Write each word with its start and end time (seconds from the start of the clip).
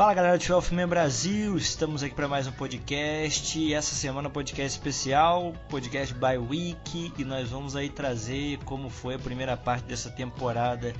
Fala 0.00 0.14
galera 0.14 0.38
do 0.38 0.42
12 0.46 0.74
Man 0.74 0.88
Brasil, 0.88 1.58
estamos 1.58 2.02
aqui 2.02 2.14
para 2.14 2.26
mais 2.26 2.46
um 2.46 2.52
podcast. 2.52 3.74
Essa 3.74 3.94
semana 3.94 4.30
podcast 4.30 4.78
especial, 4.78 5.52
podcast 5.68 6.14
by 6.14 6.38
week, 6.38 7.12
e 7.18 7.22
nós 7.22 7.50
vamos 7.50 7.76
aí 7.76 7.90
trazer 7.90 8.56
como 8.64 8.88
foi 8.88 9.16
a 9.16 9.18
primeira 9.18 9.58
parte 9.58 9.84
dessa 9.84 10.08
temporada. 10.08 10.94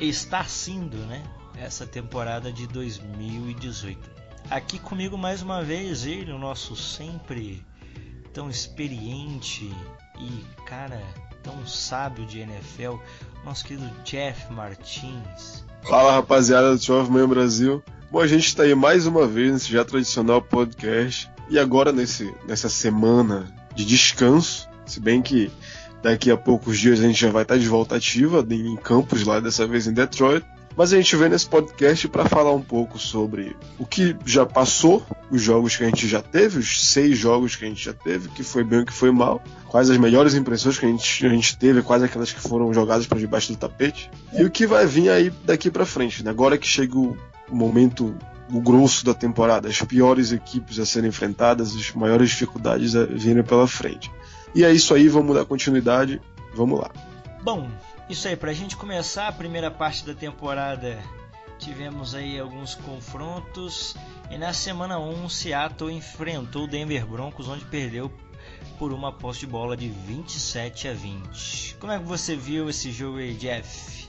Está 0.00 0.42
sendo, 0.42 0.96
né? 1.06 1.22
Essa 1.56 1.86
temporada 1.86 2.50
de 2.50 2.66
2018. 2.66 4.10
Aqui 4.50 4.80
comigo 4.80 5.16
mais 5.16 5.40
uma 5.40 5.62
vez 5.62 6.04
ele, 6.04 6.32
o 6.32 6.38
nosso 6.38 6.74
sempre 6.74 7.64
tão 8.32 8.50
experiente 8.50 9.72
e 10.18 10.44
cara 10.64 11.00
tão 11.44 11.64
sábio 11.64 12.26
de 12.26 12.40
NFL, 12.40 12.96
nosso 13.44 13.64
querido 13.64 13.88
Jeff 14.02 14.52
Martins. 14.52 15.64
Fala 15.84 16.10
rapaziada 16.10 16.76
do 16.76 16.84
12 16.84 17.08
Man 17.08 17.28
Brasil. 17.28 17.84
Bom, 18.08 18.20
a 18.20 18.26
gente 18.26 18.46
está 18.46 18.62
aí 18.62 18.74
mais 18.74 19.04
uma 19.06 19.26
vez 19.26 19.52
nesse 19.52 19.72
já 19.72 19.84
tradicional 19.84 20.40
podcast 20.40 21.28
e 21.50 21.58
agora 21.58 21.90
nesse, 21.90 22.32
nessa 22.46 22.68
semana 22.68 23.52
de 23.74 23.84
descanso, 23.84 24.68
se 24.86 25.00
bem 25.00 25.20
que 25.20 25.50
daqui 26.02 26.30
a 26.30 26.36
poucos 26.36 26.78
dias 26.78 27.00
a 27.00 27.02
gente 27.02 27.20
já 27.20 27.32
vai 27.32 27.42
estar 27.42 27.58
de 27.58 27.66
volta 27.66 27.96
ativa 27.96 28.46
em 28.48 28.76
campos 28.76 29.24
lá, 29.24 29.40
dessa 29.40 29.66
vez 29.66 29.88
em 29.88 29.92
Detroit. 29.92 30.46
Mas 30.76 30.92
a 30.92 30.96
gente 30.96 31.16
vem 31.16 31.30
nesse 31.30 31.48
podcast 31.48 32.06
para 32.06 32.26
falar 32.26 32.52
um 32.52 32.60
pouco 32.60 32.98
sobre 32.98 33.56
o 33.78 33.84
que 33.84 34.14
já 34.24 34.46
passou, 34.46 35.04
os 35.30 35.42
jogos 35.42 35.74
que 35.74 35.82
a 35.82 35.86
gente 35.86 36.06
já 36.06 36.22
teve, 36.22 36.58
os 36.58 36.86
seis 36.86 37.18
jogos 37.18 37.56
que 37.56 37.64
a 37.64 37.68
gente 37.68 37.82
já 37.82 37.94
teve, 37.94 38.28
que 38.28 38.44
foi 38.44 38.62
bem 38.62 38.80
e 38.80 38.82
o 38.82 38.86
que 38.86 38.92
foi 38.92 39.10
mal, 39.10 39.42
quais 39.66 39.88
as 39.90 39.96
melhores 39.96 40.34
impressões 40.34 40.78
que 40.78 40.84
a 40.84 40.88
gente, 40.88 41.26
a 41.26 41.30
gente 41.30 41.56
teve, 41.56 41.82
quais 41.82 42.02
aquelas 42.02 42.30
que 42.30 42.40
foram 42.40 42.72
jogadas 42.74 43.06
para 43.06 43.18
debaixo 43.18 43.52
do 43.52 43.58
tapete, 43.58 44.10
e 44.38 44.44
o 44.44 44.50
que 44.50 44.66
vai 44.66 44.86
vir 44.86 45.08
aí 45.08 45.32
daqui 45.44 45.70
para 45.70 45.86
frente. 45.86 46.22
Né? 46.22 46.30
Agora 46.30 46.58
que 46.58 46.68
chega 46.68 46.96
o 46.98 47.16
momento, 47.50 48.16
o 48.52 48.60
grosso 48.60 49.04
da 49.04 49.14
temporada, 49.14 49.68
as 49.68 49.80
piores 49.82 50.32
equipes 50.32 50.78
a 50.78 50.86
serem 50.86 51.08
enfrentadas, 51.08 51.74
as 51.74 51.92
maiores 51.92 52.30
dificuldades 52.30 52.94
a 52.94 53.04
virem 53.04 53.42
pela 53.42 53.66
frente. 53.66 54.10
E 54.54 54.64
é 54.64 54.72
isso 54.72 54.94
aí, 54.94 55.08
vamos 55.08 55.34
dar 55.34 55.44
continuidade, 55.44 56.20
vamos 56.54 56.80
lá. 56.80 56.90
Bom, 57.42 57.68
isso 58.08 58.28
aí, 58.28 58.36
pra 58.36 58.52
gente 58.52 58.76
começar 58.76 59.28
a 59.28 59.32
primeira 59.32 59.70
parte 59.70 60.04
da 60.06 60.14
temporada, 60.14 60.98
tivemos 61.58 62.14
aí 62.14 62.38
alguns 62.38 62.74
confrontos 62.74 63.96
e 64.30 64.38
na 64.38 64.52
semana 64.52 64.98
1 64.98 65.28
Seattle 65.28 65.92
enfrentou 65.92 66.64
o 66.64 66.68
Denver 66.68 67.06
Broncos, 67.06 67.48
onde 67.48 67.64
perdeu 67.64 68.10
por 68.78 68.92
uma 68.92 69.12
posse 69.12 69.40
de 69.40 69.46
bola 69.46 69.76
de 69.76 69.88
27 69.88 70.88
a 70.88 70.92
20. 70.92 71.76
Como 71.80 71.92
é 71.92 71.98
que 71.98 72.04
você 72.04 72.36
viu 72.36 72.68
esse 72.68 72.90
jogo 72.90 73.18
aí, 73.18 73.34
Jeff? 73.34 74.08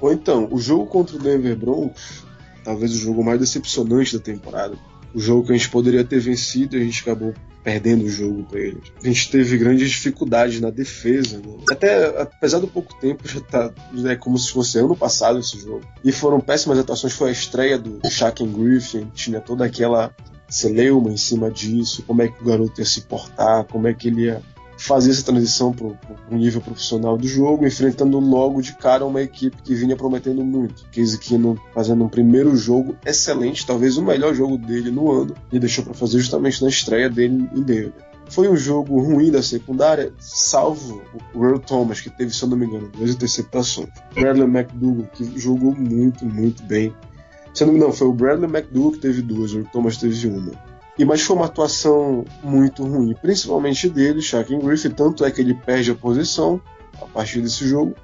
Bom, 0.00 0.12
então, 0.12 0.48
o 0.50 0.58
jogo 0.58 0.86
contra 0.86 1.16
o 1.16 1.18
Denver 1.18 1.56
Broncos 1.56 2.24
talvez 2.64 2.92
o 2.92 2.98
jogo 2.98 3.24
mais 3.24 3.40
decepcionante 3.40 4.16
da 4.16 4.22
temporada. 4.22 4.76
O 5.14 5.20
jogo 5.20 5.46
que 5.46 5.52
a 5.52 5.56
gente 5.56 5.70
poderia 5.70 6.04
ter 6.04 6.20
vencido 6.20 6.76
e 6.76 6.82
a 6.82 6.84
gente 6.84 7.02
acabou 7.02 7.34
perdendo 7.64 8.04
o 8.04 8.10
jogo 8.10 8.44
para 8.44 8.60
eles. 8.60 8.92
A 9.02 9.06
gente 9.06 9.30
teve 9.30 9.58
grandes 9.58 9.90
dificuldades 9.90 10.60
na 10.60 10.70
defesa. 10.70 11.38
Né? 11.38 11.56
Até 11.70 12.20
apesar 12.20 12.58
do 12.58 12.68
pouco 12.68 12.94
tempo, 13.00 13.26
já 13.28 13.40
tá 13.40 13.72
é 14.06 14.16
como 14.16 14.38
se 14.38 14.50
fosse 14.50 14.78
ano 14.78 14.96
passado 14.96 15.38
esse 15.38 15.58
jogo. 15.60 15.82
E 16.04 16.12
foram 16.12 16.40
péssimas 16.40 16.78
atuações. 16.78 17.12
Foi 17.12 17.30
a 17.30 17.32
estreia 17.32 17.78
do 17.78 18.00
Shaquem 18.08 18.50
Griffin, 18.50 19.10
tinha 19.14 19.40
toda 19.40 19.64
aquela 19.64 20.14
celeuma 20.48 21.10
em 21.10 21.16
cima 21.16 21.50
disso, 21.50 22.02
como 22.06 22.22
é 22.22 22.28
que 22.28 22.40
o 22.42 22.46
garoto 22.46 22.80
ia 22.80 22.86
se 22.86 23.02
portar, 23.02 23.64
como 23.64 23.86
é 23.86 23.92
que 23.92 24.08
ele 24.08 24.22
ia 24.22 24.42
fazer 24.78 25.10
essa 25.10 25.24
transição 25.24 25.72
para 25.72 25.86
o 25.86 26.36
nível 26.36 26.60
profissional 26.60 27.18
do 27.18 27.26
jogo, 27.26 27.66
enfrentando 27.66 28.18
logo 28.20 28.62
de 28.62 28.74
cara 28.74 29.04
uma 29.04 29.20
equipe 29.20 29.60
que 29.62 29.74
vinha 29.74 29.96
prometendo 29.96 30.44
muito. 30.44 30.84
Case 30.90 31.18
Keenum 31.18 31.56
fazendo 31.74 32.04
um 32.04 32.08
primeiro 32.08 32.56
jogo 32.56 32.96
excelente, 33.04 33.66
talvez 33.66 33.96
o 33.96 34.02
melhor 34.02 34.34
jogo 34.34 34.56
dele 34.56 34.90
no 34.90 35.10
ano, 35.10 35.34
e 35.52 35.58
deixou 35.58 35.84
para 35.84 35.94
fazer 35.94 36.18
justamente 36.18 36.62
na 36.62 36.68
estreia 36.68 37.10
dele 37.10 37.48
em 37.54 37.62
Denver. 37.62 37.92
Foi 38.30 38.46
um 38.46 38.56
jogo 38.56 39.00
ruim 39.00 39.30
da 39.30 39.42
secundária, 39.42 40.12
salvo 40.18 41.02
o 41.34 41.44
Earl 41.44 41.58
Thomas, 41.58 42.00
que 42.00 42.10
teve, 42.10 42.32
se 42.32 42.42
eu 42.42 42.48
não 42.48 42.58
me 42.58 42.66
engano, 42.66 42.88
duas 42.88 43.10
interceptações. 43.10 43.88
Bradley 44.14 44.46
McDougall, 44.46 45.06
que 45.14 45.38
jogou 45.38 45.74
muito, 45.74 46.24
muito 46.26 46.62
bem. 46.64 46.94
Se 47.54 47.62
eu 47.62 47.66
não 47.66 47.72
me 47.72 47.80
engano, 47.80 47.94
foi 47.94 48.06
o 48.06 48.12
Bradley 48.12 48.50
McDougall 48.50 48.92
que 48.92 48.98
teve 48.98 49.22
duas, 49.22 49.52
o 49.52 49.58
Earl 49.58 49.68
Thomas 49.72 49.96
teve 49.96 50.28
uma. 50.28 50.52
E 50.98 51.04
mas 51.04 51.22
foi 51.22 51.36
uma 51.36 51.46
atuação 51.46 52.24
muito 52.42 52.84
ruim, 52.84 53.14
principalmente 53.22 53.88
dele, 53.88 54.20
Shaquem 54.20 54.58
Griffith, 54.58 54.94
tanto 54.94 55.24
é 55.24 55.30
que 55.30 55.40
ele 55.40 55.54
perde 55.54 55.92
a 55.92 55.94
posição 55.94 56.60
a 57.00 57.06
partir 57.06 57.40
desse 57.40 57.66
jogo, 57.68 57.94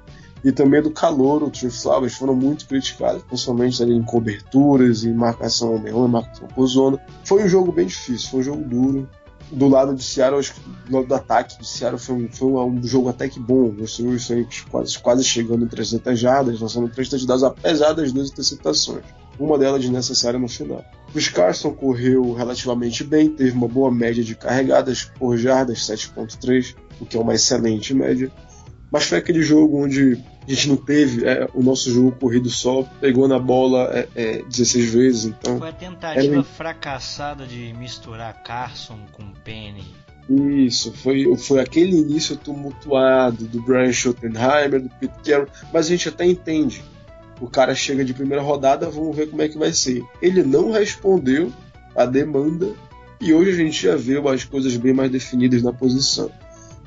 e 0.45 0.51
também 0.51 0.81
do 0.81 0.91
calor, 0.91 1.43
o 1.43 1.49
Trey 1.49 1.71
Flowers 1.71 2.15
foram 2.15 2.35
muito 2.35 2.67
criticados, 2.67 3.23
principalmente 3.23 3.81
ali 3.81 3.95
em 3.95 4.03
coberturas, 4.03 5.03
em 5.03 5.11
marcação 5.11 5.73
homem 5.73 5.91
marcação 6.07 6.47
por 6.47 6.67
zona. 6.67 6.99
Foi 7.23 7.43
um 7.43 7.49
jogo 7.49 7.71
bem 7.71 7.87
difícil, 7.87 8.29
foi 8.29 8.39
um 8.41 8.43
jogo 8.43 8.63
duro. 8.63 9.09
Do 9.51 9.67
lado 9.67 9.93
de 9.95 10.03
Seattle, 10.03 10.39
acho 10.39 10.53
que 10.53 10.59
do 10.87 10.95
lado 10.95 11.07
do 11.07 11.15
ataque 11.15 11.59
de 11.59 11.67
Seattle 11.67 11.99
foi 11.99 12.15
um, 12.15 12.29
foi 12.31 12.47
um 12.47 12.83
jogo 12.83 13.09
até 13.09 13.27
que 13.27 13.39
bom. 13.39 13.69
O 13.69 13.75
Wilson 13.79 14.45
quase, 14.71 14.99
quase 14.99 15.23
chegando 15.23 15.65
em 15.65 15.67
300 15.67 16.19
jardas, 16.19 16.59
lançando 16.59 16.89
três 16.89 17.09
touchdowns, 17.09 17.43
apesar 17.43 17.93
das 17.93 18.11
duas 18.11 18.29
interceptações 18.29 19.03
uma 19.39 19.57
delas 19.57 19.81
desnecessária 19.81 20.39
no 20.39 20.47
final. 20.47 20.83
O 21.13 21.19
Scarson 21.19 21.71
correu 21.71 22.33
relativamente 22.33 23.03
bem, 23.03 23.29
teve 23.29 23.51
uma 23.51 23.67
boa 23.67 23.91
média 23.91 24.23
de 24.23 24.35
carregadas 24.35 25.05
por 25.17 25.37
jardas, 25.37 25.79
7.3, 25.79 26.75
o 26.99 27.05
que 27.05 27.17
é 27.17 27.19
uma 27.19 27.33
excelente 27.33 27.93
média. 27.93 28.31
Mas 28.91 29.05
foi 29.05 29.17
aquele 29.17 29.41
jogo 29.41 29.83
onde 29.83 30.21
a 30.45 30.49
gente 30.49 30.69
não 30.69 30.77
teve 30.77 31.25
é, 31.25 31.47
o 31.53 31.63
nosso 31.63 31.91
jogo 31.91 32.11
corrido 32.11 32.49
só, 32.49 32.83
pegou 33.01 33.27
na 33.27 33.39
bola 33.39 33.89
é, 33.93 34.07
é, 34.15 34.41
16 34.43 34.91
vezes. 34.91 35.25
Então, 35.25 35.57
foi 35.57 35.69
a 35.69 35.73
tentativa 35.73 36.43
fracassada 36.43 37.45
de 37.45 37.73
misturar 37.73 38.43
Carson 38.43 38.99
com 39.13 39.31
Penny. 39.43 39.83
Isso, 40.29 40.91
foi, 40.91 41.35
foi 41.37 41.59
aquele 41.61 41.97
início 41.97 42.35
tumultuado 42.35 43.45
do 43.45 43.61
Brian 43.61 43.91
Schottenheimer, 43.91 44.81
do 44.81 44.89
Pete 44.89 45.13
Carroll, 45.23 45.47
mas 45.71 45.85
a 45.85 45.89
gente 45.89 46.09
até 46.09 46.25
entende 46.25 46.83
o 47.39 47.47
cara 47.47 47.75
chega 47.75 48.03
de 48.03 48.13
primeira 48.13 48.41
rodada, 48.41 48.89
vamos 48.89 49.15
ver 49.15 49.29
como 49.29 49.41
é 49.41 49.49
que 49.49 49.57
vai 49.57 49.73
ser. 49.73 50.03
Ele 50.21 50.43
não 50.43 50.71
respondeu 50.71 51.51
a 51.95 52.05
demanda 52.05 52.73
e 53.19 53.33
hoje 53.33 53.51
a 53.51 53.55
gente 53.55 53.81
já 53.81 53.95
vê 53.95 54.17
as 54.17 54.43
coisas 54.43 54.75
bem 54.77 54.93
mais 54.93 55.11
definidas 55.11 55.61
na 55.61 55.73
posição. 55.73 56.29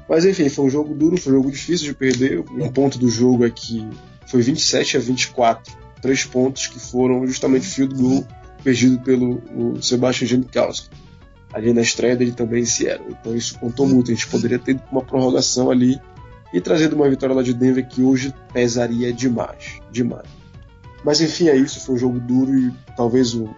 Mas 0.08 0.24
enfim, 0.24 0.48
foi 0.48 0.64
um 0.64 0.70
jogo 0.70 0.94
duro, 0.94 1.16
foi 1.16 1.32
um 1.32 1.36
jogo 1.36 1.50
difícil 1.50 1.86
de 1.86 1.94
perder. 1.94 2.42
Um 2.50 2.72
ponto 2.72 2.98
do 2.98 3.10
jogo 3.10 3.44
é 3.44 3.50
que 3.50 3.86
foi 4.26 4.40
27 4.40 4.96
a 4.96 5.00
24, 5.00 5.76
três 6.00 6.24
pontos 6.24 6.66
que 6.66 6.78
foram 6.78 7.26
justamente 7.26 7.66
field 7.66 7.94
goal 7.94 8.26
perdido 8.62 8.98
pelo 9.00 9.42
Sebastian 9.82 10.26
Janikowski. 10.26 10.88
Ali 11.52 11.72
na 11.72 11.80
estreia 11.80 12.16
dele 12.16 12.32
também 12.32 12.62
em 12.62 12.66
Seattle. 12.66 13.16
Então 13.20 13.34
isso 13.34 13.58
contou 13.58 13.86
muito. 13.86 14.10
A 14.10 14.14
gente 14.14 14.26
poderia 14.26 14.58
ter 14.58 14.78
uma 14.90 15.02
prorrogação 15.02 15.70
ali 15.70 16.00
e 16.52 16.60
trazido 16.60 16.96
uma 16.96 17.08
vitória 17.08 17.34
lá 17.34 17.42
de 17.42 17.52
Denver 17.54 17.86
que 17.86 18.02
hoje 18.02 18.32
pesaria 18.52 19.12
demais. 19.12 19.80
Demais. 19.90 20.37
Mas 21.04 21.20
enfim, 21.20 21.48
é 21.48 21.56
isso. 21.56 21.80
Foi 21.80 21.94
um 21.94 21.98
jogo 21.98 22.18
duro 22.18 22.56
e 22.58 22.72
talvez 22.96 23.34
o, 23.34 23.54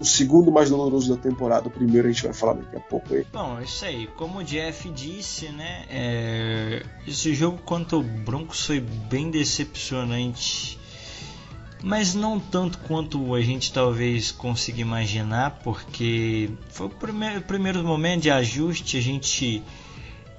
o 0.00 0.04
segundo 0.04 0.50
mais 0.50 0.70
doloroso 0.70 1.14
da 1.14 1.20
temporada. 1.20 1.68
O 1.68 1.70
primeiro 1.70 2.08
a 2.08 2.10
gente 2.10 2.22
vai 2.24 2.32
falar 2.32 2.54
daqui 2.54 2.76
a 2.76 2.80
pouco 2.80 3.14
aí. 3.14 3.26
Bom, 3.32 3.60
isso 3.60 3.84
aí. 3.84 4.06
Como 4.16 4.38
o 4.38 4.44
Jeff 4.44 4.88
disse, 4.90 5.48
né? 5.48 5.84
É... 5.90 6.82
Esse 7.06 7.34
jogo 7.34 7.58
contra 7.58 7.96
o 7.96 8.02
Broncos 8.02 8.66
foi 8.66 8.80
bem 8.80 9.30
decepcionante. 9.30 10.78
Mas 11.82 12.12
não 12.14 12.40
tanto 12.40 12.78
quanto 12.78 13.34
a 13.34 13.40
gente 13.40 13.72
talvez 13.72 14.32
consiga 14.32 14.80
imaginar, 14.80 15.60
porque 15.62 16.50
foi 16.70 16.86
o 16.86 16.90
primeiro, 16.90 17.40
primeiro 17.42 17.84
momento 17.84 18.22
de 18.22 18.30
ajuste. 18.30 18.96
A 18.96 19.00
gente 19.00 19.62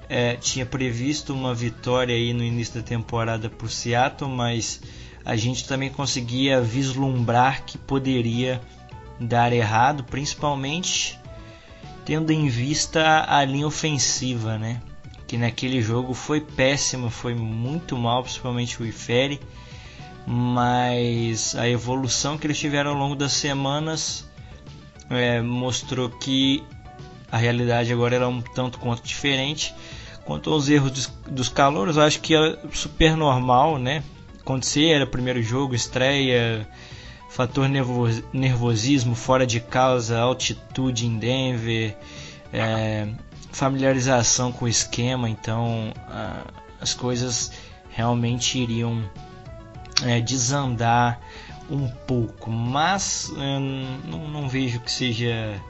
é, 0.10 0.36
tinha 0.36 0.66
previsto 0.66 1.34
uma 1.34 1.54
vitória 1.54 2.13
aí 2.13 2.34
no 2.34 2.44
início 2.44 2.81
da 2.81 2.81
temporada 2.81 3.50
para 3.50 3.66
o 3.66 3.69
Seattle, 3.69 4.30
mas 4.30 4.81
a 5.30 5.36
gente 5.36 5.68
também 5.68 5.92
conseguia 5.92 6.60
vislumbrar 6.60 7.64
que 7.64 7.78
poderia 7.78 8.60
dar 9.20 9.54
errado, 9.54 10.04
principalmente 10.04 11.20
tendo 12.04 12.31
em 12.31 12.48
vista 12.48 13.26
a 13.28 13.46
linha 13.46 13.68
ofensiva, 13.68 14.58
né? 14.58 14.81
Que 15.28 15.38
naquele 15.38 15.84
jogo 15.84 16.16
foi 16.16 16.42
péssima, 16.42 17.12
foi 17.12 17.36
muito 17.36 17.96
mal, 17.96 18.24
principalmente 18.24 18.81
o 18.81 18.86
Ifere, 18.88 19.40
mas 20.26 21.54
a 21.56 21.70
evolução 21.70 22.36
que 22.36 22.48
eles 22.48 22.58
tiveram 22.58 22.90
ao 22.90 22.98
longo 22.98 23.16
das 23.16 23.34
semanas 23.34 24.28
é, 25.12 25.42
mostrou 25.42 26.10
que 26.10 26.64
a 27.32 27.38
realidade 27.38 27.94
agora 27.94 28.16
era 28.16 28.28
um 28.28 28.42
tanto 28.42 28.80
quanto 28.80 29.04
diferente. 29.04 29.75
Quanto 30.25 30.52
aos 30.52 30.70
erros 30.70 30.90
dos, 30.92 31.08
dos 31.30 31.50
calouros, 31.50 32.00
acho 32.00 32.20
que 32.20 32.34
é 32.34 32.58
super 32.74 33.16
normal, 33.16 33.78
né? 33.78 34.04
Acontecer, 34.41 34.89
era 34.89 35.06
primeiro 35.06 35.41
jogo, 35.41 35.75
estreia, 35.75 36.68
fator 37.30 37.69
nervosismo 38.33 39.15
fora 39.15 39.45
de 39.45 39.59
casa, 39.59 40.19
altitude 40.19 41.06
em 41.06 41.18
Denver, 41.18 41.95
é, 42.51 43.07
familiarização 43.51 44.51
com 44.51 44.65
o 44.65 44.68
esquema, 44.68 45.30
então 45.30 45.94
a, 46.07 46.44
as 46.81 46.94
coisas 46.94 47.51
realmente 47.89 48.57
iriam 48.57 49.03
é, 50.03 50.19
desandar 50.19 51.19
um 51.69 51.88
pouco, 51.88 52.50
mas 52.50 53.31
é, 53.38 53.59
não, 54.09 54.27
não, 54.27 54.50
vejo 54.50 54.80
que 54.80 54.91
seja 54.91 55.62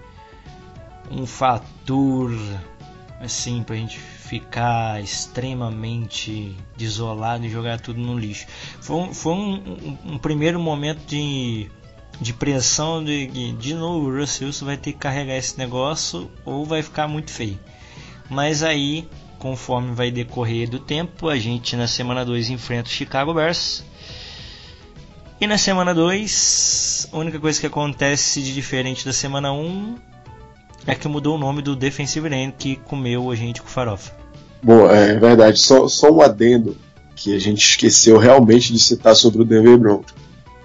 um 1.12 1.26
fator 1.26 2.32
assim 3.20 3.64
para 3.64 3.76
a 3.76 3.78
gente 3.78 4.00
ficar 4.30 5.02
extremamente 5.02 6.56
desolado 6.78 7.44
e 7.46 7.50
jogar 7.50 7.80
tudo 7.80 8.00
no 8.00 8.18
lixo. 8.18 8.46
Foi 8.80 8.96
um, 8.98 9.14
foi 9.14 9.34
um, 9.34 9.54
um, 9.56 10.14
um 10.14 10.18
primeiro 10.20 10.60
momento 10.60 11.04
de, 11.08 11.68
de 12.22 12.32
pressão 12.32 13.04
de 13.04 13.26
que 13.26 13.52
de 13.54 13.74
novo 13.74 14.08
o 14.08 14.20
Russell 14.20 14.52
vai 14.62 14.78
ter 14.78 14.94
que 14.94 15.00
carregar 15.00 15.36
esse 15.36 15.58
negócio 15.58 16.30
ou 16.46 16.64
vai 16.64 16.84
ficar 16.84 17.08
muito 17.08 17.32
feio. 17.32 17.60
Mas 18.30 18.62
aí, 18.62 19.10
conforme 19.40 19.96
vai 19.96 20.12
decorrer 20.12 20.70
do 20.70 20.78
tempo, 20.78 21.28
a 21.28 21.36
gente 21.36 21.76
na 21.76 21.88
semana 21.88 22.24
2 22.24 22.52
enfrenta 22.52 22.88
o 22.88 22.92
Chicago 22.92 23.34
Bears 23.34 23.84
e 25.42 25.48
na 25.48 25.58
semana 25.58 25.96
2, 25.96 27.10
a 27.12 27.18
única 27.18 27.40
coisa 27.40 27.60
que 27.60 27.66
acontece 27.66 28.44
de 28.44 28.54
diferente 28.54 29.04
da 29.04 29.14
semana 29.14 29.52
1 29.52 29.60
um 29.60 29.96
é 30.86 30.96
que 30.96 31.08
mudou 31.08 31.36
o 31.36 31.38
nome 31.38 31.62
do 31.62 31.76
defensive 31.76 32.28
end 32.34 32.56
que 32.58 32.76
comeu 32.78 33.30
a 33.30 33.36
gente 33.36 33.62
com 33.62 33.68
farofa. 33.68 34.12
Bom, 34.62 34.90
é 34.90 35.18
verdade. 35.18 35.60
Só, 35.60 35.88
só 35.88 36.12
um 36.12 36.22
adendo 36.22 36.76
que 37.16 37.36
a 37.36 37.40
gente 37.40 37.60
esqueceu 37.60 38.18
realmente 38.18 38.74
de 38.74 38.80
citar 38.80 39.16
sobre 39.16 39.42
o 39.42 39.46
Denver 39.46 39.78
Broncos. 39.78 40.14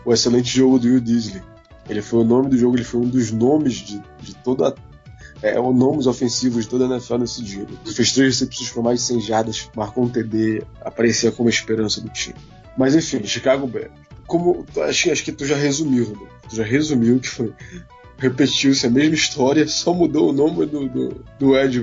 O 0.05 0.13
excelente 0.13 0.57
jogo 0.57 0.79
do 0.79 0.87
Will 0.87 1.01
Disley. 1.01 1.43
Ele 1.89 2.01
foi 2.01 2.21
o 2.21 2.25
nome 2.25 2.49
do 2.49 2.57
jogo, 2.57 2.77
ele 2.77 2.85
foi 2.85 3.01
um 3.01 3.09
dos 3.09 3.31
nomes 3.31 3.75
de, 3.75 4.03
de 4.23 4.35
toda 4.37 4.75
é, 5.43 5.61
os 5.61 5.77
nomes 5.77 6.07
ofensivos 6.07 6.65
de 6.65 6.71
toda 6.71 6.87
a 6.87 6.89
NFL 6.89 7.19
nesse 7.19 7.43
dia. 7.43 7.67
Ele 7.85 7.95
fez 7.95 8.13
três 8.13 8.29
recepções 8.39 8.71
por 8.71 8.83
mais 8.83 9.01
de 9.01 9.07
100 9.07 9.21
jardas, 9.21 9.71
marcou 9.77 10.05
um 10.05 10.09
TD, 10.09 10.63
aparecia 10.81 11.31
como 11.31 11.49
esperança 11.49 12.01
do 12.01 12.09
time. 12.09 12.37
Mas 12.77 12.95
enfim, 12.95 13.23
Chicago 13.25 13.67
Bears 13.67 13.91
como 14.27 14.65
acho, 14.89 15.11
acho 15.11 15.25
que 15.25 15.33
tu 15.33 15.47
já 15.47 15.57
resumiu, 15.57 16.09
né? 16.09 16.29
tu 16.49 16.57
já 16.57 16.65
resumiu 16.65 17.21
que 17.21 17.29
foi 17.29 17.53
repetiu-se 18.19 18.87
a 18.87 18.91
mesma 18.91 19.15
história, 19.15 19.67
só 19.67 19.93
mudou 19.93 20.31
o 20.31 20.33
nome 20.33 20.67
do, 20.67 20.89
do, 20.89 21.25
do 21.39 21.57
Ed 21.57 21.81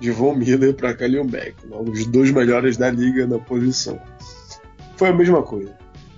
de 0.00 0.10
Von 0.10 0.34
Miller 0.34 0.74
para 0.74 0.94
Kalil 0.94 1.26
logo 1.68 1.90
os 1.90 2.06
dois 2.06 2.30
melhores 2.30 2.76
da 2.76 2.90
liga 2.90 3.26
na 3.26 3.38
posição. 3.38 4.00
Foi 4.96 5.08
a 5.08 5.12
mesma 5.12 5.42
coisa. 5.42 5.74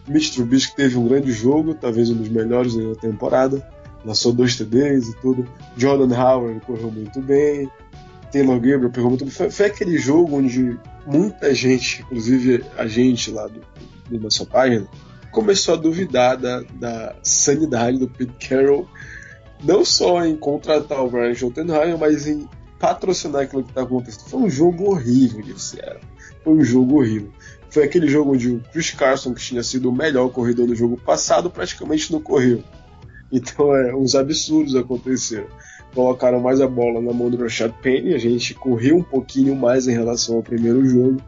Mitch 0.08 0.34
Trubisky 0.34 0.74
teve 0.74 0.96
um 0.96 1.06
grande 1.06 1.32
jogo, 1.32 1.74
talvez 1.74 2.10
um 2.10 2.14
dos 2.14 2.28
melhores 2.28 2.74
da 2.74 2.94
temporada, 2.96 3.66
lançou 4.04 4.32
dois 4.32 4.56
TDs 4.56 5.08
e 5.08 5.16
tudo. 5.20 5.46
Jordan 5.76 6.14
Howard 6.16 6.60
correu 6.66 6.90
muito 6.90 7.20
bem, 7.20 7.70
Taylor 8.32 8.56
Gabriel 8.56 8.90
pegou 8.90 9.10
muito 9.10 9.24
bem. 9.24 9.32
Foi, 9.32 9.50
foi 9.50 9.66
aquele 9.66 9.98
jogo 9.98 10.36
onde 10.36 10.76
muita 11.06 11.54
gente, 11.54 12.02
inclusive 12.02 12.64
a 12.76 12.86
gente 12.86 13.30
lá 13.30 13.46
do, 13.46 13.60
do 14.08 14.20
nossa 14.20 14.44
página, 14.44 14.86
começou 15.32 15.74
a 15.74 15.76
duvidar 15.76 16.36
da, 16.36 16.62
da 16.74 17.16
sanidade 17.22 17.98
do 17.98 18.06
Pete 18.06 18.48
Carroll, 18.48 18.86
não 19.64 19.84
só 19.84 20.24
em 20.24 20.36
contratar 20.36 21.02
o 21.02 21.10
Brian 21.10 21.34
Schottenheimer, 21.34 21.98
mas 21.98 22.26
em 22.26 22.48
patrocinar 22.78 23.42
aquilo 23.42 23.64
que 23.64 23.70
está 23.70 23.82
acontecendo. 23.82 24.28
Foi 24.28 24.40
um 24.40 24.50
jogo 24.50 24.90
horrível 24.90 25.42
de. 25.42 25.54
Foi 25.54 26.52
um 26.52 26.62
jogo 26.62 26.98
horrível. 26.98 27.30
Foi 27.70 27.84
aquele 27.84 28.06
jogo 28.06 28.34
onde 28.34 28.50
o 28.50 28.62
Chris 28.72 28.90
Carson, 28.90 29.32
que 29.32 29.40
tinha 29.40 29.62
sido 29.62 29.88
o 29.88 29.96
melhor 29.96 30.28
corredor 30.30 30.66
no 30.66 30.74
jogo 30.74 31.00
passado, 31.00 31.50
praticamente 31.50 32.12
não 32.12 32.20
correu. 32.20 32.62
Então, 33.32 33.74
é, 33.74 33.94
uns 33.94 34.14
absurdos 34.14 34.76
aconteceram. 34.76 35.46
Colocaram 35.94 36.40
mais 36.40 36.60
a 36.60 36.66
bola 36.66 37.00
na 37.00 37.12
mão 37.12 37.30
do 37.30 37.36
Rashad 37.36 37.72
Penny, 37.80 38.14
a 38.14 38.18
gente 38.18 38.54
correu 38.54 38.96
um 38.96 39.02
pouquinho 39.02 39.54
mais 39.54 39.86
em 39.88 39.92
relação 39.92 40.36
ao 40.36 40.42
primeiro 40.42 40.84
jogo. 40.84 41.22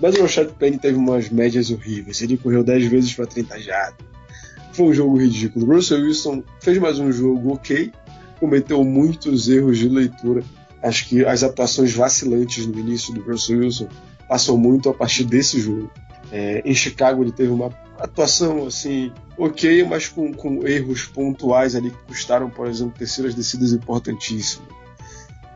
Mas 0.00 0.14
o 0.14 0.22
Rashad 0.22 0.50
Penny 0.58 0.78
teve 0.78 0.98
umas 0.98 1.30
médias 1.30 1.70
horríveis. 1.70 2.20
Ele 2.20 2.36
correu 2.36 2.62
10 2.62 2.86
vezes 2.86 3.14
para 3.14 3.26
30 3.26 3.60
jardas. 3.60 4.06
Foi 4.72 4.86
um 4.86 4.94
jogo 4.94 5.16
ridículo. 5.16 5.74
Russell 5.74 6.02
Wilson 6.02 6.42
fez 6.60 6.78
mais 6.78 6.98
um 6.98 7.10
jogo 7.10 7.54
ok, 7.54 7.90
cometeu 8.38 8.84
muitos 8.84 9.48
erros 9.48 9.78
de 9.78 9.88
leitura. 9.88 10.42
Acho 10.82 11.08
que 11.08 11.24
as 11.24 11.42
atuações 11.42 11.94
vacilantes 11.94 12.66
no 12.66 12.78
início 12.78 13.14
do 13.14 13.22
Russell 13.22 13.60
Wilson 13.60 13.88
passam 14.28 14.58
muito 14.58 14.90
a 14.90 14.94
partir 14.94 15.24
desse 15.24 15.58
jogo. 15.58 15.90
É, 16.30 16.60
em 16.64 16.74
Chicago 16.74 17.22
ele 17.22 17.32
teve 17.32 17.50
uma 17.50 17.70
atuação 17.98 18.66
assim 18.66 19.12
ok, 19.38 19.84
mas 19.84 20.08
com, 20.08 20.32
com 20.34 20.66
erros 20.66 21.04
pontuais 21.04 21.74
ali 21.74 21.90
que 21.90 21.98
custaram, 22.08 22.50
por 22.50 22.66
exemplo, 22.66 22.92
terceiras 22.98 23.34
descidas 23.34 23.72
importantíssimas 23.72 24.68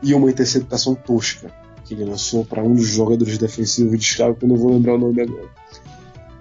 e 0.01 0.13
uma 0.15 0.31
interceptação 0.31 0.95
tosca 0.95 1.60
que 1.95 2.01
ele 2.01 2.09
lançou 2.09 2.45
para 2.45 2.63
um 2.63 2.73
dos 2.73 2.87
jogadores 2.87 3.37
defensivos 3.37 3.99
de 3.99 4.05
Chicago, 4.05 4.35
que 4.35 4.45
eu 4.45 4.49
não 4.49 4.55
vou 4.55 4.71
lembrar 4.71 4.95
o 4.95 4.97
nome 4.97 5.21
agora. 5.21 5.49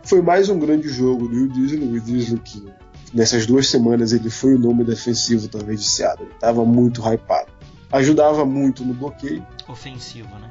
Foi 0.05 0.23
mais 0.23 0.49
um 0.49 0.58
grande 0.58 0.88
jogo 0.88 1.29
do 1.29 1.35
Will 1.35 1.49
Disley, 1.49 1.88
Will 1.88 2.00
Disley 2.00 2.38
que 2.38 2.64
nessas 3.12 3.47
duas 3.47 3.69
semanas 3.69 4.12
ele 4.12 4.31
foi 4.31 4.55
o 4.55 4.58
nome 4.58 4.85
defensivo 4.85 5.49
talvez 5.49 5.81
de 5.81 5.88
Seattle, 5.88 6.26
ele 6.26 6.35
estava 6.35 6.64
muito 6.64 7.02
hypado. 7.02 7.50
Ajudava 7.93 8.44
muito 8.44 8.85
no 8.85 8.94
bloqueio. 8.94 9.44
Ofensivo, 9.69 10.29
né? 10.38 10.49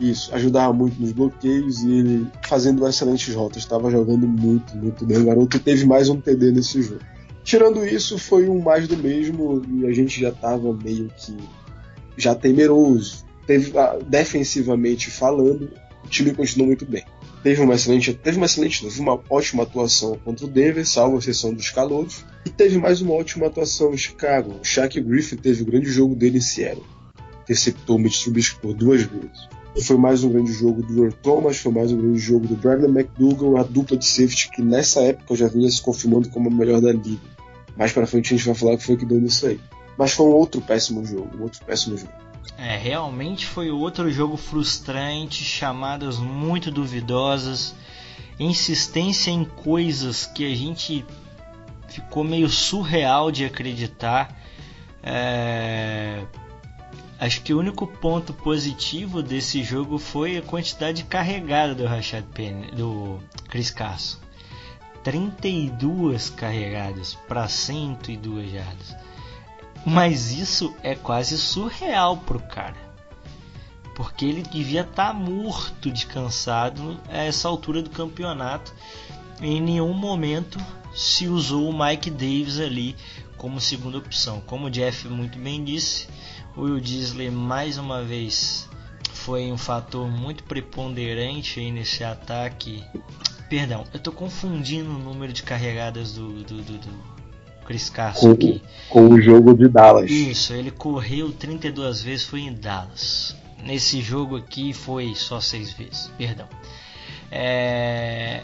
Isso, 0.00 0.34
ajudava 0.34 0.72
muito 0.72 1.00
nos 1.00 1.12
bloqueios 1.12 1.82
e 1.82 1.92
ele 1.92 2.26
fazendo 2.42 2.86
excelentes 2.88 3.32
rotas, 3.34 3.58
estava 3.58 3.90
jogando 3.90 4.26
muito, 4.26 4.76
muito 4.76 5.06
bem. 5.06 5.18
O 5.18 5.26
garoto 5.26 5.58
teve 5.60 5.86
mais 5.86 6.08
um 6.08 6.20
TD 6.20 6.52
nesse 6.52 6.82
jogo. 6.82 7.00
Tirando 7.44 7.86
isso, 7.86 8.18
foi 8.18 8.48
um 8.48 8.60
mais 8.60 8.88
do 8.88 8.96
mesmo 8.96 9.62
e 9.68 9.86
a 9.86 9.92
gente 9.92 10.20
já 10.20 10.30
estava 10.30 10.72
meio 10.72 11.10
que 11.16 11.36
já 12.16 12.34
temeroso 12.34 13.29
ah, 13.76 13.98
defensivamente 14.06 15.10
falando, 15.10 15.70
o 16.04 16.08
time 16.08 16.32
continuou 16.32 16.68
muito 16.68 16.84
bem. 16.86 17.04
Teve 17.42 17.62
uma 17.62 17.74
excelente, 17.74 18.12
teve 18.12 18.36
uma 18.36 18.46
excelente, 18.46 18.82
teve 18.82 19.00
uma 19.00 19.18
ótima 19.30 19.62
atuação 19.62 20.18
contra 20.24 20.44
o 20.44 20.48
Denver, 20.48 20.86
salvo 20.86 21.16
a 21.16 21.18
exceção 21.18 21.54
dos 21.54 21.70
calouros, 21.70 22.24
e 22.44 22.50
teve 22.50 22.76
mais 22.76 23.00
uma 23.00 23.14
ótima 23.14 23.46
atuação 23.46 23.94
em 23.94 23.96
Chicago. 23.96 24.56
O 24.60 24.64
Shaq 24.64 25.00
Griffin 25.00 25.36
teve 25.36 25.62
o 25.62 25.66
grande 25.66 25.90
jogo 25.90 26.14
dele 26.14 26.38
em 26.38 26.42
Seattle. 26.42 26.84
Interceptou 27.42 27.96
o 27.96 27.98
Mitch 27.98 28.26
por 28.60 28.74
duas 28.74 29.02
vezes. 29.02 29.48
Foi 29.84 29.96
mais 29.96 30.22
um 30.22 30.30
grande 30.30 30.52
jogo 30.52 30.82
do 30.82 31.04
Earl 31.04 31.14
Thomas, 31.22 31.56
foi 31.56 31.72
mais 31.72 31.90
um 31.92 31.96
grande 31.96 32.18
jogo 32.18 32.46
do 32.46 32.56
Bradley 32.56 32.90
McDougall, 32.90 33.56
a 33.56 33.62
dupla 33.62 33.96
de 33.96 34.04
safety 34.04 34.50
que 34.50 34.60
nessa 34.60 35.00
época 35.00 35.34
já 35.36 35.48
vinha 35.48 35.70
se 35.70 35.80
confirmando 35.80 36.28
como 36.28 36.48
a 36.48 36.52
melhor 36.52 36.80
da 36.80 36.92
liga. 36.92 37.22
Mais 37.76 37.92
para 37.92 38.06
frente 38.06 38.34
a 38.34 38.36
gente 38.36 38.46
vai 38.46 38.54
falar 38.54 38.76
que 38.76 38.84
foi 38.84 38.96
que 38.96 39.06
deu 39.06 39.20
nisso 39.20 39.46
aí. 39.46 39.58
Mas 39.96 40.12
foi 40.12 40.26
um 40.26 40.30
outro 40.30 40.60
péssimo 40.60 41.04
jogo, 41.06 41.30
um 41.38 41.42
outro 41.42 41.64
péssimo 41.64 41.96
jogo. 41.96 42.12
É, 42.56 42.76
realmente 42.76 43.46
foi 43.46 43.70
outro 43.70 44.10
jogo 44.10 44.36
frustrante, 44.36 45.42
chamadas 45.42 46.18
muito 46.18 46.70
duvidosas, 46.70 47.74
insistência 48.38 49.30
em 49.30 49.44
coisas 49.44 50.26
que 50.26 50.50
a 50.50 50.54
gente 50.54 51.04
ficou 51.88 52.22
meio 52.22 52.48
surreal 52.48 53.30
de 53.30 53.44
acreditar. 53.44 54.36
É... 55.02 56.24
Acho 57.18 57.42
que 57.42 57.52
o 57.52 57.58
único 57.58 57.86
ponto 57.86 58.32
positivo 58.32 59.22
desse 59.22 59.62
jogo 59.62 59.98
foi 59.98 60.38
a 60.38 60.42
quantidade 60.42 61.04
carregada 61.04 61.74
do 61.74 61.86
Rashad 61.86 62.24
Penny, 62.32 62.70
do 62.70 63.18
Chris 63.48 63.70
Carson. 63.70 64.18
32 65.02 66.30
carregadas 66.30 67.14
para 67.26 67.48
102 67.48 68.52
jardas. 68.52 68.96
Mas 69.84 70.30
isso 70.30 70.74
é 70.82 70.94
quase 70.94 71.38
surreal 71.38 72.16
pro 72.18 72.38
cara. 72.40 72.76
Porque 73.94 74.24
ele 74.24 74.42
devia 74.42 74.82
estar 74.82 75.08
tá 75.08 75.14
morto 75.14 75.90
de 75.90 76.06
cansado 76.06 76.98
a 77.08 77.18
essa 77.18 77.48
altura 77.48 77.82
do 77.82 77.90
campeonato. 77.90 78.72
Em 79.40 79.60
nenhum 79.60 79.92
momento 79.92 80.58
se 80.94 81.28
usou 81.28 81.68
o 81.68 81.78
Mike 81.78 82.10
Davis 82.10 82.58
ali 82.58 82.96
como 83.36 83.60
segunda 83.60 83.98
opção. 83.98 84.40
Como 84.46 84.66
o 84.66 84.70
Jeff 84.70 85.08
muito 85.08 85.38
bem 85.38 85.64
disse, 85.64 86.08
o 86.56 86.62
Will 86.62 86.80
Disley 86.80 87.30
mais 87.30 87.78
uma 87.78 88.02
vez 88.02 88.68
foi 89.14 89.50
um 89.50 89.58
fator 89.58 90.08
muito 90.08 90.44
preponderante 90.44 91.60
aí 91.60 91.70
nesse 91.70 92.04
ataque. 92.04 92.84
Perdão, 93.48 93.84
eu 93.92 93.96
estou 93.96 94.12
confundindo 94.12 94.90
o 94.90 94.98
número 94.98 95.32
de 95.32 95.42
carregadas 95.42 96.14
do, 96.14 96.42
do, 96.42 96.62
do, 96.62 96.78
do 96.78 97.19
Chris 97.70 97.88
Carson 97.88 98.26
com, 98.26 98.32
aqui. 98.32 98.62
Com 98.88 99.08
o 99.10 99.22
jogo 99.22 99.54
de 99.54 99.68
Dallas. 99.68 100.10
Isso, 100.10 100.52
ele 100.52 100.72
correu 100.72 101.30
32 101.30 102.02
vezes, 102.02 102.26
foi 102.26 102.40
em 102.40 102.52
Dallas. 102.52 103.36
Nesse 103.62 104.00
jogo 104.02 104.36
aqui 104.36 104.72
foi 104.72 105.14
só 105.14 105.40
6 105.40 105.74
vezes, 105.74 106.10
perdão. 106.18 106.48
É... 107.30 108.42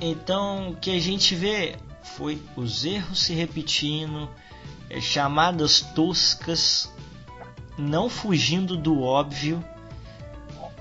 Então, 0.00 0.70
o 0.70 0.76
que 0.76 0.90
a 0.90 1.00
gente 1.00 1.36
vê 1.36 1.76
foi 2.02 2.42
os 2.56 2.84
erros 2.84 3.20
se 3.20 3.32
repetindo, 3.32 4.28
é, 4.90 5.00
chamadas 5.00 5.80
toscas 5.94 6.92
não 7.78 8.08
fugindo 8.08 8.76
do 8.76 9.02
óbvio. 9.02 9.64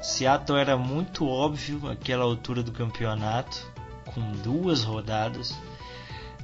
Seattle 0.01 0.57
era 0.57 0.75
muito 0.75 1.27
óbvio 1.27 1.91
aquela 1.91 2.23
altura 2.23 2.63
do 2.63 2.71
campeonato, 2.71 3.71
com 4.03 4.31
duas 4.31 4.83
rodadas. 4.83 5.53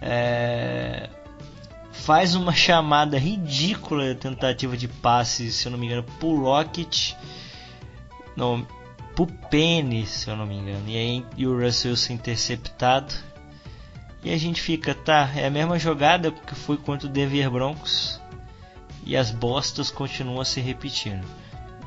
É... 0.01 1.09
Faz 1.91 2.33
uma 2.33 2.53
chamada 2.53 3.17
ridícula, 3.17 4.15
tentativa 4.15 4.75
de 4.75 4.87
passe, 4.87 5.51
se 5.51 5.67
eu 5.67 5.71
não 5.71 5.77
me 5.77 5.85
engano, 5.85 6.03
pro 6.19 6.41
Rocket, 6.41 7.13
não, 8.35 8.65
pro 9.15 9.27
Penny, 9.27 10.07
se 10.07 10.27
eu 10.27 10.35
não 10.35 10.47
me 10.47 10.55
engano. 10.55 10.83
E 10.87 10.97
aí 10.97 11.25
e 11.37 11.45
o 11.45 11.59
Russell 11.59 11.95
se 11.95 12.11
interceptado. 12.11 13.13
E 14.23 14.33
a 14.33 14.37
gente 14.37 14.61
fica, 14.61 14.95
tá, 14.95 15.29
é 15.35 15.45
a 15.45 15.51
mesma 15.51 15.77
jogada 15.77 16.31
que 16.31 16.55
foi 16.55 16.77
contra 16.77 17.07
o 17.07 17.11
Denver 17.11 17.49
Broncos 17.49 18.19
e 19.03 19.17
as 19.17 19.31
bostas 19.31 19.89
continuam 19.89 20.43
se 20.43 20.59
repetindo. 20.61 21.25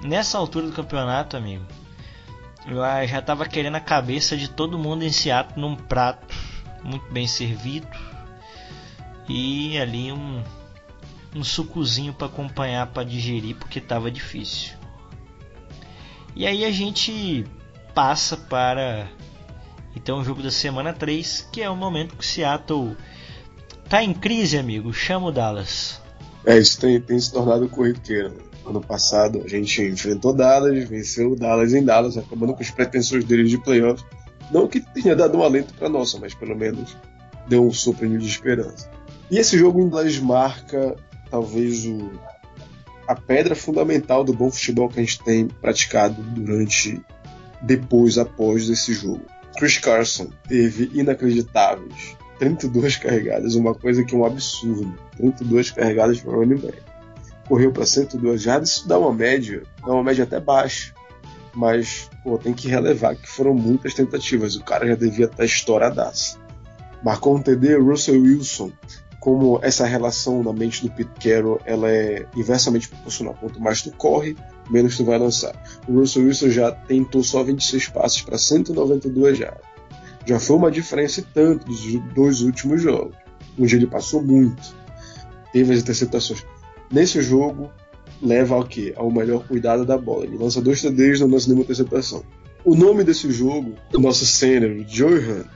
Nessa 0.02 0.36
altura 0.36 0.66
do 0.66 0.72
campeonato, 0.72 1.36
amigo, 1.36 1.64
eu 2.66 2.76
já 3.06 3.18
estava 3.18 3.46
querendo 3.46 3.76
a 3.76 3.80
cabeça 3.80 4.36
de 4.36 4.48
todo 4.48 4.78
mundo 4.78 5.04
em 5.04 5.12
Seattle 5.12 5.60
num 5.60 5.76
prato 5.76 6.33
muito 6.84 7.10
bem 7.12 7.26
servido 7.26 7.88
e 9.28 9.78
ali 9.78 10.12
um, 10.12 10.42
um 11.34 11.42
sucozinho 11.42 12.12
para 12.12 12.26
acompanhar, 12.26 12.86
para 12.88 13.04
digerir, 13.04 13.56
porque 13.56 13.78
estava 13.78 14.10
difícil. 14.10 14.74
E 16.36 16.46
aí 16.46 16.64
a 16.64 16.70
gente 16.70 17.46
passa 17.94 18.36
para 18.36 19.08
então 19.96 20.20
o 20.20 20.24
jogo 20.24 20.42
da 20.42 20.50
semana 20.50 20.92
3, 20.92 21.48
que 21.52 21.62
é 21.62 21.70
o 21.70 21.76
momento 21.76 22.16
que 22.16 22.24
o 22.24 22.26
Seattle 22.26 22.96
tá 23.88 24.02
em 24.02 24.12
crise, 24.12 24.58
amigo. 24.58 24.92
Chama 24.92 25.28
o 25.28 25.32
Dallas. 25.32 26.00
É, 26.44 26.58
isso 26.58 26.80
tem, 26.80 27.00
tem 27.00 27.18
se 27.18 27.32
tornado 27.32 27.68
corriqueiro. 27.68 28.34
Ano 28.66 28.80
passado 28.80 29.42
a 29.44 29.48
gente 29.48 29.82
enfrentou 29.82 30.32
Dallas, 30.32 30.88
venceu 30.88 31.32
o 31.32 31.36
Dallas 31.36 31.74
em 31.74 31.84
Dallas, 31.84 32.16
acabando 32.16 32.54
com 32.54 32.62
as 32.62 32.70
pretensões 32.70 33.24
deles 33.24 33.50
de 33.50 33.58
playoff. 33.58 34.02
Não 34.50 34.68
que 34.68 34.80
tenha 34.80 35.16
dado 35.16 35.38
um 35.38 35.42
alento 35.42 35.74
para 35.74 35.88
nossa, 35.88 36.18
mas 36.18 36.34
pelo 36.34 36.56
menos 36.56 36.96
deu 37.48 37.66
um 37.66 37.72
sopro 37.72 38.08
de 38.08 38.26
esperança. 38.26 38.90
E 39.30 39.38
esse 39.38 39.58
jogo 39.58 39.80
em 39.80 39.88
Dallas 39.88 40.18
marca 40.18 40.96
talvez 41.30 41.84
o, 41.86 42.12
a 43.08 43.14
pedra 43.14 43.54
fundamental 43.54 44.22
do 44.22 44.32
bom 44.32 44.50
futebol 44.50 44.88
que 44.88 45.00
a 45.00 45.02
gente 45.02 45.22
tem 45.22 45.48
praticado 45.48 46.22
durante, 46.22 47.00
depois, 47.62 48.18
após 48.18 48.68
esse 48.68 48.92
jogo. 48.92 49.22
Chris 49.56 49.78
Carson 49.78 50.28
teve 50.48 50.90
inacreditáveis 50.94 52.16
32 52.38 52.96
carregadas, 52.96 53.54
uma 53.54 53.74
coisa 53.74 54.04
que 54.04 54.14
é 54.14 54.18
um 54.18 54.24
absurdo. 54.24 54.94
32 55.16 55.70
carregadas 55.70 56.20
para 56.20 56.32
running 56.32 56.56
back. 56.56 56.78
Correu 57.48 57.72
para 57.72 57.86
102 57.86 58.42
jardas, 58.42 58.70
isso 58.70 58.88
dá 58.88 58.98
uma 58.98 59.12
média, 59.12 59.62
dá 59.84 59.92
uma 59.92 60.02
média 60.02 60.24
até 60.24 60.40
baixa. 60.40 60.92
Mas, 61.54 62.10
pô, 62.22 62.36
tem 62.36 62.52
que 62.52 62.68
relevar 62.68 63.14
que 63.14 63.28
foram 63.28 63.54
muitas 63.54 63.94
tentativas. 63.94 64.56
O 64.56 64.64
cara 64.64 64.86
já 64.86 64.94
devia 64.94 65.26
estar 65.26 65.44
estouradaço. 65.44 66.40
Marcou 67.02 67.36
um 67.36 67.42
TD, 67.42 67.76
Russell 67.76 68.20
Wilson. 68.20 68.72
Como 69.20 69.58
essa 69.62 69.86
relação 69.86 70.42
na 70.42 70.52
mente 70.52 70.82
do 70.82 70.90
Pete 70.90 71.10
Carroll 71.18 71.60
ela 71.64 71.90
é 71.90 72.26
inversamente 72.36 72.88
proporcional. 72.88 73.34
Quanto 73.40 73.60
mais 73.60 73.80
tu 73.80 73.90
corre, 73.92 74.36
menos 74.68 74.96
tu 74.96 75.04
vai 75.04 75.18
lançar. 75.18 75.54
O 75.88 75.98
Russell 75.98 76.24
Wilson 76.24 76.50
já 76.50 76.72
tentou 76.72 77.22
só 77.24 77.42
26 77.42 77.88
passes 77.88 78.20
para 78.20 78.36
192 78.36 79.38
jardas 79.38 79.74
já 80.26 80.40
foi 80.40 80.56
uma 80.56 80.70
diferença 80.70 81.20
e 81.20 81.22
tanto 81.22 81.66
dos 81.66 81.84
dois 82.14 82.40
últimos 82.40 82.82
jogos, 82.82 83.16
onde 83.58 83.76
ele 83.76 83.86
passou 83.86 84.22
muito, 84.22 84.74
teve 85.52 85.72
as 85.72 85.80
interceptações. 85.80 86.44
Nesse 86.90 87.22
jogo, 87.22 87.70
leva 88.22 88.54
ao 88.54 88.64
quê? 88.64 88.92
Ao 88.96 89.10
melhor 89.10 89.46
cuidado 89.46 89.84
da 89.84 89.98
bola. 89.98 90.24
Ele 90.24 90.38
lança 90.38 90.60
dois 90.60 90.80
TDs, 90.80 91.20
não 91.20 91.28
lança 91.28 91.46
nenhuma 91.46 91.64
interceptação. 91.64 92.22
O 92.64 92.74
nome 92.74 93.04
desse 93.04 93.30
jogo, 93.30 93.74
o 93.92 93.98
nosso 93.98 94.24
center, 94.24 94.84
Joey 94.88 95.18
Hunt. 95.18 95.46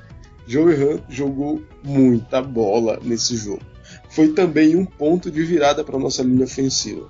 Joey 0.46 0.82
Hunt 0.82 1.02
jogou 1.08 1.62
muita 1.82 2.42
bola 2.42 2.98
nesse 3.02 3.36
jogo. 3.36 3.62
Foi 4.10 4.28
também 4.28 4.76
um 4.76 4.84
ponto 4.84 5.30
de 5.30 5.42
virada 5.42 5.84
para 5.84 5.98
nossa 5.98 6.22
linha 6.22 6.44
ofensiva. 6.44 7.06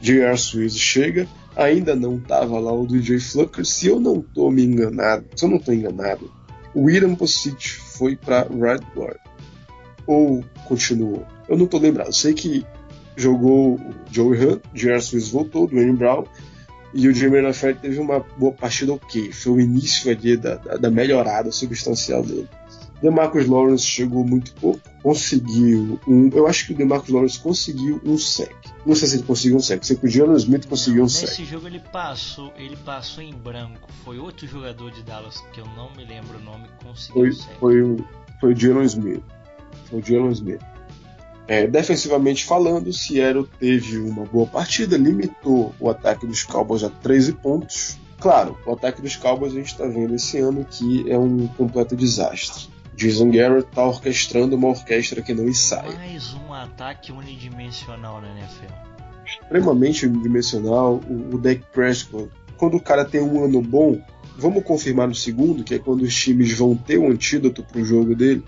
J.R. 0.00 0.36
Swiss 0.36 0.76
chega, 0.76 1.28
ainda 1.54 1.94
não 1.94 2.16
estava 2.16 2.58
lá 2.58 2.72
o 2.72 2.86
DJ 2.86 3.18
Flucker, 3.18 3.64
se 3.64 3.88
eu 3.88 3.98
não 3.98 4.20
estou 4.20 4.50
me 4.50 4.64
enganado, 4.64 5.26
se 5.34 5.44
eu 5.44 5.48
não 5.48 5.56
estou 5.56 5.74
enganado, 5.74 6.30
o 6.74 6.82
William 6.82 7.14
Posich 7.14 7.80
foi 7.96 8.16
para 8.16 8.42
Red. 8.42 8.80
Ou 10.06 10.44
continuou? 10.66 11.26
Eu 11.48 11.56
não 11.56 11.64
estou 11.64 11.80
lembrado. 11.80 12.12
Sei 12.12 12.34
que 12.34 12.64
jogou 13.16 13.74
o 13.74 13.94
Joey 14.10 14.44
Hunt, 14.44 14.62
J.R. 14.74 15.00
Swiss 15.00 15.30
voltou, 15.30 15.64
o 15.64 15.66
Dwayne 15.66 15.92
Brown, 15.92 16.24
e 16.94 17.08
o 17.08 17.14
Jimmy 17.14 17.40
Lafayette 17.40 17.80
teve 17.80 17.98
uma 17.98 18.20
boa 18.38 18.52
partida 18.52 18.92
ok. 18.92 19.32
Foi 19.32 19.52
o 19.52 19.60
início 19.60 20.10
ali 20.10 20.36
da, 20.36 20.56
da, 20.56 20.76
da 20.76 20.90
melhorada 20.90 21.52
substancial 21.52 22.22
dele. 22.22 22.48
DeMarcus 23.02 23.46
Lawrence 23.46 23.84
chegou 23.84 24.24
muito 24.24 24.54
pouco, 24.54 24.80
conseguiu 25.02 26.00
um. 26.08 26.30
Eu 26.32 26.46
acho 26.46 26.66
que 26.66 26.72
o 26.72 26.76
DeMarcus 26.76 27.10
Lawrence 27.10 27.38
conseguiu 27.38 28.00
um 28.04 28.16
sec. 28.16 28.54
Não 28.86 28.94
sei 28.94 29.08
se 29.08 29.16
ele 29.16 29.24
conseguiu 29.24 29.58
um 29.58 29.60
sec. 29.60 29.84
Sei 29.84 29.96
que 29.96 30.06
o 30.06 30.08
Jalen 30.08 30.36
Smith 30.36 30.66
conseguiu 30.66 31.04
um 31.04 31.08
sec. 31.08 31.28
Nesse 31.28 31.44
jogo 31.44 31.66
ele 31.66 31.80
passou, 31.80 32.52
ele 32.56 32.76
passou 32.76 33.22
em 33.22 33.34
branco. 33.34 33.88
Foi 34.02 34.18
outro 34.18 34.46
jogador 34.46 34.90
de 34.90 35.02
Dallas 35.02 35.40
que 35.52 35.60
eu 35.60 35.66
não 35.76 35.92
me 35.94 36.04
lembro 36.06 36.38
o 36.38 36.42
nome 36.42 36.68
conseguiu 36.82 37.14
foi, 37.14 37.28
um 37.28 37.32
sec. 37.32 37.58
Foi 37.58 37.82
o, 37.82 38.08
foi 38.40 38.52
o 38.54 38.56
Jalen 38.56 38.86
Smith. 38.86 39.22
Foi 39.90 40.00
o 40.00 40.02
Jalen 40.02 40.32
Smith. 40.32 40.75
É, 41.48 41.66
defensivamente 41.66 42.44
falando, 42.44 42.92
Seattle 42.92 43.48
teve 43.60 43.98
uma 43.98 44.24
boa 44.24 44.46
partida, 44.46 44.96
limitou 44.96 45.72
o 45.78 45.88
ataque 45.88 46.26
dos 46.26 46.42
Cowboys 46.42 46.82
a 46.82 46.90
13 46.90 47.34
pontos. 47.34 47.98
Claro, 48.18 48.58
o 48.66 48.72
ataque 48.72 49.00
dos 49.00 49.14
Cowboys 49.14 49.52
a 49.52 49.56
gente 49.56 49.68
está 49.68 49.86
vendo 49.86 50.14
esse 50.14 50.38
ano 50.38 50.64
que 50.68 51.08
é 51.10 51.16
um 51.16 51.46
completo 51.48 51.94
desastre. 51.94 52.68
Jason 52.96 53.30
Garrett 53.30 53.68
está 53.68 53.84
orquestrando 53.84 54.56
uma 54.56 54.68
orquestra 54.68 55.20
que 55.20 55.34
não 55.34 55.46
ensaia. 55.46 55.92
Mais 55.92 56.34
um 56.34 56.52
ataque 56.52 57.12
unidimensional 57.12 58.20
na 58.22 58.28
NFL. 58.30 58.72
Extremamente 59.24 60.06
unidimensional. 60.06 61.00
O, 61.08 61.34
o 61.34 61.38
Dak 61.38 61.62
Prescott, 61.72 62.30
quando 62.56 62.78
o 62.78 62.80
cara 62.80 63.04
tem 63.04 63.20
um 63.20 63.44
ano 63.44 63.60
bom, 63.60 64.00
vamos 64.38 64.64
confirmar 64.64 65.06
no 65.06 65.14
segundo, 65.14 65.62
que 65.62 65.74
é 65.74 65.78
quando 65.78 66.02
os 66.02 66.14
times 66.14 66.56
vão 66.56 66.74
ter 66.74 66.96
o 66.96 67.04
um 67.04 67.10
antídoto 67.10 67.62
para 67.62 67.80
o 67.80 67.84
jogo 67.84 68.14
dele. 68.14 68.42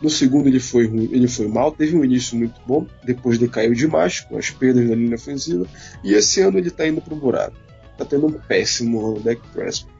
No 0.00 0.08
segundo 0.08 0.48
ele 0.48 0.60
foi 0.60 0.86
ruim, 0.86 1.08
ele 1.12 1.26
foi 1.26 1.48
mal, 1.48 1.72
teve 1.72 1.96
um 1.96 2.04
início 2.04 2.36
muito 2.36 2.60
bom, 2.66 2.86
depois 3.04 3.38
decaiu 3.38 3.74
demais 3.74 4.20
com 4.20 4.38
as 4.38 4.50
perdas 4.50 4.88
na 4.88 4.94
linha 4.94 5.16
ofensiva, 5.16 5.66
e 6.04 6.14
esse 6.14 6.40
ano 6.40 6.58
ele 6.58 6.68
está 6.68 6.86
indo 6.86 7.00
para 7.00 7.14
o 7.14 7.16
buraco. 7.16 7.56
Está 7.92 8.04
tendo 8.04 8.26
um 8.26 8.32
péssimo 8.32 9.04
ano, 9.04 9.20
Dak 9.20 9.40
Prescott 9.52 9.98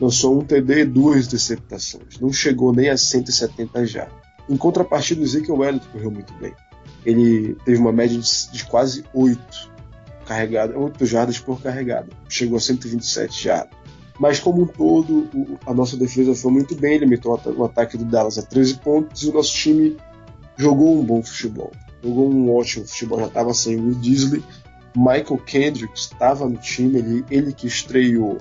lançou 0.00 0.38
um 0.38 0.44
TD 0.44 0.80
e 0.80 0.84
duas 0.84 1.26
interceptações. 1.26 2.18
Não 2.20 2.32
chegou 2.32 2.72
nem 2.72 2.88
a 2.88 2.96
170 2.96 3.86
já. 3.86 4.08
Em 4.48 4.56
contrapartida, 4.56 5.20
o 5.20 5.24
Ezekiel 5.24 5.64
Elliott 5.64 5.86
correu 5.88 6.10
muito 6.10 6.32
bem. 6.34 6.54
Ele 7.04 7.54
teve 7.64 7.78
uma 7.78 7.92
média 7.92 8.18
de, 8.18 8.64
quase 8.64 9.04
8 9.12 9.72
carregadas, 10.26 10.76
8 10.76 11.06
jardas 11.06 11.38
por 11.38 11.60
carregada. 11.60 12.08
Chegou 12.28 12.56
a 12.56 12.60
127 12.60 13.44
jardas. 13.44 13.78
Mas 14.18 14.40
como 14.40 14.62
um 14.62 14.66
todo, 14.66 15.28
a 15.64 15.72
nossa 15.72 15.96
defesa 15.96 16.34
foi 16.34 16.50
muito 16.50 16.74
bem, 16.74 16.98
limitou 16.98 17.40
o 17.56 17.64
ataque 17.64 17.96
do 17.96 18.04
Dallas 18.04 18.36
a 18.36 18.42
13 18.42 18.78
pontos 18.78 19.22
e 19.22 19.28
o 19.28 19.32
nosso 19.32 19.54
time 19.54 19.96
jogou 20.56 20.98
um 20.98 21.04
bom 21.04 21.22
futebol. 21.22 21.70
Jogou 22.02 22.30
um 22.30 22.54
ótimo 22.54 22.86
futebol, 22.86 23.20
já 23.20 23.26
estava 23.26 23.54
sem 23.54 23.76
o 23.76 23.94
Disley. 23.94 24.42
Michael 24.96 25.38
Kendricks 25.46 26.02
estava 26.02 26.48
no 26.48 26.56
time, 26.56 26.98
ele, 26.98 27.24
ele 27.30 27.52
que 27.52 27.68
estreou 27.68 28.38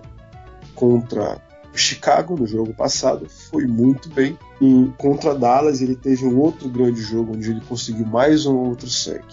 contra 0.73 1.39
Chicago 1.77 2.35
no 2.35 2.47
jogo 2.47 2.73
passado 2.73 3.27
foi 3.29 3.65
muito 3.65 4.09
bem. 4.09 4.37
E 4.59 4.91
contra 4.97 5.35
Dallas 5.35 5.81
ele 5.81 5.95
teve 5.95 6.25
um 6.25 6.37
outro 6.39 6.67
grande 6.67 7.01
jogo 7.01 7.35
onde 7.35 7.51
ele 7.51 7.61
conseguiu 7.61 8.05
mais 8.05 8.45
um 8.45 8.55
outro 8.55 8.89
sec. 8.89 9.23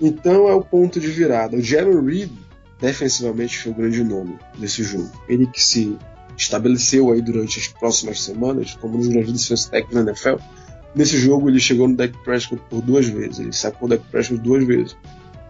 Então 0.00 0.48
é 0.48 0.54
o 0.54 0.62
ponto 0.62 0.98
de 0.98 1.06
virada. 1.08 1.56
O 1.56 1.62
Jerry 1.62 1.94
Reed 2.04 2.32
defensivamente 2.80 3.58
foi 3.58 3.72
o 3.72 3.74
grande 3.74 4.02
nome 4.02 4.38
desse 4.58 4.82
jogo. 4.82 5.10
Ele 5.28 5.46
que 5.46 5.62
se 5.62 5.98
estabeleceu 6.36 7.12
aí 7.12 7.20
durante 7.20 7.58
as 7.58 7.68
próximas 7.68 8.22
semanas 8.22 8.74
como 8.80 8.94
um 8.94 8.98
dos 8.98 9.08
grandes 9.08 9.32
defensores 9.32 9.66
técnicos 9.66 10.04
da 10.04 10.10
NFL. 10.10 10.36
Nesse 10.94 11.18
jogo 11.18 11.48
ele 11.48 11.60
chegou 11.60 11.86
no 11.86 11.96
Dak 11.96 12.16
Prescott 12.24 12.62
por 12.68 12.82
duas 12.82 13.06
vezes. 13.06 13.38
Ele 13.38 13.52
sacou 13.52 13.86
o 13.86 13.90
Dak 13.90 14.02
Prescott 14.10 14.40
duas 14.40 14.64
vezes. 14.66 14.96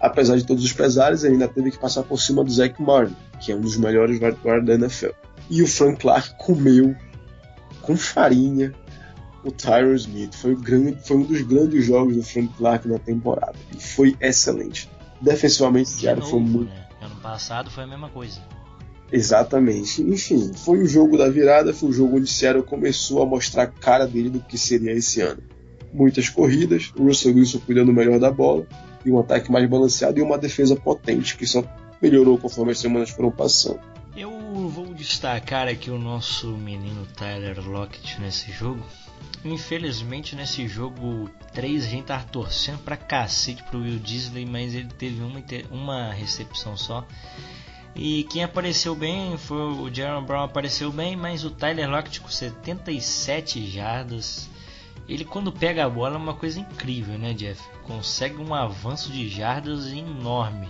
Apesar 0.01 0.37
de 0.37 0.47
todos 0.47 0.65
os 0.65 0.73
pesares, 0.73 1.25
ele 1.25 1.35
ainda 1.35 1.49
teve 1.49 1.71
que 1.71 1.79
passar 1.79 2.03
por 2.03 2.21
cima 2.21 2.43
do 2.43 2.51
Zach 2.51 2.81
Martin, 2.83 3.15
que 3.39 3.53
é 3.53 3.57
um 3.57 3.61
dos 3.61 3.77
melhores 3.77 4.19
guard 4.19 4.65
da 4.65 4.75
NFL. 4.75 5.11
E 5.49 5.63
o 5.63 5.67
Frank 5.67 5.99
Clark 6.01 6.35
comeu 6.39 6.97
com 7.83 7.97
farinha 7.97 8.73
o 9.45 9.51
Tyron 9.51 9.95
Smith. 9.95 10.35
Foi, 10.35 10.55
grande, 10.55 10.97
foi, 11.05 11.19
um 11.19 11.23
dos 11.23 11.43
grandes 11.43 11.85
jogos 11.85 12.17
do 12.17 12.23
Frank 12.23 12.49
Clark 12.57 12.89
na 12.89 12.99
temporada. 12.99 13.55
E 13.77 13.81
foi 13.81 14.17
excelente. 14.21 14.89
Defensivamente, 15.21 15.91
Seattle 15.91 16.29
foi 16.29 16.41
muito. 16.41 16.71
Né? 16.71 16.90
Passado 17.23 17.71
foi 17.71 17.85
a 17.85 17.87
mesma 17.87 18.09
coisa. 18.09 18.41
Exatamente. 19.13 20.03
Enfim, 20.03 20.53
foi 20.55 20.81
o 20.81 20.87
jogo 20.87 21.19
da 21.19 21.29
virada, 21.29 21.75
foi 21.75 21.89
o 21.89 21.93
jogo 21.93 22.17
onde 22.17 22.31
Seattle 22.31 22.63
começou 22.63 23.23
a 23.23 23.27
mostrar 23.27 23.65
a 23.65 23.67
cara 23.67 24.07
dele 24.07 24.31
do 24.31 24.41
que 24.41 24.57
seria 24.57 24.93
esse 24.93 25.21
ano. 25.21 25.43
muitas 25.93 26.29
corridas, 26.29 26.93
o 26.97 27.05
Russell 27.05 27.35
Wilson 27.35 27.59
cuidando 27.61 27.93
melhor 27.93 28.19
da 28.21 28.31
bola, 28.31 28.67
e 29.05 29.11
um 29.11 29.19
ataque 29.19 29.51
mais 29.51 29.69
balanceado 29.69 30.19
e 30.19 30.23
uma 30.23 30.39
defesa 30.39 30.77
potente, 30.77 31.37
que 31.37 31.47
só 31.47 31.65
melhorou 32.01 32.39
conforme 32.39 32.73
as 32.73 32.79
semanas 32.79 33.11
foram 33.11 33.31
passando. 33.31 33.81
Eu 34.17 34.31
vou 34.69 34.95
destacar 34.95 35.69
aqui 35.69 35.91
o 35.91 35.99
nosso 35.99 36.49
menino 36.49 37.07
Tyler 37.17 37.61
Lockett 37.67 38.21
nesse 38.21 38.53
jogo. 38.53 38.85
Infelizmente 39.45 40.37
nesse 40.37 40.69
jogo 40.69 41.31
3 41.55 41.85
a 41.85 41.89
gente 41.89 42.05
tava 42.05 42.25
torcendo 42.25 42.79
pra 42.81 42.97
cacete 42.97 43.63
pro 43.65 43.81
Will 43.81 43.99
Disley, 43.99 44.45
mas 44.45 44.75
ele 44.75 44.89
teve 44.99 45.23
uma, 45.23 45.43
uma 45.71 46.13
recepção 46.13 46.77
só. 46.77 47.07
E 47.95 48.25
quem 48.25 48.45
apareceu 48.45 48.95
bem 48.95 49.37
foi 49.37 49.57
o 49.57 49.93
Jaron 49.93 50.25
Brown 50.25 50.45
apareceu 50.45 50.93
bem, 50.93 51.17
mas 51.17 51.45
o 51.45 51.51
Tyler 51.51 51.91
Lockett 51.91 52.21
com 52.21 52.29
77 52.29 53.67
jardas. 53.67 54.49
Ele 55.09 55.25
quando 55.25 55.51
pega 55.51 55.85
a 55.85 55.89
bola 55.89 56.15
é 56.15 56.19
uma 56.19 56.35
coisa 56.35 56.61
incrível, 56.61 57.19
né, 57.19 57.33
Jeff? 57.33 57.61
Consegue 57.83 58.37
um 58.37 58.55
avanço 58.55 59.11
de 59.11 59.29
jardas 59.29 59.89
enorme. 59.89 60.69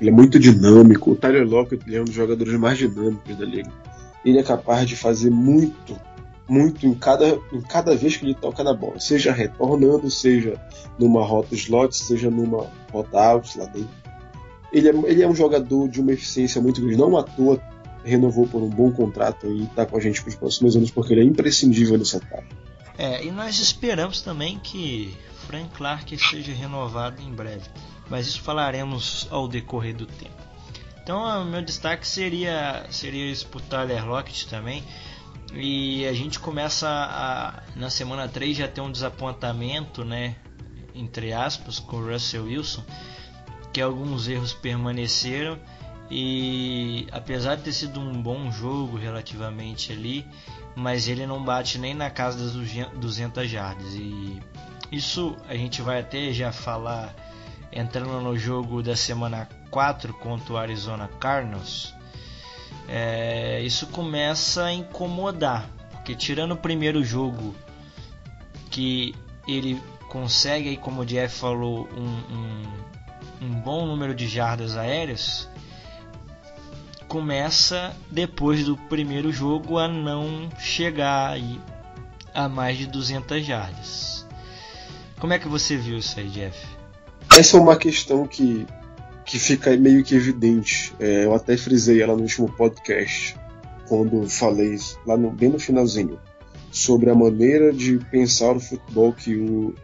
Ele 0.00 0.10
é 0.10 0.12
muito 0.12 0.38
dinâmico. 0.38 1.12
O 1.12 1.16
Tyler 1.16 1.48
Lockett 1.48 1.94
é 1.94 2.00
um 2.00 2.04
dos 2.04 2.14
jogadores 2.14 2.54
mais 2.54 2.76
dinâmicos 2.76 3.36
da 3.36 3.44
liga. 3.44 3.72
Ele 4.24 4.38
é 4.38 4.42
capaz 4.42 4.86
de 4.86 4.96
fazer 4.96 5.30
muito, 5.30 5.98
muito 6.48 6.86
em 6.86 6.94
cada, 6.94 7.38
em 7.52 7.60
cada 7.60 7.94
vez 7.94 8.16
que 8.16 8.24
ele 8.24 8.34
toca 8.34 8.64
na 8.64 8.72
bola. 8.72 8.98
Seja 8.98 9.32
retornando, 9.32 10.10
seja 10.10 10.60
numa 10.98 11.24
rota 11.24 11.54
slot, 11.54 11.94
seja 11.94 12.30
numa 12.30 12.66
rota 12.90 13.18
out 13.18 13.58
lá 13.58 13.66
dentro. 13.66 13.90
Ele 14.72 14.88
é, 14.88 14.92
ele 15.10 15.22
é 15.22 15.28
um 15.28 15.34
jogador 15.34 15.88
de 15.88 16.00
uma 16.00 16.12
eficiência 16.12 16.60
muito 16.60 16.80
grande. 16.80 16.96
Não 16.96 17.16
à 17.16 17.22
toa 17.22 17.60
renovou 18.04 18.46
por 18.46 18.62
um 18.62 18.68
bom 18.68 18.90
contrato 18.90 19.46
e 19.46 19.64
está 19.64 19.84
com 19.84 19.96
a 19.96 20.00
gente 20.00 20.22
para 20.22 20.30
os 20.30 20.36
próximos 20.36 20.76
anos, 20.76 20.90
porque 20.90 21.12
ele 21.12 21.20
é 21.20 21.24
imprescindível 21.24 21.98
nesse 21.98 22.16
ataque. 22.16 22.48
É, 22.96 23.24
e 23.24 23.30
nós 23.30 23.58
esperamos 23.58 24.20
também 24.20 24.58
que 24.58 25.16
Frank 25.46 25.68
Clark 25.76 26.16
seja 26.18 26.52
renovado 26.52 27.22
em 27.22 27.32
breve, 27.32 27.68
mas 28.08 28.26
isso 28.26 28.40
falaremos 28.40 29.28
ao 29.30 29.46
decorrer 29.46 29.94
do 29.94 30.06
tempo. 30.06 30.48
Então, 31.02 31.42
o 31.42 31.44
meu 31.46 31.62
destaque 31.62 32.06
seria 32.06 32.84
seria 32.90 33.30
isso 33.30 33.46
para 33.46 33.60
Tyler 33.62 34.06
Lockett 34.06 34.46
também. 34.48 34.82
E 35.54 36.06
a 36.06 36.12
gente 36.12 36.38
começa 36.38 36.88
a, 36.88 37.62
na 37.74 37.90
semana 37.90 38.28
3 38.28 38.56
já 38.56 38.68
ter 38.68 38.80
um 38.80 38.92
desapontamento, 38.92 40.04
né, 40.04 40.36
entre 40.94 41.32
aspas, 41.32 41.78
com 41.78 41.96
o 41.96 42.12
Russell 42.12 42.44
Wilson, 42.44 42.84
que 43.72 43.80
alguns 43.80 44.28
erros 44.28 44.52
permaneceram 44.52 45.58
e 46.10 47.06
apesar 47.12 47.56
de 47.56 47.64
ter 47.64 47.72
sido 47.72 48.00
um 48.00 48.22
bom 48.22 48.50
jogo 48.50 48.96
relativamente 48.96 49.92
ali, 49.92 50.26
mas 50.74 51.08
ele 51.08 51.26
não 51.26 51.42
bate 51.42 51.78
nem 51.78 51.94
na 51.94 52.08
casa 52.08 52.38
das 52.38 52.88
200 52.94 53.48
jardas. 53.48 53.94
E 53.94 54.40
isso 54.90 55.36
a 55.48 55.54
gente 55.54 55.82
vai 55.82 56.00
até 56.00 56.32
já 56.32 56.50
falar 56.50 57.14
entrando 57.70 58.20
no 58.20 58.38
jogo 58.38 58.82
da 58.82 58.96
semana 58.96 59.48
4 59.70 60.14
contra 60.14 60.54
o 60.54 60.56
Arizona 60.56 61.08
Cardinals. 61.20 61.94
É, 62.88 63.60
isso 63.62 63.86
começa 63.88 64.64
a 64.64 64.72
incomodar, 64.72 65.68
porque 65.92 66.14
tirando 66.14 66.52
o 66.52 66.56
primeiro 66.56 67.04
jogo 67.04 67.54
que 68.70 69.14
ele 69.46 69.80
consegue, 70.08 70.76
como 70.76 71.02
o 71.02 71.06
Jeff 71.06 71.38
falou, 71.38 71.88
um, 71.94 72.34
um, 72.34 73.46
um 73.46 73.60
bom 73.60 73.86
número 73.86 74.14
de 74.14 74.26
jardas 74.26 74.76
aéreas, 74.76 75.48
começa 77.06 77.94
depois 78.10 78.64
do 78.64 78.76
primeiro 78.76 79.32
jogo 79.32 79.78
a 79.78 79.88
não 79.88 80.48
chegar 80.58 81.30
aí 81.30 81.60
a 82.34 82.48
mais 82.48 82.78
de 82.78 82.86
200 82.86 83.44
jardas. 83.44 84.26
Como 85.18 85.32
é 85.32 85.38
que 85.38 85.48
você 85.48 85.76
viu 85.76 85.98
isso 85.98 86.18
aí, 86.20 86.28
Jeff? 86.28 86.66
Essa 87.36 87.56
é 87.56 87.60
uma 87.60 87.76
questão 87.76 88.26
que, 88.26 88.66
que 89.28 89.38
fica 89.38 89.76
meio 89.76 90.02
que 90.02 90.14
evidente. 90.14 90.94
É, 90.98 91.26
eu 91.26 91.34
até 91.34 91.54
frisei 91.56 92.02
ela 92.02 92.16
no 92.16 92.22
último 92.22 92.50
podcast, 92.50 93.36
quando 93.86 94.26
falei 94.26 94.76
lá 95.06 95.18
no, 95.18 95.30
bem 95.30 95.50
no 95.50 95.58
finalzinho, 95.58 96.18
sobre 96.72 97.10
a 97.10 97.14
maneira 97.14 97.70
de 97.70 97.98
pensar 98.10 98.56
o 98.56 98.60
futebol 98.60 99.12
que 99.12 99.36
o, 99.36 99.74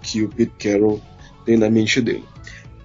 que 0.00 0.22
o 0.22 0.30
Pete 0.30 0.54
Carroll 0.58 1.00
tem 1.44 1.58
na 1.58 1.68
mente 1.68 2.00
dele. 2.00 2.24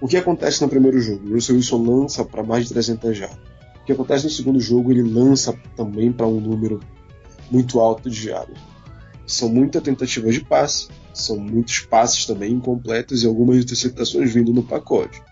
O 0.02 0.06
que 0.06 0.18
acontece 0.18 0.60
no 0.60 0.68
primeiro 0.68 1.00
jogo? 1.00 1.30
O 1.30 1.32
Russell 1.32 1.56
Wilson 1.56 1.82
lança 1.82 2.24
para 2.24 2.42
mais 2.42 2.66
de 2.66 2.74
300 2.74 3.16
jardas. 3.16 3.38
O 3.80 3.84
que 3.86 3.92
acontece 3.92 4.24
no 4.24 4.30
segundo 4.30 4.60
jogo, 4.60 4.92
ele 4.92 5.02
lança 5.02 5.58
também 5.74 6.12
para 6.12 6.26
um 6.26 6.40
número 6.40 6.78
muito 7.50 7.80
alto 7.80 8.10
de 8.10 8.20
jardas. 8.20 8.58
São 9.26 9.48
muitas 9.48 9.82
tentativas 9.82 10.34
de 10.34 10.44
passe, 10.44 10.88
são 11.14 11.38
muitos 11.38 11.80
passes 11.80 12.26
também 12.26 12.52
incompletos 12.52 13.22
e 13.22 13.26
algumas 13.26 13.56
interceptações 13.56 14.32
vindo 14.32 14.52
no 14.52 14.62
pacote, 14.62 15.22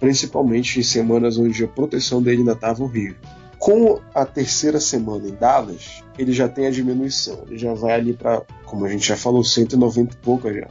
principalmente 0.00 0.80
em 0.80 0.82
semanas 0.82 1.38
onde 1.38 1.62
a 1.62 1.68
proteção 1.68 2.22
dele 2.22 2.38
ainda 2.38 2.52
estava 2.52 2.82
horrível. 2.82 3.16
Com 3.58 4.00
a 4.14 4.24
terceira 4.24 4.80
semana 4.80 5.28
em 5.28 5.34
Dallas, 5.34 6.02
ele 6.18 6.32
já 6.32 6.48
tem 6.48 6.66
a 6.66 6.70
diminuição, 6.70 7.44
ele 7.46 7.58
já 7.58 7.74
vai 7.74 7.92
ali 7.92 8.14
para, 8.14 8.40
como 8.64 8.86
a 8.86 8.88
gente 8.88 9.06
já 9.06 9.16
falou, 9.16 9.44
190 9.44 10.14
e 10.14 10.16
poucas 10.16 10.56
já. 10.56 10.66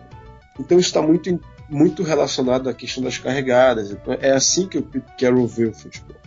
Então 0.59 0.79
isso 0.79 0.89
está 0.89 1.01
muito, 1.01 1.39
muito 1.69 2.01
relacionado 2.01 2.67
à 2.67 2.73
questão 2.73 3.03
das 3.03 3.19
carregadas. 3.19 3.91
Então, 3.91 4.17
é 4.19 4.31
assim 4.31 4.67
que 4.67 4.79
o 4.79 4.81
Pete 4.81 5.05
Carroll 5.19 5.47
vê 5.47 5.67
o 5.67 5.73
futebol 5.73 6.19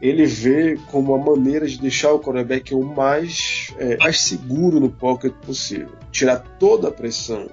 ele 0.00 0.26
vê 0.26 0.78
como 0.90 1.14
a 1.14 1.18
maneira 1.18 1.66
de 1.66 1.80
deixar 1.80 2.12
o 2.12 2.20
quarterback 2.20 2.74
o 2.74 2.84
mais, 2.84 3.72
é, 3.78 3.96
mais 3.96 4.20
seguro 4.20 4.78
no 4.78 4.90
pocket 4.90 5.32
possível. 5.34 5.92
Tirar 6.10 6.38
toda 6.58 6.88
a 6.88 6.92
pressão 6.92 7.48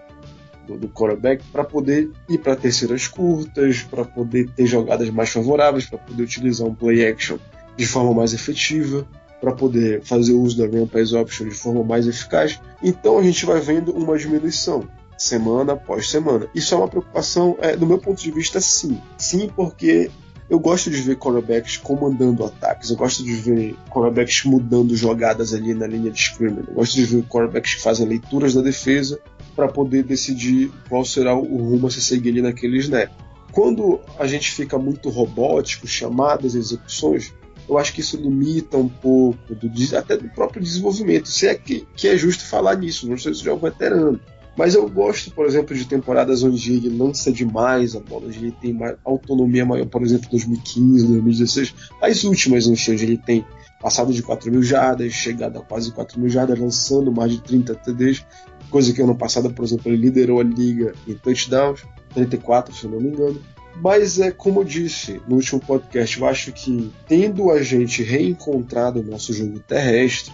do, 0.68 0.78
do 0.78 0.90
quarterback 0.90 1.44
para 1.52 1.64
poder 1.64 2.10
ir 2.30 2.38
para 2.38 2.56
terceiras 2.56 3.08
curtas, 3.08 3.82
para 3.82 4.06
poder 4.06 4.50
ter 4.52 4.66
jogadas 4.66 5.10
mais 5.10 5.30
favoráveis, 5.30 5.86
para 5.86 5.98
poder 5.98 6.24
utilizar 6.24 6.68
um 6.68 6.76
play 6.76 7.06
action 7.06 7.38
de 7.76 7.86
forma 7.86 8.14
mais 8.14 8.34
efetiva, 8.34 9.08
para 9.42 9.52
poder 9.52 10.02
fazer 10.04 10.34
uso 10.34 10.58
da 10.58 10.66
run 10.66 10.88
pass 10.88 11.12
option 11.12 11.48
de 11.48 11.56
forma 11.56 11.84
mais 11.84 12.08
eficaz. 12.08 12.60
Então 12.82 13.18
a 13.18 13.24
gente 13.24 13.46
vai 13.46 13.60
vendo 13.60 13.92
uma 13.92 14.18
diminuição 14.18 14.88
semana 15.18 15.74
após 15.74 16.10
semana. 16.10 16.48
Isso 16.54 16.74
é 16.74 16.78
uma 16.78 16.88
preocupação, 16.88 17.58
é, 17.60 17.76
do 17.76 17.86
meu 17.86 17.98
ponto 17.98 18.22
de 18.22 18.32
vista, 18.32 18.60
sim. 18.62 19.02
Sim, 19.18 19.50
porque 19.56 20.10
eu 20.54 20.60
gosto 20.60 20.92
de 20.92 20.98
ver 20.98 21.18
quarterbacks 21.18 21.78
comandando 21.78 22.46
ataques, 22.46 22.92
eu 22.92 22.96
gosto 22.96 23.24
de 23.24 23.34
ver 23.34 23.76
quarterbacks 23.90 24.44
mudando 24.44 24.96
jogadas 24.96 25.52
ali 25.52 25.74
na 25.74 25.88
linha 25.88 26.12
de 26.12 26.20
scrimmage, 26.20 26.68
eu 26.68 26.76
gosto 26.76 26.94
de 26.94 27.06
ver 27.06 27.24
quarterbacks 27.24 27.74
que 27.74 27.82
fazem 27.82 28.08
leituras 28.08 28.54
da 28.54 28.62
defesa 28.62 29.20
para 29.56 29.68
poder 29.68 30.04
decidir 30.04 30.72
qual 30.88 31.04
será 31.04 31.36
o 31.36 31.58
rumo 31.58 31.88
a 31.88 31.90
se 31.90 32.02
seguir 32.02 32.30
ali 32.30 32.42
naquele 32.44 32.78
snap. 32.78 33.12
Quando 33.52 34.00
a 34.20 34.28
gente 34.28 34.52
fica 34.52 34.78
muito 34.78 35.10
robótico, 35.10 35.88
chamadas, 35.88 36.54
execuções, 36.54 37.34
eu 37.68 37.78
acho 37.80 37.92
que 37.92 38.02
isso 38.02 38.18
limita 38.18 38.78
um 38.78 38.90
pouco 38.90 39.56
do, 39.56 39.98
até 39.98 40.18
do 40.18 40.30
próprio 40.30 40.62
desenvolvimento. 40.62 41.30
Se 41.30 41.48
é 41.48 41.56
que, 41.56 41.88
que 41.96 42.08
é 42.08 42.16
justo 42.16 42.46
falar 42.46 42.76
nisso, 42.76 43.10
não 43.10 43.18
sei 43.18 43.34
se 43.34 43.48
é 43.48 43.54
um 43.54 43.58
veterano. 43.58 44.20
Mas 44.56 44.76
eu 44.76 44.88
gosto, 44.88 45.32
por 45.32 45.46
exemplo, 45.46 45.76
de 45.76 45.86
temporadas 45.86 46.44
onde 46.44 46.74
ele 46.74 46.90
lança 46.90 47.32
demais 47.32 47.96
a 47.96 48.00
bola, 48.00 48.28
onde 48.28 48.38
ele 48.38 48.52
tem 48.52 48.78
autonomia 49.04 49.66
maior, 49.66 49.88
por 49.88 50.04
exemplo, 50.04 50.30
2015, 50.30 51.08
2016. 51.08 51.74
As 52.02 52.24
últimas, 52.24 52.68
onde 52.68 53.04
ele 53.04 53.18
tem 53.18 53.44
passado 53.82 54.14
de 54.14 54.22
4 54.22 54.52
mil 54.52 54.62
jardas, 54.62 55.12
chegado 55.12 55.58
a 55.58 55.62
quase 55.62 55.92
4 55.92 56.20
mil 56.20 56.30
jardas, 56.30 56.60
lançando 56.60 57.12
mais 57.12 57.32
de 57.32 57.42
30 57.42 57.76
TDs, 57.76 58.26
coisa 58.70 58.94
que 58.94 59.02
ano 59.02 59.16
passado, 59.16 59.52
por 59.52 59.66
exemplo, 59.66 59.92
ele 59.92 60.04
liderou 60.04 60.40
a 60.40 60.44
liga 60.44 60.94
em 61.08 61.16
touchdowns, 61.16 61.84
34, 62.14 62.74
se 62.74 62.88
não 62.88 63.00
me 63.00 63.10
engano. 63.10 63.42
Mas 63.82 64.20
é 64.20 64.32
como 64.32 64.62
eu 64.62 64.64
disse 64.64 65.20
no 65.28 65.36
último 65.36 65.60
podcast, 65.60 66.20
eu 66.20 66.28
acho 66.28 66.52
que 66.52 66.92
tendo 67.08 67.50
a 67.52 67.62
gente 67.62 68.04
reencontrado 68.04 69.00
o 69.00 69.04
nosso 69.04 69.34
jogo 69.34 69.60
terrestre, 69.60 70.32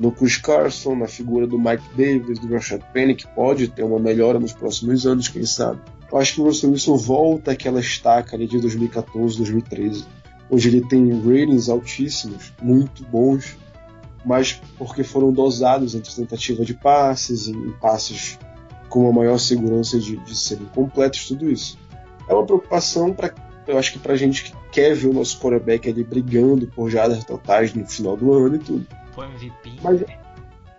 no 0.00 0.10
Chris 0.10 0.38
Carson, 0.38 0.96
na 0.96 1.06
figura 1.06 1.46
do 1.46 1.58
Mike 1.58 1.84
Davis, 1.94 2.38
do 2.38 2.52
Rashad 2.52 2.82
Penny, 2.92 3.14
que 3.14 3.28
pode 3.28 3.68
ter 3.68 3.82
uma 3.82 3.98
melhora 3.98 4.40
nos 4.40 4.54
próximos 4.54 5.06
anos, 5.06 5.28
quem 5.28 5.44
sabe. 5.44 5.78
Eu 6.10 6.18
acho 6.18 6.34
que 6.34 6.40
o 6.40 6.44
Russell 6.44 6.70
Wilson 6.70 6.96
volta 6.96 7.52
àquela 7.52 7.78
estaca 7.78 8.34
ali 8.34 8.46
de 8.46 8.58
2014, 8.58 9.36
2013, 9.36 10.06
onde 10.50 10.68
ele 10.68 10.80
tem 10.88 11.10
ratings 11.20 11.68
altíssimos, 11.68 12.52
muito 12.62 13.04
bons, 13.04 13.58
mas 14.24 14.60
porque 14.78 15.04
foram 15.04 15.30
dosados 15.32 15.94
entre 15.94 16.12
tentativa 16.12 16.64
de 16.64 16.74
passes 16.74 17.46
e 17.46 17.54
passes 17.80 18.38
com 18.88 19.02
uma 19.02 19.12
maior 19.12 19.38
segurança 19.38 19.98
de, 19.98 20.16
de 20.16 20.36
serem 20.36 20.66
completos, 20.74 21.28
tudo 21.28 21.50
isso. 21.50 21.78
É 22.26 22.32
uma 22.32 22.46
preocupação 22.46 23.12
para 23.12 23.32
eu 23.66 23.78
acho 23.78 23.92
que 23.92 23.98
pra 23.98 24.16
gente 24.16 24.44
que 24.44 24.52
quer 24.72 24.96
ver 24.96 25.08
o 25.08 25.12
nosso 25.12 25.38
quarterback 25.38 25.88
ali 25.88 26.02
brigando 26.02 26.66
por 26.66 26.90
jardas 26.90 27.24
totais 27.24 27.72
no 27.72 27.86
final 27.86 28.16
do 28.16 28.32
ano 28.32 28.56
e 28.56 28.58
tudo. 28.58 28.86
Pô, 29.14 29.24
MVP. 29.24 29.72
Mas 29.82 30.02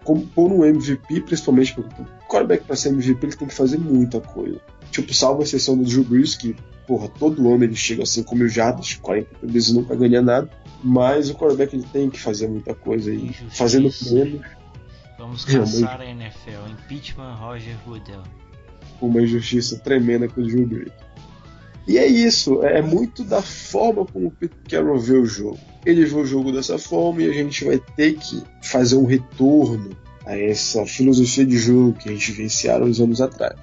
como 0.04 0.26
pôr 0.28 0.52
um 0.52 0.66
MVP, 0.66 1.22
principalmente 1.22 1.74
porque 1.74 2.02
o 2.02 2.06
quarterback 2.28 2.66
para 2.66 2.76
ser 2.76 2.90
MVP 2.90 3.26
ele 3.26 3.36
tem 3.36 3.48
que 3.48 3.54
fazer 3.54 3.78
muita 3.78 4.20
coisa. 4.20 4.60
Tipo, 4.92 5.14
salvo 5.14 5.42
a 5.42 5.44
exceção 5.44 5.78
do 5.78 5.84
Drew 5.84 6.04
Brees, 6.04 6.36
que, 6.36 6.56
porra, 6.88 7.08
todo 7.08 7.54
ano 7.54 7.64
ele 7.64 7.76
chega 7.76 8.04
assim 8.04 8.24
com 8.24 8.36
mil 8.36 8.50
jardas, 8.50 8.96
40 8.96 9.30
vezes 9.44 9.70
e 9.70 9.74
nunca 9.74 9.96
ganha 9.96 10.22
nada. 10.22 10.50
Mas 10.84 11.30
o 11.30 11.36
quarterback 11.36 11.76
ele 11.76 11.86
tem 11.94 12.10
que 12.10 12.20
fazer 12.20 12.48
muita 12.48 12.74
coisa 12.74 13.12
aí. 13.12 13.34
Fazendo 13.52 13.90
menos. 14.12 14.42
Vamos 15.18 15.46
caçar 15.46 16.02
a 16.02 16.06
NFL. 16.06 16.68
Impeachment 16.72 17.36
Roger 17.36 17.76
Goodell. 17.86 18.24
Uma 19.00 19.22
injustiça 19.22 19.78
tremenda 19.80 20.28
com 20.28 20.42
o 20.42 20.44
Drew 20.44 20.66
Brees. 20.66 20.92
E 21.88 21.98
é 21.98 22.06
isso, 22.06 22.64
é 22.64 22.82
muito 22.82 23.24
da 23.24 23.42
forma 23.42 24.06
como 24.06 24.28
o 24.28 24.32
Pete 24.32 24.56
Carroll 24.70 25.00
vê 25.00 25.18
o 25.18 25.26
jogo. 25.26 25.60
Ele 25.86 26.06
vê 26.06 26.16
o 26.16 26.26
jogo 26.26 26.52
dessa 26.52 26.78
forma 26.78 27.24
e 27.24 27.30
a 27.30 27.34
gente 27.34 27.66
vai 27.66 27.80
ter 27.96 28.14
que 28.14 28.44
fazer 28.62 28.96
um 28.96 29.06
retorno 29.06 29.90
a 30.26 30.38
essa 30.38 30.86
filosofia 30.86 31.46
de 31.46 31.58
jogo 31.58 31.94
que 31.94 32.10
a 32.10 32.12
gente 32.12 32.32
vivenciaram 32.32 32.86
uns 32.86 33.00
anos 33.00 33.20
atrás. 33.20 33.60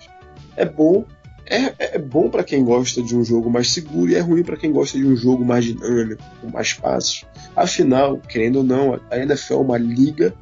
É 0.57 0.65
bom, 0.65 1.05
é, 1.47 1.95
é 1.95 1.99
bom 1.99 2.29
para 2.29 2.43
quem 2.43 2.65
gosta 2.65 3.01
de 3.01 3.17
um 3.17 3.25
jogo 3.25 3.49
mais 3.49 3.71
seguro 3.71 4.11
e 4.11 4.17
é 4.17 4.21
ruim 4.21 4.43
para 4.43 4.57
quem 4.57 4.73
gosta 4.73 4.99
de 4.99 5.07
um 5.07 5.17
jogo 5.17 5.45
mais 5.45 5.65
dinâmico, 5.65 6.23
com 6.41 6.51
mais 6.51 6.73
passos. 6.73 7.25
Afinal, 7.55 8.19
querendo 8.19 8.57
ou 8.57 8.65
não, 8.65 9.01
a 9.11 9.19
NFL 9.19 9.55
é 9.55 9.57
uma 9.57 9.79
liga 9.79 10.35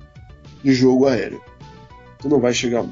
de 0.64 0.72
jogo 0.72 1.06
aéreo. 1.06 1.40
Tu 2.18 2.28
não 2.28 2.40
vai 2.40 2.54
chegar 2.54 2.84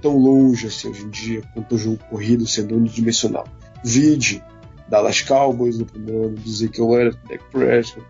tão 0.00 0.16
longe 0.16 0.66
assim 0.66 0.88
hoje 0.88 1.04
em 1.04 1.10
dia 1.10 1.42
quanto 1.54 1.74
o 1.74 1.78
jogo 1.78 1.98
corrido 2.10 2.46
sendo 2.46 2.76
unidimensional. 2.76 3.46
Vide 3.84 4.42
Dallas 4.88 5.22
Cowboys 5.22 5.78
no 5.78 5.86
primeiro 5.86 6.26
ano 6.26 6.36
que 6.36 6.80
eu 6.80 6.96
era 6.96 7.10
Dak 7.28 7.42
Prescott. 7.50 8.06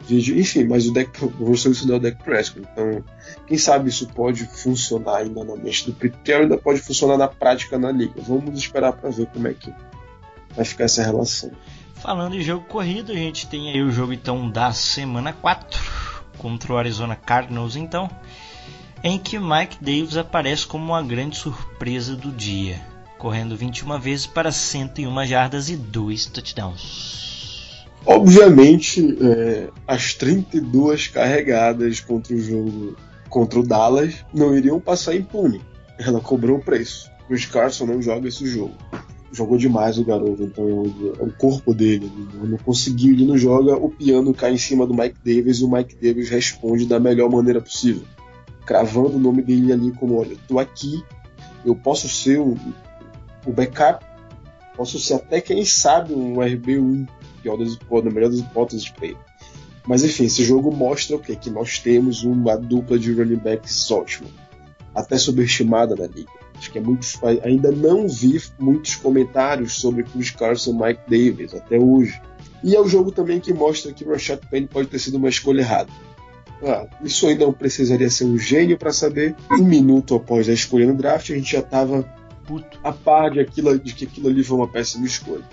Vide, 0.00 0.38
enfim, 0.38 0.64
mas 0.64 0.86
o 0.86 0.92
Dak, 0.92 1.24
o 1.24 1.44
Russell 1.44 1.70
Wilson 1.70 1.92
é 1.92 1.96
o 1.96 1.98
Dak 1.98 2.22
Prescott. 2.22 2.66
Então, 2.72 3.04
quem 3.46 3.58
sabe 3.58 3.88
isso 3.88 4.06
pode 4.08 4.44
funcionar 4.44 5.18
ainda 5.18 5.44
na 5.44 5.56
mente 5.56 5.86
do 5.86 5.92
Pete 5.92 6.32
ainda 6.32 6.56
pode 6.56 6.80
funcionar 6.80 7.18
na 7.18 7.28
prática 7.28 7.78
na 7.78 7.90
liga. 7.90 8.14
Vamos 8.18 8.58
esperar 8.58 8.92
para 8.92 9.10
ver 9.10 9.26
como 9.26 9.48
é 9.48 9.54
que 9.54 9.72
vai 10.54 10.64
ficar 10.64 10.84
essa 10.84 11.02
relação. 11.02 11.50
Falando 11.96 12.36
em 12.36 12.42
jogo 12.42 12.64
corrido, 12.66 13.12
a 13.12 13.16
gente 13.16 13.48
tem 13.48 13.70
aí 13.70 13.82
o 13.82 13.90
jogo 13.90 14.12
então 14.12 14.48
da 14.50 14.72
semana 14.72 15.32
4 15.32 15.80
contra 16.38 16.72
o 16.72 16.76
Arizona 16.76 17.16
Cardinals, 17.16 17.74
então, 17.74 18.08
em 19.02 19.18
que 19.18 19.38
Mike 19.38 19.78
Davis 19.80 20.16
aparece 20.16 20.66
como 20.66 20.84
uma 20.84 21.02
grande 21.02 21.36
surpresa 21.36 22.14
do 22.14 22.30
dia 22.30 22.95
correndo 23.18 23.56
21 23.56 23.98
vezes 23.98 24.26
para 24.26 24.52
101 24.52 25.26
jardas 25.26 25.68
e 25.68 25.76
2 25.76 26.26
touchdowns. 26.26 27.86
Obviamente, 28.04 29.18
é, 29.20 29.68
as 29.86 30.14
32 30.14 31.08
carregadas 31.08 31.98
contra 32.00 32.34
o 32.34 32.38
jogo 32.38 32.96
contra 33.28 33.58
o 33.58 33.66
Dallas 33.66 34.24
não 34.32 34.56
iriam 34.56 34.80
passar 34.80 35.14
impune. 35.16 35.60
Ela 35.98 36.20
cobrou 36.20 36.58
o 36.58 36.62
preço. 36.62 37.10
O 37.28 37.50
Carson 37.50 37.86
não 37.86 38.00
joga 38.00 38.28
esse 38.28 38.46
jogo. 38.46 38.74
Jogou 39.32 39.58
demais 39.58 39.98
o 39.98 40.04
garoto, 40.04 40.44
então 40.44 40.64
é 41.18 41.22
o 41.22 41.32
corpo 41.32 41.74
dele. 41.74 42.10
Ele 42.34 42.52
não 42.52 42.58
conseguiu, 42.58 43.12
ele 43.12 43.26
não 43.26 43.36
joga. 43.36 43.76
O 43.76 43.90
piano 43.90 44.32
cai 44.32 44.52
em 44.52 44.58
cima 44.58 44.86
do 44.86 44.94
Mike 44.94 45.18
Davis 45.24 45.58
e 45.58 45.64
o 45.64 45.70
Mike 45.70 45.96
Davis 45.96 46.28
responde 46.28 46.86
da 46.86 47.00
melhor 47.00 47.28
maneira 47.28 47.60
possível, 47.60 48.04
cravando 48.64 49.16
o 49.16 49.20
nome 49.20 49.42
dele 49.42 49.72
ali 49.72 49.90
como: 49.92 50.18
olha, 50.18 50.36
tô 50.46 50.60
aqui, 50.60 51.02
eu 51.64 51.74
posso 51.74 52.08
ser 52.08 52.38
um, 52.38 52.56
o 53.46 53.52
backup. 53.52 54.04
Posso 54.76 54.98
ser 54.98 55.14
até, 55.14 55.40
quem 55.40 55.64
sabe, 55.64 56.12
um 56.12 56.34
RB1, 56.34 57.08
pior 57.42 57.56
das, 57.56 57.78
na 58.04 58.10
melhor 58.10 58.30
das 58.30 58.40
hipóteses 58.40 58.90
para 58.90 59.06
ele. 59.06 59.18
Mas 59.86 60.02
enfim, 60.02 60.24
esse 60.24 60.44
jogo 60.44 60.74
mostra 60.74 61.16
o 61.16 61.20
quê? 61.20 61.36
Que 61.36 61.48
nós 61.48 61.78
temos 61.78 62.24
uma 62.24 62.56
dupla 62.56 62.98
de 62.98 63.12
running 63.12 63.36
backs 63.36 63.90
ótima. 63.90 64.28
Até 64.94 65.16
subestimada 65.16 65.94
na 65.94 66.06
liga. 66.06 66.30
Acho 66.56 66.72
que 66.72 66.78
é 66.78 66.80
muito. 66.80 67.06
Ainda 67.44 67.70
não 67.70 68.08
vi 68.08 68.42
muitos 68.58 68.96
comentários 68.96 69.74
sobre 69.74 70.02
Chris 70.02 70.30
Carson 70.30 70.72
e 70.72 70.74
Mike 70.74 71.00
Davis 71.08 71.54
até 71.54 71.78
hoje. 71.78 72.20
E 72.64 72.74
é 72.74 72.80
o 72.80 72.88
jogo 72.88 73.12
também 73.12 73.38
que 73.38 73.52
mostra 73.52 73.92
que 73.92 74.04
Rashad 74.04 74.40
Penny 74.50 74.66
pode 74.66 74.88
ter 74.88 74.98
sido 74.98 75.18
uma 75.18 75.28
escolha 75.28 75.60
errada. 75.60 75.90
Ah, 76.62 76.86
isso 77.04 77.26
ainda 77.26 77.44
não 77.44 77.52
precisaria 77.52 78.08
ser 78.08 78.24
um 78.24 78.38
gênio 78.38 78.78
para 78.78 78.92
saber. 78.92 79.36
Um 79.52 79.64
minuto 79.64 80.14
após 80.14 80.48
a 80.48 80.52
escolha 80.52 80.86
no 80.86 80.94
draft, 80.94 81.30
a 81.30 81.34
gente 81.34 81.52
já 81.52 81.60
estava 81.60 82.02
puto. 82.46 82.78
A 82.82 82.92
par 82.92 83.30
de, 83.30 83.40
aquilo, 83.40 83.78
de 83.78 83.94
que 83.94 84.04
aquilo 84.04 84.28
ali 84.28 84.42
foi 84.42 84.56
uma 84.56 84.68
péssima 84.68 85.06
escolha. 85.06 85.44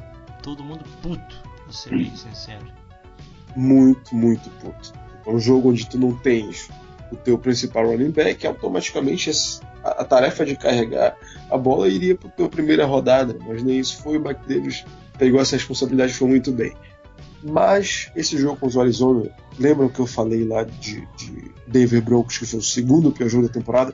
Todo 0.42 0.64
mundo 0.64 0.84
puto, 1.02 1.36
pra 1.64 1.74
ser 1.74 1.90
bem 1.90 2.16
sincero. 2.16 2.66
Muito, 3.56 4.16
muito 4.16 4.50
puto. 4.62 4.94
É 5.26 5.30
um 5.30 5.40
jogo 5.40 5.70
onde 5.70 5.88
tu 5.88 5.98
não 5.98 6.16
tens 6.16 6.70
o 7.12 7.16
teu 7.16 7.38
principal 7.38 7.86
running 7.86 8.12
back, 8.12 8.46
automaticamente 8.46 9.32
a, 9.84 9.90
a 9.90 10.04
tarefa 10.04 10.46
de 10.46 10.56
carregar 10.56 11.16
a 11.50 11.58
bola 11.58 11.88
iria 11.88 12.16
para 12.16 12.30
a 12.30 12.32
tua 12.32 12.50
primeira 12.50 12.86
rodada, 12.86 13.38
mas 13.46 13.62
nem 13.64 13.80
isso 13.80 14.02
foi. 14.02 14.18
O 14.18 14.22
Mike 14.22 14.48
Davis 14.48 14.84
pegou 15.18 15.40
essa 15.40 15.56
responsabilidade 15.56 16.14
foi 16.14 16.28
muito 16.28 16.52
bem. 16.52 16.74
Mas 17.44 18.10
esse 18.16 18.38
jogo 18.38 18.58
com 18.58 18.68
os 18.68 18.78
Arizona, 18.78 19.30
lembram 19.60 19.90
que 19.90 20.00
eu 20.00 20.08
falei 20.08 20.46
lá 20.46 20.64
de, 20.64 21.08
de 21.18 21.52
Denver 21.68 22.02
Broncos, 22.02 22.38
que 22.38 22.46
foi 22.46 22.60
o 22.60 22.64
segundo 22.64 23.12
pior 23.12 23.30
jogo 23.30 23.48
da 23.48 23.54
temporada? 23.54 23.94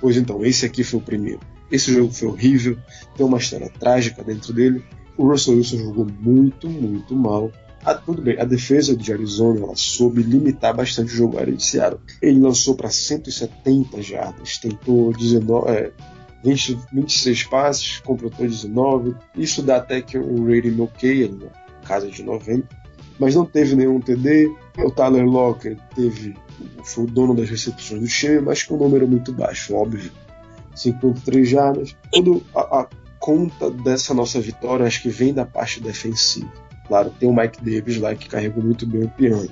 Pois 0.00 0.16
então, 0.16 0.44
esse 0.44 0.66
aqui 0.66 0.82
foi 0.82 0.98
o 0.98 1.02
primeiro. 1.02 1.40
Esse 1.70 1.92
jogo 1.92 2.12
foi 2.12 2.28
horrível, 2.28 2.76
tem 3.16 3.24
uma 3.24 3.38
história 3.38 3.70
trágica 3.78 4.22
dentro 4.22 4.52
dele. 4.52 4.84
O 5.16 5.28
Russell 5.28 5.54
Wilson 5.54 5.78
jogou 5.78 6.06
muito, 6.20 6.68
muito 6.68 7.14
mal. 7.14 7.52
Ah, 7.84 7.94
tudo 7.94 8.20
bem, 8.20 8.38
a 8.38 8.44
defesa 8.44 8.94
de 8.94 9.10
Arizona 9.10 9.60
ela 9.60 9.76
soube 9.76 10.22
limitar 10.22 10.74
bastante 10.74 11.12
o 11.12 11.16
jogo 11.16 11.38
aéreo 11.38 11.56
de 11.56 11.64
Seattle. 11.64 12.00
Ele 12.20 12.38
lançou 12.38 12.74
para 12.74 12.90
170 12.90 14.02
jardas, 14.02 14.58
tentou 14.58 15.12
19, 15.12 15.70
é, 15.70 15.92
20, 16.44 16.78
26 16.92 17.44
passes, 17.44 17.98
completou 18.00 18.46
19. 18.46 19.14
Isso 19.36 19.62
dá 19.62 19.76
até 19.76 20.02
que 20.02 20.18
um 20.18 20.44
rating 20.44 20.78
ok, 20.80 21.24
ali 21.24 21.38
na 21.44 21.86
casa 21.86 22.08
de 22.08 22.22
90. 22.22 22.68
Mas 23.18 23.34
não 23.34 23.44
teve 23.44 23.74
nenhum 23.76 24.00
TD. 24.00 24.50
O 24.78 24.90
Tyler 24.90 25.24
Locker 25.24 25.78
teve, 25.94 26.34
foi 26.84 27.04
o 27.04 27.06
dono 27.06 27.34
das 27.34 27.48
recepções 27.48 28.00
do 28.00 28.08
time, 28.08 28.40
mas 28.40 28.62
com 28.62 28.74
um 28.74 28.78
número 28.78 29.06
muito 29.06 29.32
baixo, 29.32 29.74
óbvio. 29.74 30.10
53 30.74 31.48
jardas. 31.48 31.96
Toda 32.12 32.40
a, 32.54 32.80
a, 32.80 32.88
conta 33.18 33.70
dessa 33.70 34.14
nossa 34.14 34.40
vitória 34.40 34.86
acho 34.86 35.02
que 35.02 35.10
vem 35.10 35.32
da 35.32 35.44
parte 35.44 35.80
defensiva. 35.80 36.50
Claro, 36.88 37.12
tem 37.20 37.28
o 37.28 37.34
Mike 37.34 37.62
Davis 37.62 37.98
lá 37.98 38.14
que 38.14 38.28
carregou 38.28 38.64
muito 38.64 38.86
bem 38.86 39.04
o 39.04 39.10
piano, 39.10 39.48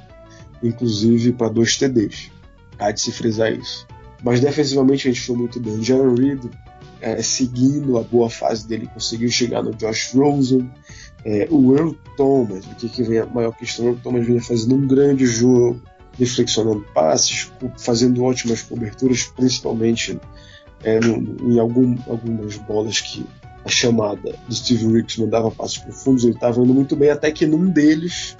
inclusive 0.63 1.33
para 1.33 1.49
dois 1.49 1.77
TDs. 1.77 2.31
Há 2.79 2.91
de 2.91 3.01
se 3.01 3.13
frisar 3.13 3.53
isso. 3.53 3.87
Mas 4.23 4.41
defensivamente 4.41 5.07
a 5.07 5.13
gente 5.13 5.25
foi 5.25 5.37
muito 5.37 5.61
bem. 5.61 5.75
O 5.75 5.83
Jaron 5.83 6.15
Reed, 6.15 6.45
é, 7.01 7.23
seguindo 7.23 7.99
a 7.99 8.03
boa 8.03 8.29
fase 8.29 8.67
dele, 8.67 8.89
conseguiu 8.93 9.31
chegar 9.31 9.63
no 9.63 9.75
Josh 9.75 10.13
Rosen. 10.15 10.69
É, 11.25 11.47
o 11.51 11.77
Earl 11.77 11.93
Thomas, 12.17 12.65
aqui 12.71 12.89
que 12.89 13.03
vem 13.03 13.19
a 13.19 13.27
maior 13.27 13.53
questão, 13.53 13.85
o 13.85 13.89
Earl 13.89 14.01
Thomas 14.03 14.27
vinha 14.27 14.43
fazendo 14.43 14.75
um 14.77 14.87
grande 14.87 15.27
jogo, 15.27 15.81
reflexionando 16.19 16.85
passes, 16.95 17.53
fazendo 17.77 18.25
ótimas 18.25 18.63
coberturas, 18.63 19.25
principalmente 19.25 20.19
é, 20.83 21.01
no, 21.01 21.53
em 21.53 21.59
algum, 21.59 21.97
algumas 22.07 22.57
bolas 22.57 23.01
que 23.01 23.25
a 23.65 23.69
chamada 23.69 24.35
do 24.47 24.55
Steve 24.55 24.87
Ricks 24.87 25.17
mandava 25.17 25.51
passos 25.51 25.79
profundos, 25.79 26.25
ele 26.25 26.35
estava 26.35 26.61
indo 26.61 26.73
muito 26.73 26.97
bem, 26.97 27.11
até 27.11 27.31
que 27.31 27.47
num 27.47 27.69
deles 27.69 28.37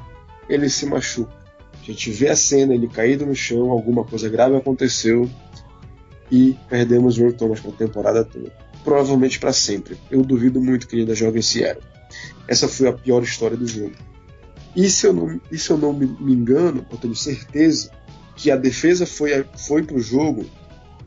ele 0.49 0.69
se 0.69 0.87
machuca. 0.87 1.37
A 1.83 1.85
gente 1.85 2.11
vê 2.11 2.29
a 2.29 2.37
cena, 2.37 2.75
ele 2.75 2.89
caído 2.89 3.27
no 3.27 3.35
chão, 3.35 3.71
alguma 3.71 4.05
coisa 4.05 4.29
grave 4.29 4.57
aconteceu 4.57 5.29
e 6.31 6.57
perdemos 6.69 7.19
o 7.19 7.23
Earl 7.23 7.33
Thomas 7.33 7.61
para 7.61 7.71
a 7.71 7.75
temporada 7.75 8.25
toda. 8.25 8.53
Provavelmente 8.85 9.39
para 9.39 9.53
sempre. 9.53 9.97
Eu 10.11 10.23
duvido 10.23 10.61
muito 10.61 10.87
que 10.87 10.95
ele 10.95 11.03
ainda 11.03 11.15
jogue 11.15 11.39
em 11.39 11.43
Seattle. 11.43 11.85
Essa 12.47 12.69
foi 12.69 12.89
a 12.89 12.93
pior 12.93 13.23
história 13.23 13.57
do 13.57 13.67
jogo. 13.67 13.93
E 14.77 14.89
se 14.89 15.07
eu 15.07 15.13
não, 15.13 15.41
e 15.51 15.59
se 15.59 15.71
eu 15.71 15.79
não 15.79 15.93
me, 15.93 16.07
me 16.07 16.33
engano, 16.33 16.87
eu 16.91 16.99
tenho 16.99 17.15
certeza 17.15 17.91
que 18.37 18.51
a 18.51 18.57
defesa 18.57 19.05
foi, 19.05 19.45
foi 19.57 19.83
para 19.83 19.97
o 19.97 20.01
jogo 20.01 20.47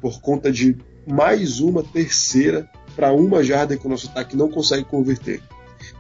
por 0.02 0.20
conta 0.20 0.52
de 0.52 0.78
mais 1.08 1.60
uma 1.60 1.84
terceira 1.84 2.70
para 2.96 3.12
uma 3.12 3.44
jarda 3.44 3.78
que 3.78 3.86
o 3.86 3.90
nosso 3.90 4.08
ataque 4.10 4.36
não 4.36 4.50
consegue 4.50 4.84
converter. 4.84 5.42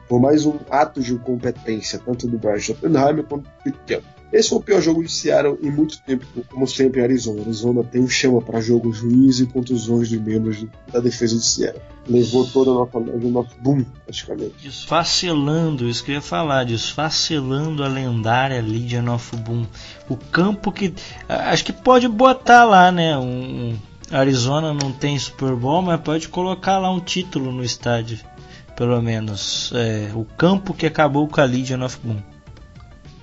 Por 0.08 0.20
mais 0.20 0.46
um 0.46 0.60
ato 0.70 1.02
de 1.02 1.14
incompetência, 1.14 2.00
tanto 2.00 2.28
do 2.28 2.38
Brian 2.38 2.60
Schottenheimer 2.60 3.24
quanto 3.24 3.44
do 3.44 3.74
Pete. 3.86 4.04
Esse 4.32 4.50
foi 4.50 4.60
o 4.60 4.62
pior 4.62 4.82
jogo 4.82 5.04
de 5.04 5.12
Seattle 5.12 5.60
em 5.62 5.70
muito 5.70 6.02
tempo, 6.04 6.26
como 6.50 6.66
sempre 6.66 7.02
em 7.02 7.04
Arizona. 7.04 7.42
Arizona 7.42 7.84
tem 7.84 8.02
um 8.02 8.08
chama 8.08 8.42
para 8.42 8.62
jogos 8.62 9.02
ruins 9.02 9.42
e 9.42 9.46
contusões 9.46 10.08
de 10.08 10.18
membros 10.18 10.66
da 10.92 11.02
defesa 11.02 11.36
de 11.36 11.46
Seattle. 11.46 11.82
Levou 12.08 12.48
toda 12.48 12.72
a 12.72 12.74
nossa 12.74 12.98
o 12.98 13.30
nosso 13.30 13.56
boom, 13.60 13.84
praticamente. 14.06 14.54
Desfacelando, 14.62 15.88
isso 15.88 16.04
que 16.04 16.12
eu 16.12 16.16
ia 16.16 16.22
falar, 16.22 16.64
desfacelando 16.64 17.84
a 17.84 17.88
lendária 17.90 18.62
Legion 18.62 19.14
of 19.14 19.36
Boom. 19.36 19.66
O 20.08 20.16
campo 20.16 20.72
que. 20.72 20.94
Acho 21.28 21.66
que 21.66 21.74
pode 21.74 22.08
botar 22.08 22.64
lá, 22.64 22.90
né? 22.90 23.18
Um, 23.18 23.78
Arizona 24.12 24.74
não 24.74 24.92
tem 24.92 25.18
Super 25.18 25.56
Bowl, 25.56 25.82
mas 25.82 26.00
pode 26.02 26.28
colocar 26.28 26.78
lá 26.80 26.92
um 26.92 27.00
título 27.00 27.52
no 27.52 27.64
estádio, 27.64 28.20
pelo 28.76 29.02
menos. 29.02 29.72
É, 29.74 30.12
o 30.14 30.26
campo 30.26 30.74
que 30.74 30.86
acabou 30.86 31.28
com 31.28 31.40
a 31.40 31.46
Legion 31.46 31.84
of 31.84 31.98
Boom. 32.04 32.22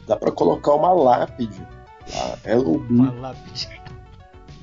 Dá 0.07 0.17
para 0.17 0.33
colocar 0.33 0.75
uma 0.75 0.93
lápide. 0.93 1.61
Lá, 2.15 2.39
Hello 2.45 2.87
Uma 2.89 3.13
lápide. 3.13 3.69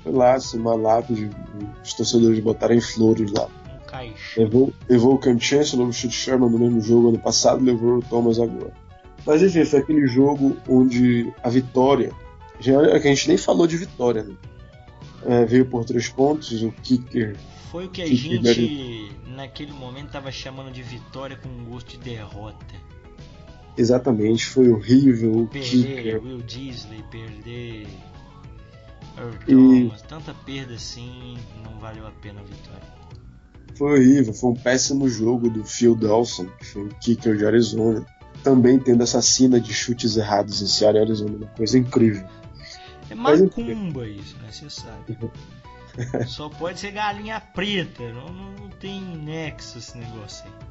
Foi 0.03 0.11
lá, 0.11 0.33
assim, 0.33 0.57
uma 0.57 0.75
lápide. 0.75 1.29
Os 1.83 1.93
torcedores 1.93 2.39
botarem 2.39 2.81
flores 2.81 3.31
lá. 3.31 3.45
Um. 3.45 4.13
Levou, 4.38 4.73
levou 4.89 5.13
o 5.13 5.17
Cam 5.17 5.39
Chancellor, 5.39 5.88
o 5.88 5.93
Chute 5.93 6.15
Sherman 6.15 6.49
no 6.49 6.59
mesmo 6.59 6.81
jogo 6.81 7.09
ano 7.09 7.19
passado, 7.19 7.63
levou 7.63 7.99
o 7.99 8.01
Thomas 8.01 8.39
agora. 8.39 8.73
Mas 9.25 9.41
enfim, 9.41 9.63
foi 9.63 9.79
aquele 9.79 10.07
jogo 10.07 10.57
onde 10.67 11.31
a 11.41 11.49
vitória. 11.49 12.11
A 12.59 12.99
gente 12.99 13.27
nem 13.27 13.38
falou 13.38 13.67
de 13.67 13.77
vitória, 13.77 14.23
né? 14.23 14.35
É, 15.25 15.45
veio 15.45 15.65
por 15.65 15.83
três 15.85 16.07
pontos, 16.07 16.61
o 16.63 16.71
kicker. 16.71 17.35
Foi 17.71 17.85
o 17.85 17.89
que 17.89 18.01
a 18.01 18.07
gente 18.07 19.11
naquele 19.27 19.73
momento 19.73 20.11
tava 20.11 20.31
chamando 20.31 20.71
de 20.71 20.81
vitória 20.81 21.35
com 21.35 21.49
gosto 21.65 21.91
de 21.91 21.97
derrota. 21.97 22.65
Exatamente, 23.77 24.45
foi 24.45 24.69
horrível. 24.69 25.41
O 25.41 25.47
Perder 25.47 25.95
kicker. 25.97 26.23
Will 26.23 26.41
Disley, 26.41 27.03
perder 27.11 27.88
Earl 29.17 29.33
E- 29.47 29.91
tanta 30.07 30.33
perda 30.33 30.75
assim, 30.75 31.38
não 31.63 31.77
valeu 31.79 32.07
a 32.07 32.11
pena 32.11 32.41
a 32.41 32.43
vitória. 32.43 32.95
Foi 33.77 33.99
horrível, 33.99 34.33
foi 34.33 34.51
um 34.51 34.55
péssimo 34.55 35.09
jogo 35.09 35.49
do 35.49 35.65
Phil 35.65 35.95
Dawson, 35.95 36.45
que 36.59 36.65
foi 36.65 36.83
o 36.83 36.89
kicker 37.01 37.35
de 37.35 37.45
Arizona. 37.45 38.05
Também 38.43 38.79
tendo 38.79 39.03
essa 39.03 39.21
cena 39.21 39.59
de 39.59 39.73
chutes 39.73 40.15
errados 40.15 40.61
em 40.61 40.67
Seattle 40.67 40.99
e 40.99 41.05
Arizona, 41.05 41.38
uma 41.38 41.47
coisa 41.47 41.77
incrível. 41.77 42.25
É 43.09 43.15
macumba 43.15 44.07
isso, 44.07 44.35
né? 44.37 44.51
Você 44.51 44.69
sabe. 44.69 45.17
Só 46.27 46.49
pode 46.49 46.79
ser 46.79 46.91
galinha 46.91 47.39
preta, 47.39 48.03
não, 48.11 48.27
não, 48.27 48.51
não 48.51 48.69
tem 48.69 49.01
nexo 49.01 49.77
esse 49.77 49.97
negócio 49.97 50.45
aí. 50.45 50.65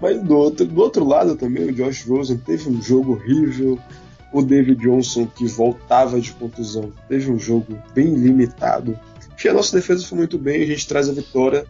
Mas 0.00 0.22
do 0.22 0.36
outro, 0.36 0.66
do 0.66 0.80
outro 0.80 1.04
lado 1.04 1.36
também, 1.36 1.64
o 1.64 1.72
Josh 1.72 2.06
Rosen 2.06 2.38
teve 2.38 2.68
um 2.68 2.80
jogo 2.80 3.12
horrível. 3.12 3.78
O 4.32 4.42
David 4.42 4.80
Johnson, 4.80 5.26
que 5.26 5.46
voltava 5.46 6.20
de 6.20 6.32
contusão, 6.32 6.92
teve 7.08 7.30
um 7.30 7.38
jogo 7.38 7.76
bem 7.92 8.14
limitado. 8.14 8.98
Acho 9.18 9.36
que 9.36 9.48
a 9.48 9.52
nossa 9.52 9.76
defesa 9.76 10.06
foi 10.06 10.18
muito 10.18 10.38
bem, 10.38 10.62
a 10.62 10.66
gente 10.66 10.86
traz 10.86 11.08
a 11.08 11.12
vitória, 11.12 11.66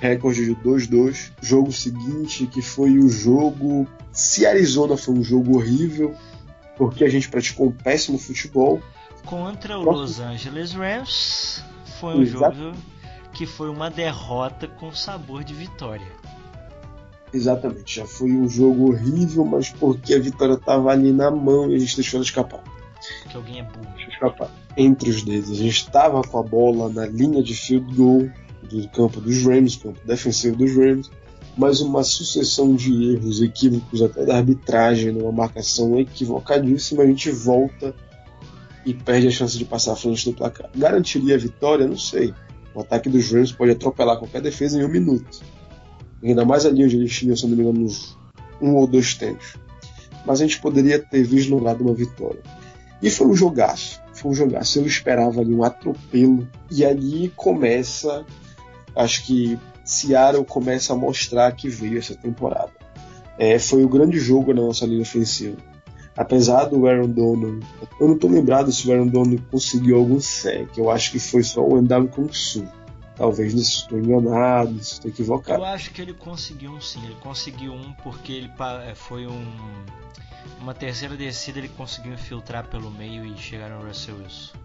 recorde 0.00 0.44
de 0.44 0.54
2-2. 0.54 1.32
Jogo 1.42 1.72
seguinte, 1.72 2.46
que 2.46 2.62
foi 2.62 2.98
o 2.98 3.08
jogo. 3.08 3.86
Se 4.12 4.46
Arizona 4.46 4.96
foi 4.96 5.14
um 5.14 5.24
jogo 5.24 5.56
horrível, 5.56 6.14
porque 6.76 7.04
a 7.04 7.08
gente 7.08 7.28
praticou 7.28 7.68
um 7.68 7.72
péssimo 7.72 8.18
futebol. 8.18 8.80
Contra 9.24 9.78
o 9.78 9.82
Próximo. 9.82 10.02
Los 10.02 10.20
Angeles 10.20 10.72
Rams, 10.72 11.64
foi 11.98 12.14
um 12.14 12.22
Exato. 12.22 12.56
jogo 12.56 12.76
que 13.32 13.46
foi 13.46 13.68
uma 13.68 13.90
derrota 13.90 14.68
com 14.68 14.92
sabor 14.92 15.42
de 15.42 15.54
vitória. 15.54 16.06
Exatamente, 17.32 17.96
já 17.96 18.06
foi 18.06 18.30
um 18.30 18.48
jogo 18.48 18.90
horrível, 18.90 19.44
mas 19.44 19.68
porque 19.68 20.14
a 20.14 20.20
vitória 20.20 20.54
estava 20.54 20.92
ali 20.92 21.12
na 21.12 21.30
mão 21.32 21.68
e 21.68 21.74
a 21.74 21.78
gente 21.78 21.96
deixou 21.96 22.18
ela 22.18 22.24
escapar. 22.24 22.62
Que 23.28 23.36
alguém 23.36 23.58
é 23.58 23.62
burro. 23.64 23.86
Deixa 23.94 24.08
eu 24.08 24.12
escapar. 24.12 24.50
Entre 24.76 25.10
os 25.10 25.22
dedos, 25.22 25.50
a 25.50 25.54
gente 25.54 25.76
estava 25.76 26.22
com 26.22 26.38
a 26.38 26.42
bola 26.42 26.88
na 26.88 27.06
linha 27.06 27.42
de 27.42 27.54
field 27.54 27.92
goal 27.94 28.30
do 28.62 28.88
campo 28.90 29.20
dos 29.20 29.44
Rams, 29.44 29.76
campo 29.76 29.98
defensivo 30.06 30.56
dos 30.56 30.76
Rams, 30.76 31.10
mas 31.56 31.80
uma 31.80 32.02
sucessão 32.02 32.74
de 32.74 33.12
erros 33.12 33.40
equívocos 33.40 34.02
até 34.02 34.24
da 34.24 34.36
arbitragem, 34.36 35.12
numa 35.12 35.30
marcação 35.30 35.98
equivocadíssima, 35.98 37.02
a 37.02 37.06
gente 37.06 37.30
volta 37.30 37.94
e 38.84 38.92
perde 38.92 39.28
a 39.28 39.30
chance 39.30 39.56
de 39.56 39.64
passar 39.64 39.92
à 39.92 39.96
frente 39.96 40.24
do 40.24 40.36
placar. 40.36 40.68
Garantiria 40.76 41.36
a 41.36 41.38
vitória? 41.38 41.86
Não 41.86 41.96
sei. 41.96 42.34
O 42.74 42.80
ataque 42.80 43.08
dos 43.08 43.30
Rams 43.30 43.52
pode 43.52 43.70
atropelar 43.70 44.18
qualquer 44.18 44.42
defesa 44.42 44.80
em 44.80 44.84
um 44.84 44.88
minuto. 44.88 45.40
Ainda 46.22 46.44
mais 46.44 46.66
ali 46.66 46.84
onde 46.84 46.96
eles 46.96 47.16
tinham, 47.16 47.36
se 47.36 47.46
não 47.46 47.56
me 47.56 47.62
engano, 47.62 47.84
uns 47.84 48.18
um 48.60 48.74
ou 48.74 48.86
dois 48.86 49.14
tempos. 49.14 49.54
Mas 50.26 50.40
a 50.40 50.44
gente 50.44 50.60
poderia 50.60 50.98
ter 50.98 51.22
vislumbrado 51.22 51.84
uma 51.84 51.94
vitória. 51.94 52.42
E 53.00 53.10
foi 53.10 53.26
um 53.26 53.34
jogaço. 53.34 54.00
Foi 54.12 54.30
um 54.30 54.34
jogaço. 54.34 54.78
Eu 54.78 54.86
esperava 54.86 55.40
ali 55.40 55.54
um 55.54 55.62
atropelo. 55.62 56.48
E 56.70 56.84
ali 56.84 57.30
começa. 57.36 58.24
Acho 58.96 59.26
que 59.26 59.58
Seattle 59.84 60.44
começa 60.44 60.92
a 60.92 60.96
mostrar 60.96 61.52
que 61.52 61.68
veio 61.68 61.98
essa 61.98 62.14
temporada. 62.14 62.72
É, 63.38 63.58
foi 63.58 63.84
o 63.84 63.88
grande 63.88 64.18
jogo 64.18 64.54
na 64.54 64.62
nossa 64.62 64.86
linha 64.86 65.02
ofensiva. 65.02 65.56
Apesar 66.16 66.66
do 66.66 66.86
Aaron 66.86 67.08
Donald, 67.08 67.66
eu 68.00 68.06
não 68.06 68.14
estou 68.14 68.30
lembrado 68.30 68.70
se 68.70 68.88
o 68.88 68.92
Aaron 68.92 69.08
Donald 69.08 69.42
conseguiu 69.50 69.96
algum 69.96 70.20
sec. 70.20 70.76
Eu 70.76 70.90
acho 70.90 71.10
que 71.10 71.18
foi 71.18 71.42
só 71.42 71.60
o 71.60 71.78
Endam 71.78 72.06
Kung 72.06 72.32
Su. 72.32 72.66
Talvez 73.16 73.54
nisso 73.54 73.82
estou 73.82 73.98
enganado, 73.98 74.76
estou 74.76 75.10
equivocado. 75.10 75.60
Eu 75.60 75.64
acho 75.64 75.92
que 75.92 76.02
ele 76.02 76.14
conseguiu 76.14 76.72
um 76.72 76.80
sim, 76.80 77.04
ele 77.04 77.16
conseguiu 77.20 77.72
um 77.72 77.92
porque 78.02 78.32
ele 78.32 78.52
é, 78.88 78.94
foi 78.94 79.26
um 79.26 79.44
uma 80.60 80.74
terceira 80.74 81.16
descida 81.16 81.58
ele 81.58 81.68
conseguiu 81.68 82.12
infiltrar 82.12 82.66
pelo 82.68 82.90
meio 82.90 83.24
e 83.24 83.36
chegar 83.36 83.70
no 83.70 83.86
Russell 83.86 84.16
Wilson. 84.16 84.63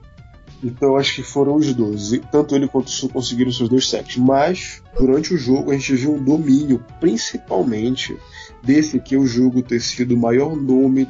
Então 0.61 0.89
eu 0.89 0.97
acho 0.97 1.15
que 1.15 1.23
foram 1.23 1.55
os 1.55 1.73
dois. 1.73 2.11
Tanto 2.31 2.55
ele 2.55 2.67
quanto 2.67 2.87
o 2.87 2.91
Sul 2.91 3.09
conseguiram 3.09 3.51
seus 3.51 3.69
dois 3.69 3.87
sacks. 3.89 4.17
Mas 4.17 4.83
durante 4.99 5.33
o 5.33 5.37
jogo 5.37 5.71
a 5.71 5.73
gente 5.73 5.95
viu 5.95 6.15
um 6.15 6.23
domínio, 6.23 6.83
principalmente 6.99 8.17
desse 8.61 8.99
que 8.99 9.15
é 9.15 9.17
o 9.17 9.25
jogo 9.25 9.61
ter 9.61 9.79
sido 9.79 10.15
o 10.15 10.17
maior 10.17 10.55
nome 10.55 11.07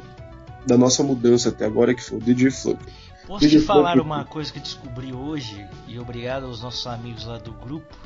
da 0.66 0.76
nossa 0.78 1.02
mudança 1.02 1.48
até 1.48 1.64
agora, 1.64 1.94
que 1.94 2.02
foi 2.02 2.18
o 2.18 2.20
DJ 2.20 2.50
Fluker. 2.50 2.86
Posso 3.26 3.40
te 3.40 3.48
DJ 3.48 3.60
falar 3.66 3.92
Fluker- 3.94 4.06
uma 4.06 4.24
coisa 4.24 4.52
que 4.52 4.60
descobri 4.60 5.12
hoje 5.12 5.66
e 5.88 5.98
obrigado 5.98 6.44
aos 6.46 6.62
nossos 6.62 6.86
amigos 6.86 7.24
lá 7.24 7.38
do 7.38 7.52
grupo. 7.52 7.96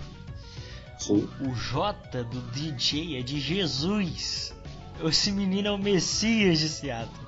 Sim. 0.98 1.28
O 1.40 1.54
J 1.54 2.22
do 2.24 2.40
DJ 2.52 3.18
é 3.18 3.22
de 3.22 3.38
Jesus. 3.38 4.54
Esse 5.04 5.30
menino 5.30 5.68
é 5.68 5.72
o 5.72 5.78
Messias 5.78 6.58
de 6.60 6.68
Seattle. 6.70 7.26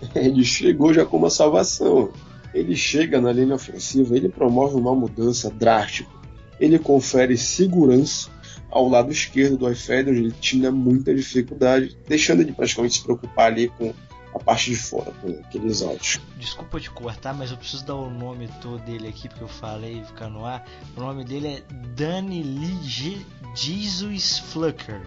Ele 0.14 0.44
chegou 0.44 0.92
já 0.94 1.04
com 1.04 1.16
uma 1.16 1.30
salvação. 1.30 2.10
Ele 2.52 2.74
chega 2.76 3.20
na 3.20 3.32
linha 3.32 3.54
ofensiva, 3.54 4.16
ele 4.16 4.28
promove 4.28 4.74
uma 4.76 4.94
mudança 4.94 5.50
drástica. 5.50 6.10
Ele 6.58 6.78
confere 6.78 7.36
segurança 7.36 8.28
ao 8.70 8.88
lado 8.88 9.10
esquerdo 9.10 9.56
do 9.56 9.70
iFed, 9.70 10.10
onde 10.10 10.18
ele 10.20 10.32
tinha 10.40 10.70
muita 10.70 11.14
dificuldade, 11.14 11.96
deixando 12.08 12.42
ele 12.42 12.52
praticamente 12.52 12.94
se 12.96 13.02
preocupar 13.02 13.46
ali 13.46 13.68
com 13.68 13.92
a 14.34 14.38
parte 14.38 14.70
de 14.70 14.76
fora, 14.76 15.10
com 15.20 15.28
aqueles 15.44 15.82
altos. 15.82 16.20
Desculpa 16.38 16.78
te 16.78 16.88
cortar, 16.90 17.34
mas 17.34 17.50
eu 17.50 17.56
preciso 17.56 17.84
dar 17.84 17.96
o 17.96 18.08
nome 18.10 18.48
todo 18.60 18.78
dele 18.84 19.08
aqui 19.08 19.28
porque 19.28 19.42
eu 19.42 19.48
falei 19.48 20.00
e 20.00 20.04
ficar 20.04 20.28
no 20.28 20.44
ar. 20.44 20.64
O 20.96 21.00
nome 21.00 21.24
dele 21.24 21.48
é 21.48 21.62
Danny 21.96 22.42
Lee 22.42 22.78
Je- 22.82 23.26
Jesus 23.56 24.38
Flucker. 24.38 25.00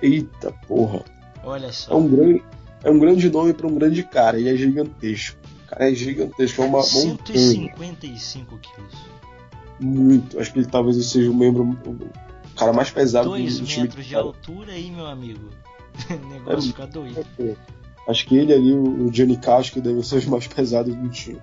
Eita 0.00 0.52
porra! 0.66 1.04
Olha 1.44 1.66
É 1.66 1.72
só. 1.72 1.96
um 1.96 2.08
grande, 2.08 2.42
é 2.82 2.90
um 2.90 2.98
grande 2.98 3.30
nome 3.30 3.52
para 3.52 3.66
um 3.66 3.74
grande 3.76 4.02
cara, 4.02 4.38
ele 4.38 4.48
é 4.48 4.56
gigantesco. 4.56 5.38
Cara 5.72 5.90
é 5.90 5.94
gigantesco, 5.94 6.62
é 6.62 6.66
uma 6.66 6.78
montanha. 6.78 7.18
155 7.24 8.58
quilos. 8.58 8.94
Muito. 9.80 10.38
Acho 10.38 10.52
que 10.52 10.58
ele 10.58 10.66
talvez 10.66 10.96
ele 10.96 11.04
seja 11.04 11.30
o 11.30 11.34
membro, 11.34 11.64
o 11.64 12.54
cara 12.54 12.74
mais 12.74 12.90
pesado 12.90 13.30
do, 13.30 13.36
2 13.36 13.60
do 13.60 13.66
time. 13.66 13.82
metros 13.84 14.04
de 14.04 14.14
altura 14.14 14.72
aí, 14.72 14.90
meu 14.90 15.06
amigo. 15.06 15.48
O 16.10 16.28
negócio 16.28 16.58
É 16.58 16.62
fica 16.62 16.86
doido. 16.86 17.26
Acho 18.08 18.26
que 18.26 18.36
ele 18.36 18.52
ali, 18.52 18.72
o 18.72 19.10
Johnny 19.10 19.36
Cash, 19.36 19.70
que 19.70 19.80
devem 19.80 20.02
ser 20.02 20.16
os 20.16 20.26
mais 20.26 20.46
pesados 20.46 20.94
do 20.94 21.08
time. 21.08 21.40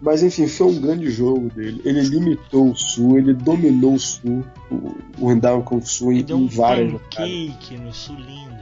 Mas 0.00 0.22
enfim, 0.22 0.46
foi 0.46 0.66
um 0.66 0.80
grande 0.80 1.10
jogo 1.10 1.48
dele. 1.48 1.80
Ele 1.84 2.02
limitou 2.02 2.70
o 2.70 2.76
Sul, 2.76 3.18
ele 3.18 3.32
dominou 3.32 3.94
o 3.94 3.98
Sul, 3.98 4.44
o, 4.70 4.94
o 5.18 5.62
com 5.62 5.76
o 5.76 5.82
Sul 5.82 6.12
em, 6.12 6.16
Ele 6.16 6.24
deu 6.24 6.38
em 6.38 6.44
um 6.44 6.48
várias 6.48 6.92
pancake 6.92 7.78
no 7.78 7.92
Sulindo. 7.92 8.56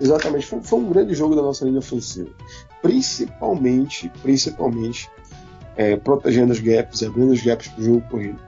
Exatamente, 0.00 0.46
foi, 0.46 0.62
foi 0.62 0.78
um 0.78 0.88
grande 0.90 1.14
jogo 1.14 1.36
da 1.36 1.42
nossa 1.42 1.64
linha 1.64 1.78
ofensiva. 1.78 2.30
Principalmente, 2.80 4.10
principalmente, 4.22 5.08
é, 5.76 5.96
protegendo 5.96 6.52
os 6.52 6.60
gaps, 6.60 7.02
abrindo 7.02 7.32
os 7.32 7.42
gaps 7.42 7.68
para 7.68 7.80
o 7.80 7.84
jogo 7.84 8.00
corrido. 8.10 8.38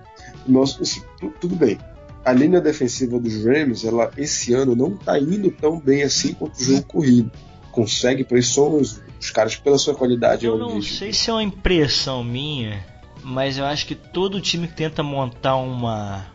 Nós, 0.47 0.79
assim, 0.81 1.03
tu- 1.21 1.33
tudo 1.41 1.55
bem. 1.55 1.79
A 2.25 2.33
linha 2.33 2.61
defensiva 2.61 3.19
dos 3.19 3.45
Rams, 3.45 3.85
ela 3.85 4.11
esse 4.17 4.53
ano 4.55 4.77
não 4.77 4.95
está 4.95 5.19
indo 5.19 5.51
tão 5.51 5.79
bem 5.79 6.03
assim 6.03 6.35
quanto 6.35 6.57
o 6.57 6.63
jogo 6.65 6.83
corrido. 6.85 7.31
Consegue 7.71 8.23
pressionar 8.25 8.77
os, 8.81 9.03
os 9.21 9.31
caras 9.31 9.57
pela 9.57 9.77
sua 9.79 9.95
qualidade. 9.95 10.47
Eu 10.47 10.53
ao 10.53 10.59
não 10.59 10.81
sei 10.83 11.13
se 11.13 11.31
é 11.31 11.33
uma 11.33 11.43
impressão 11.43 12.23
minha, 12.23 12.85
mas 13.25 13.59
eu 13.59 13.65
acho 13.65 13.87
que 13.87 13.95
todo 13.95 14.41
time 14.41 14.69
que 14.69 14.75
tenta 14.75 15.03
montar 15.03 15.57
uma 15.57 16.27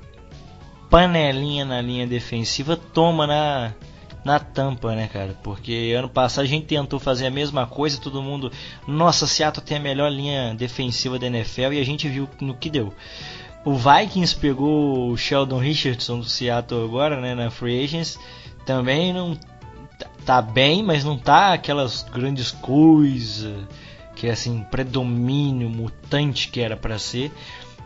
panelinha 0.89 1.63
na 1.65 1.81
linha 1.81 2.07
defensiva 2.07 2.75
toma 2.77 3.27
na, 3.27 3.73
na 4.27 4.39
tampa, 4.39 4.93
né, 4.93 5.07
cara? 5.07 5.33
Porque 5.41 5.95
ano 5.97 6.09
passado 6.09 6.43
a 6.43 6.47
gente 6.47 6.65
tentou 6.65 6.99
fazer 6.99 7.25
a 7.25 7.31
mesma 7.31 7.65
coisa, 7.65 7.97
todo 7.99 8.21
mundo, 8.21 8.51
nossa, 8.85 9.25
Seattle 9.25 9.65
tem 9.65 9.77
a 9.77 9.79
melhor 9.79 10.11
linha 10.11 10.53
defensiva 10.53 11.17
da 11.17 11.27
NFL 11.27 11.71
e 11.71 11.79
a 11.79 11.85
gente 11.85 12.09
viu 12.09 12.27
no 12.41 12.53
que 12.53 12.69
deu. 12.69 12.93
O 13.63 13.73
Vikings 13.75 14.35
pegou 14.35 15.09
o 15.09 15.17
Sheldon 15.17 15.59
Richardson 15.59 16.19
do 16.19 16.25
Seattle 16.25 16.83
agora, 16.83 17.21
né, 17.21 17.33
na 17.33 17.49
Free 17.49 17.81
Agents, 17.85 18.19
também 18.65 19.13
não 19.13 19.33
tá- 19.97 20.09
tá 20.25 20.41
bem, 20.41 20.83
mas 20.83 21.05
não 21.05 21.17
tá 21.17 21.53
aquelas 21.53 22.03
grandes 22.03 22.51
coisas 22.51 23.65
que 24.13 24.27
é 24.27 24.31
assim 24.31 24.61
predomínio 24.69 25.69
mutante 25.69 26.49
que 26.49 26.59
era 26.59 26.75
para 26.75 26.99
ser. 26.99 27.31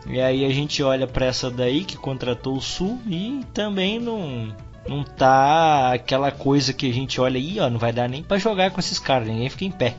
E 0.07 0.19
aí 0.19 0.43
a 0.43 0.49
gente 0.49 0.81
olha 0.81 1.05
para 1.05 1.27
essa 1.27 1.51
daí 1.51 1.83
que 1.83 1.97
contratou 1.97 2.55
o 2.55 2.61
Sul 2.61 2.99
e 3.05 3.41
também 3.53 3.99
não 3.99 4.55
não 4.87 5.03
tá 5.03 5.93
aquela 5.93 6.31
coisa 6.31 6.73
que 6.73 6.89
a 6.89 6.93
gente 6.93 7.19
olha 7.21 7.37
aí, 7.37 7.59
ó, 7.59 7.69
não 7.69 7.79
vai 7.79 7.93
dar 7.93 8.09
nem 8.09 8.23
para 8.23 8.37
jogar 8.37 8.71
com 8.71 8.79
esses 8.79 8.99
caras, 8.99 9.27
ninguém 9.27 9.49
fica 9.49 9.65
em 9.65 9.71
pé. 9.71 9.95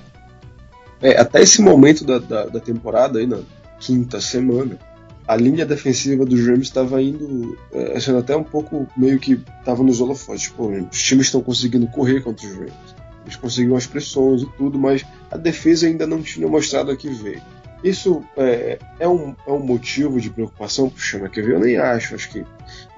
É, 1.01 1.18
até 1.18 1.42
esse 1.42 1.61
momento 1.61 2.05
da, 2.05 2.18
da, 2.18 2.47
da 2.47 2.61
temporada, 2.61 3.18
aí 3.18 3.27
na 3.27 3.40
quinta 3.81 4.21
semana, 4.21 4.79
a 5.27 5.37
linha 5.37 5.66
defensiva 5.66 6.25
dos 6.25 6.47
Rams 6.47 6.68
estava 6.68 7.03
indo, 7.03 7.59
é, 7.73 7.99
sendo 7.99 8.18
até 8.18 8.37
um 8.37 8.45
pouco 8.45 8.87
meio 8.97 9.18
que 9.18 9.40
estava 9.59 9.83
nos 9.83 10.01
holofotes. 10.01 10.49
Pô, 10.49 10.68
os 10.68 11.03
times 11.03 11.27
estão 11.27 11.40
conseguindo 11.40 11.87
correr 11.88 12.21
contra 12.21 12.47
os 12.47 12.55
Rams. 12.55 12.73
Eles 13.25 13.37
conseguiram 13.37 13.77
as 13.77 13.87
pressões 13.87 14.42
e 14.42 14.47
tudo, 14.57 14.79
mas 14.79 15.05
a 15.31 15.37
defesa 15.37 15.87
ainda 15.87 16.07
não 16.07 16.23
tinha 16.23 16.47
mostrado 16.49 16.90
a 16.90 16.97
que 16.97 17.09
veio. 17.09 17.42
Isso 17.83 18.23
é, 18.37 18.79
é, 19.01 19.09
um, 19.09 19.35
é 19.47 19.51
um 19.51 19.59
motivo 19.59 20.21
de 20.21 20.31
preocupação 20.31 20.88
pro 20.88 21.01
Schumacher? 21.01 21.45
Eu 21.45 21.61
nem 21.61 21.77
acho. 21.77 22.14
Acho 22.14 22.31
que 22.31 22.45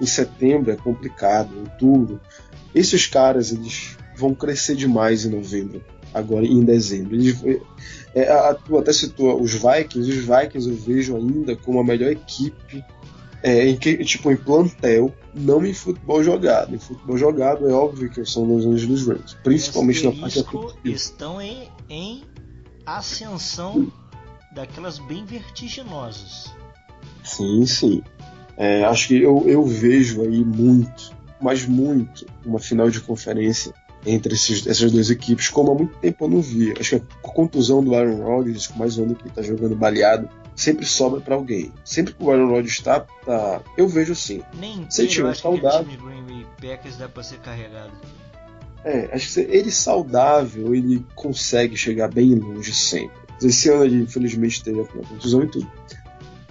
em 0.00 0.06
setembro 0.06 0.70
é 0.70 0.76
complicado, 0.76 1.58
outubro. 1.58 2.20
Esses 2.74 3.06
caras 3.06 3.52
eles 3.52 3.96
vão 4.16 4.34
crescer 4.34 4.76
demais 4.76 5.24
em 5.24 5.30
novembro, 5.30 5.82
agora 6.12 6.44
em 6.44 6.64
dezembro. 6.64 7.14
Eles, 7.14 7.40
é, 8.14 8.30
a, 8.30 8.54
tu 8.54 8.76
até 8.78 8.92
citou 8.92 9.40
os 9.40 9.52
Vikings, 9.52 10.10
os 10.10 10.24
Vikings 10.24 10.68
eu 10.68 10.76
vejo 10.76 11.16
ainda 11.16 11.56
como 11.56 11.80
a 11.80 11.84
melhor 11.84 12.10
equipe 12.10 12.84
é, 13.44 13.68
em 13.68 13.76
que, 13.76 14.02
tipo, 14.04 14.32
em 14.32 14.36
plantel, 14.36 15.12
não 15.34 15.64
em 15.66 15.74
futebol 15.74 16.24
jogado. 16.24 16.74
Em 16.74 16.78
futebol 16.78 17.18
jogado 17.18 17.68
é 17.68 17.72
óbvio 17.72 18.10
que 18.10 18.24
são 18.24 18.44
Los 18.44 18.64
Angeles 18.64 19.06
Rams, 19.06 19.36
principalmente 19.44 20.02
na 20.02 20.12
parte 20.12 20.38
ofensiva. 20.38 20.74
estão 20.84 21.42
em, 21.42 21.68
em 21.90 22.24
ascensão 22.86 23.92
daquelas 24.54 24.98
bem 24.98 25.24
vertiginosas. 25.24 26.52
Sim, 27.22 27.66
sim. 27.66 28.02
É, 28.56 28.84
acho 28.84 29.08
que 29.08 29.20
eu, 29.20 29.44
eu 29.46 29.64
vejo 29.64 30.22
aí 30.22 30.44
muito, 30.44 31.12
mas 31.40 31.66
muito, 31.66 32.24
uma 32.44 32.58
final 32.58 32.88
de 32.88 33.00
conferência 33.00 33.74
entre 34.06 34.34
esses, 34.34 34.66
essas 34.66 34.92
duas 34.92 35.10
equipes, 35.10 35.48
como 35.48 35.72
há 35.72 35.74
muito 35.74 35.96
tempo 35.98 36.24
eu 36.24 36.28
não 36.28 36.40
via. 36.40 36.74
Acho 36.78 37.00
que 37.00 37.06
a 37.24 37.28
contusão 37.28 37.82
do 37.82 37.94
Aaron 37.94 38.22
Rodgers, 38.22 38.66
com 38.66 38.78
mais 38.78 38.98
um 38.98 39.04
ano 39.04 39.14
que 39.14 39.22
ele 39.22 39.30
está 39.30 39.42
jogando 39.42 39.74
baleado, 39.74 40.28
sempre 40.54 40.84
sobra 40.84 41.20
para 41.20 41.34
alguém. 41.34 41.72
Sempre 41.84 42.14
que 42.14 42.22
o 42.22 42.30
Aaron 42.30 42.48
Rodgers 42.48 42.74
está, 42.74 43.00
tá, 43.00 43.62
eu 43.76 43.88
vejo 43.88 44.12
assim. 44.12 44.42
Nem 44.54 44.86
se 44.88 45.06
tiver 45.06 45.34
saudável. 45.34 45.84
Que 45.84 45.96
Green 45.96 46.22
Bay 46.22 46.46
Packers 46.60 46.96
dá 46.96 47.08
para 47.08 47.22
ser 47.22 47.38
carregado. 47.38 47.92
É, 48.84 49.08
acho 49.14 49.32
que 49.32 49.40
ele 49.40 49.70
saudável, 49.70 50.74
ele 50.74 51.04
consegue 51.14 51.74
chegar 51.74 52.08
bem 52.08 52.34
longe 52.34 52.74
sempre. 52.74 53.23
Esse 53.42 53.68
ano 53.68 53.84
ele 53.84 54.02
infelizmente 54.02 54.62
teve 54.62 54.80
a 54.80 54.84
contusão 54.84 55.42
e 55.42 55.48
tudo. 55.48 55.70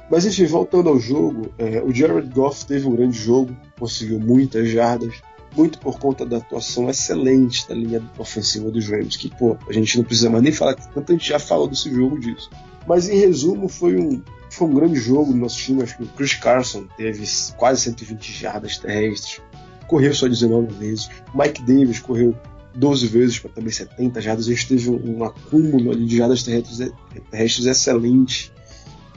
Mas 0.09 0.25
enfim, 0.25 0.45
voltando 0.45 0.89
ao 0.89 0.99
jogo, 0.99 1.51
é, 1.57 1.81
o 1.81 1.93
Jared 1.93 2.29
Goff 2.29 2.65
teve 2.65 2.87
um 2.87 2.95
grande 2.95 3.17
jogo, 3.17 3.55
conseguiu 3.79 4.19
muitas 4.19 4.69
jardas, 4.69 5.15
muito 5.55 5.79
por 5.79 5.99
conta 5.99 6.25
da 6.25 6.37
atuação 6.37 6.89
excelente 6.89 7.67
da 7.67 7.75
linha 7.75 8.01
ofensiva 8.17 8.69
dos 8.69 8.87
Rams, 8.87 9.17
que 9.17 9.29
pô, 9.29 9.57
a 9.67 9.73
gente 9.73 9.97
não 9.97 10.03
precisa 10.03 10.29
mais 10.29 10.43
nem 10.43 10.51
falar, 10.51 10.75
tanto 10.75 11.11
a 11.11 11.15
gente 11.15 11.27
já 11.27 11.39
falou 11.39 11.67
desse 11.67 11.91
jogo 11.93 12.19
disso. 12.19 12.49
Mas 12.85 13.07
em 13.07 13.17
resumo, 13.17 13.69
foi 13.69 13.97
um, 13.97 14.21
foi 14.49 14.67
um 14.67 14.73
grande 14.73 14.99
jogo 14.99 15.31
do 15.31 15.37
nosso 15.37 15.57
time. 15.57 15.83
Acho 15.83 15.97
que 15.97 16.03
o 16.03 16.07
Chris 16.07 16.33
Carson 16.33 16.85
teve 16.97 17.23
quase 17.55 17.81
120 17.81 18.31
jardas 18.33 18.77
terrestres, 18.77 19.41
correu 19.87 20.13
só 20.13 20.27
19 20.27 20.73
vezes. 20.73 21.09
Mike 21.33 21.61
Davis 21.63 21.99
correu 21.99 22.35
12 22.75 23.07
vezes 23.07 23.39
para 23.39 23.51
também 23.51 23.71
70 23.71 24.21
jardas. 24.21 24.47
A 24.47 24.49
gente 24.49 24.67
teve 24.67 24.89
um, 24.89 25.23
acúmulo 25.23 25.91
ali 25.91 26.05
de 26.05 26.17
jardas 26.17 26.43
terrestres, 26.43 26.91
terrestres 27.29 27.65
excelente. 27.65 28.51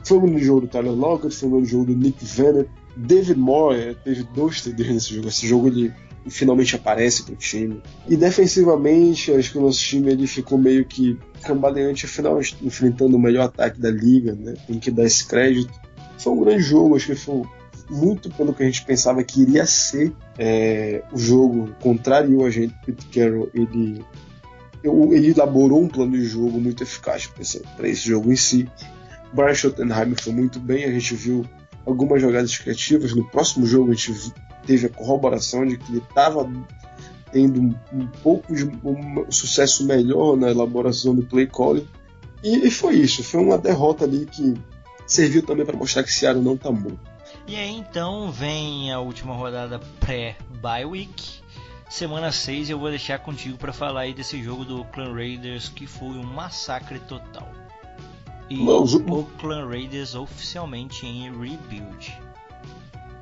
Foi 0.05 0.19
um 0.19 0.39
jogo 0.39 0.63
do 0.63 0.69
Tyler 0.69 0.93
Lockett, 0.93 1.35
foi 1.35 1.49
um 1.49 1.65
jogo 1.65 1.87
do 1.87 1.97
Nick 1.97 2.25
Venner. 2.25 2.69
David 2.97 3.39
Moore 3.39 3.79
é, 3.79 3.95
teve 3.95 4.23
dois 4.35 4.61
TDs 4.61 4.89
nesse 4.89 5.15
jogo. 5.15 5.29
Esse 5.29 5.47
jogo 5.47 5.69
ele 5.69 5.93
finalmente 6.29 6.75
aparece 6.77 7.23
para 7.23 7.35
o 7.35 7.37
time. 7.37 7.81
E 8.09 8.17
defensivamente, 8.17 9.33
acho 9.33 9.53
que 9.53 9.59
o 9.59 9.63
nosso 9.63 9.81
time 9.81 10.13
ele 10.13 10.27
ficou 10.27 10.59
meio 10.59 10.85
que 10.85 11.19
cambaleante, 11.43 12.07
afinal, 12.07 12.41
enfrentando 12.63 13.17
o 13.17 13.21
melhor 13.21 13.45
ataque 13.45 13.81
da 13.81 13.91
liga, 13.91 14.35
né? 14.35 14.55
Tem 14.67 14.79
que 14.79 14.91
dar 14.91 15.05
esse 15.05 15.27
crédito. 15.27 15.73
Foi 16.19 16.33
um 16.33 16.41
grande 16.41 16.63
jogo, 16.63 16.97
acho 16.97 17.07
que 17.07 17.15
foi 17.15 17.43
muito 17.89 18.31
pelo 18.31 18.53
que 18.53 18.63
a 18.63 18.67
gente 18.67 18.85
pensava 18.85 19.23
que 19.23 19.43
iria 19.43 19.67
ser 19.67 20.13
é, 20.39 21.03
o 21.13 21.19
jogo, 21.19 21.71
contrariou 21.81 22.47
a 22.47 22.51
gente. 22.51 22.75
Pete 22.85 23.07
Carroll, 23.07 23.51
ele, 23.55 24.05
ele 24.83 25.31
elaborou 25.31 25.83
um 25.83 25.89
plano 25.89 26.13
de 26.13 26.25
jogo 26.25 26.61
muito 26.61 26.83
eficaz 26.83 27.27
para 27.27 27.89
esse 27.89 28.09
jogo 28.09 28.33
em 28.33 28.37
si. 28.37 28.69
Brian 29.33 29.55
Schottenheimer 29.55 30.21
foi 30.21 30.33
muito 30.33 30.59
bem, 30.59 30.85
a 30.85 30.91
gente 30.91 31.15
viu 31.15 31.45
algumas 31.85 32.21
jogadas 32.21 32.57
criativas. 32.57 33.15
No 33.15 33.25
próximo 33.31 33.67
jogo 33.67 33.91
a 33.91 33.95
gente 33.95 34.33
teve 34.67 34.87
a 34.87 34.91
corroboração 34.91 35.65
de 35.65 35.77
que 35.77 35.93
ele 35.93 35.99
estava 35.99 36.51
tendo 37.33 37.61
um, 37.61 37.75
um, 37.93 38.07
pouco 38.23 38.55
de 38.55 38.65
um 38.65 39.31
sucesso 39.31 39.87
melhor 39.87 40.37
na 40.37 40.51
elaboração 40.51 41.15
do 41.15 41.23
play 41.23 41.47
calling. 41.47 41.87
E, 42.43 42.67
e 42.67 42.71
foi 42.71 42.97
isso, 42.97 43.23
foi 43.23 43.41
uma 43.41 43.59
derrota 43.59 44.05
ali 44.05 44.27
que 44.27 44.55
serviu 45.07 45.43
também 45.43 45.65
para 45.65 45.77
mostrar 45.77 46.03
que 46.03 46.13
Seattle 46.13 46.45
não 46.45 46.55
está 46.55 46.71
morto. 46.71 47.16
E 47.49 47.55
aí 47.55 47.77
então 47.77 48.31
vem 48.33 48.93
a 48.93 48.99
última 48.99 49.33
rodada 49.33 49.81
pré-bye 50.01 50.85
week. 50.85 51.41
Semana 51.89 52.33
6 52.33 52.71
eu 52.71 52.79
vou 52.79 52.91
deixar 52.91 53.21
contigo 53.21 53.57
para 53.57 53.73
falar 53.73 54.01
aí 54.01 54.13
desse 54.13 54.43
jogo 54.43 54.65
do 54.65 54.85
Clan 54.87 55.15
Raiders 55.15 55.69
que 55.69 55.87
foi 55.87 56.09
um 56.09 56.25
massacre 56.25 56.99
total. 56.99 57.49
E 58.51 58.57
Não, 58.57 58.83
o 58.83 59.25
Clan 59.39 59.69
Raiders 59.69 60.17
oficialmente 60.17 61.07
em 61.07 61.31
rebuild. 61.31 62.21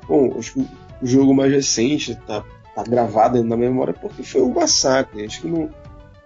Bom, 0.07 0.35
acho 0.39 0.53
que 0.53 0.67
o 1.01 1.05
jogo 1.07 1.33
mais 1.33 1.51
recente, 1.51 2.15
tá, 2.27 2.43
tá 2.73 2.83
gravado 2.83 3.43
na 3.43 3.55
memória 3.55 3.93
porque 3.93 4.23
foi 4.23 4.41
um 4.41 4.53
massacre. 4.53 5.23
Acho 5.23 5.41
que 5.41 5.47
não, 5.47 5.69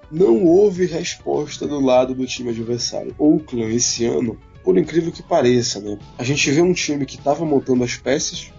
não 0.09 0.45
houve 0.45 0.85
resposta 0.85 1.67
do 1.67 1.81
lado 1.81 2.15
do 2.15 2.25
time 2.25 2.51
adversário. 2.51 3.13
Oakland 3.17 3.75
esse 3.75 4.05
ano, 4.05 4.37
por 4.69 4.77
incrível 4.77 5.11
que 5.11 5.23
pareça, 5.23 5.79
né? 5.79 5.97
A 6.15 6.23
gente 6.23 6.51
vê 6.51 6.61
um 6.61 6.73
time 6.73 7.03
que 7.03 7.15
estava 7.15 7.43
montando 7.43 7.83
as 7.83 7.95
peças, 7.95 8.53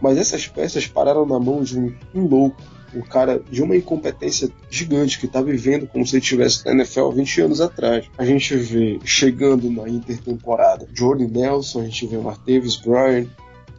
mas 0.00 0.16
essas 0.16 0.48
peças 0.48 0.86
pararam 0.86 1.26
na 1.26 1.38
mão 1.38 1.62
de 1.62 1.78
um, 1.78 1.94
um 2.14 2.26
louco, 2.26 2.56
um 2.94 3.02
cara 3.02 3.42
de 3.50 3.62
uma 3.62 3.76
incompetência 3.76 4.48
gigante 4.70 5.20
que 5.20 5.26
está 5.26 5.42
vivendo 5.42 5.86
como 5.86 6.06
se 6.06 6.16
ele 6.16 6.22
estivesse 6.22 6.64
na 6.64 6.72
NFL 6.72 7.10
20 7.10 7.40
anos 7.42 7.60
atrás. 7.60 8.06
A 8.16 8.24
gente 8.24 8.56
vê 8.56 8.98
chegando 9.04 9.70
na 9.70 9.86
intertemporada 9.86 10.88
Jordan 10.94 11.28
Nelson, 11.28 11.82
a 11.82 11.84
gente 11.84 12.06
vê 12.06 12.16
Martavis 12.16 12.76
Bryant, 12.76 13.26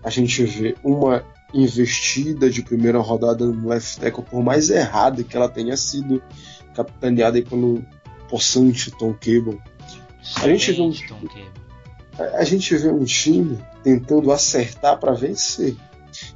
a 0.04 0.12
gente 0.12 0.44
vê 0.44 0.76
uma 0.84 1.26
investida 1.52 2.48
de 2.48 2.62
primeira 2.62 3.00
rodada 3.00 3.44
no 3.44 3.70
left 3.70 4.00
tackle, 4.00 4.24
por 4.24 4.44
mais 4.44 4.70
errada 4.70 5.24
que 5.24 5.36
ela 5.36 5.50
tenha 5.50 5.76
sido 5.76 6.22
capitaneada 6.76 7.42
pelo 7.42 7.84
possante 8.30 8.92
Tom 8.92 9.14
Cable. 9.14 9.60
A 10.38 10.48
gente, 10.48 10.72
vê 10.72 10.82
um, 10.82 10.94
a 12.34 12.44
gente 12.44 12.76
vê 12.76 12.90
um 12.90 13.04
time 13.04 13.60
tentando 13.84 14.32
acertar 14.32 15.00
para 15.00 15.14
vencer. 15.14 15.76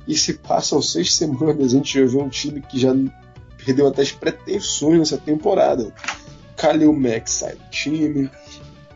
E 0.08 0.16
se 0.16 0.34
passam 0.34 0.82
seis 0.82 1.16
semanas, 1.16 1.74
a 1.74 1.78
gente 1.78 2.04
vê 2.04 2.18
um 2.18 2.30
time 2.30 2.62
que 2.62 2.80
já 2.80 2.94
perdeu 3.58 3.88
até 3.88 4.02
as 4.02 4.12
pretensões 4.12 5.00
nessa 5.00 5.18
temporada. 5.18 5.94
Khalil 6.56 6.94
Mack 6.94 7.32
sai 7.32 7.56
do 7.56 7.70
time, 7.70 8.30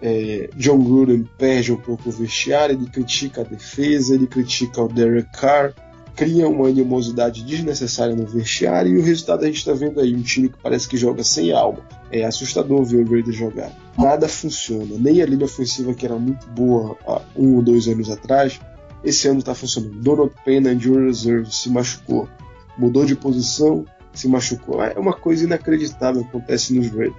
é, 0.02 0.50
John 0.56 0.84
Gruden 0.84 1.28
perde 1.38 1.72
um 1.72 1.78
pouco 1.78 2.10
o 2.10 2.12
vestiário, 2.12 2.76
ele 2.76 2.90
critica 2.90 3.42
a 3.42 3.46
defesa, 3.46 4.14
ele 4.14 4.28
critica 4.28 4.82
o 4.82 4.90
Derek 4.90 5.30
Carr, 5.32 5.74
cria 6.16 6.48
uma 6.48 6.68
animosidade 6.68 7.44
desnecessária 7.44 8.16
no 8.16 8.26
vestiário 8.26 8.94
e 8.94 8.98
o 9.00 9.04
resultado 9.04 9.44
a 9.44 9.48
gente 9.48 9.58
está 9.58 9.74
vendo 9.74 10.00
aí, 10.00 10.16
um 10.16 10.22
time 10.22 10.50
que 10.50 10.58
parece 10.62 10.88
que 10.88 10.98
joga 10.98 11.24
sem 11.24 11.52
alma. 11.52 11.80
É 12.12 12.24
assustador 12.24 12.84
ver 12.84 13.06
o 13.06 13.10
Raiders 13.10 13.36
jogar. 13.36 13.72
Nada 13.98 14.28
funciona, 14.28 14.96
nem 14.98 15.22
a 15.22 15.26
linha 15.26 15.46
ofensiva 15.46 15.94
que 15.94 16.06
era 16.06 16.16
muito 16.16 16.48
boa 16.48 16.96
há 17.08 17.22
um 17.36 17.56
ou 17.56 17.62
dois 17.64 17.88
anos 17.88 18.10
atrás, 18.10 18.60
esse 19.04 19.28
ano 19.28 19.40
está 19.40 19.54
funcionando. 19.54 20.00
Donald 20.00 20.34
Payne, 20.46 20.74
Injury 20.74 21.08
Reserve, 21.08 21.54
se 21.54 21.70
machucou, 21.70 22.30
mudou 22.78 23.06
de 23.06 23.16
posição, 23.16 23.86
se 24.14 24.28
machucou. 24.28 24.82
É 24.84 24.98
uma 24.98 25.14
coisa 25.14 25.44
inacreditável 25.44 26.22
que 26.22 26.30
acontece 26.30 26.74
nos 26.74 26.88
Raiders. 26.90 27.16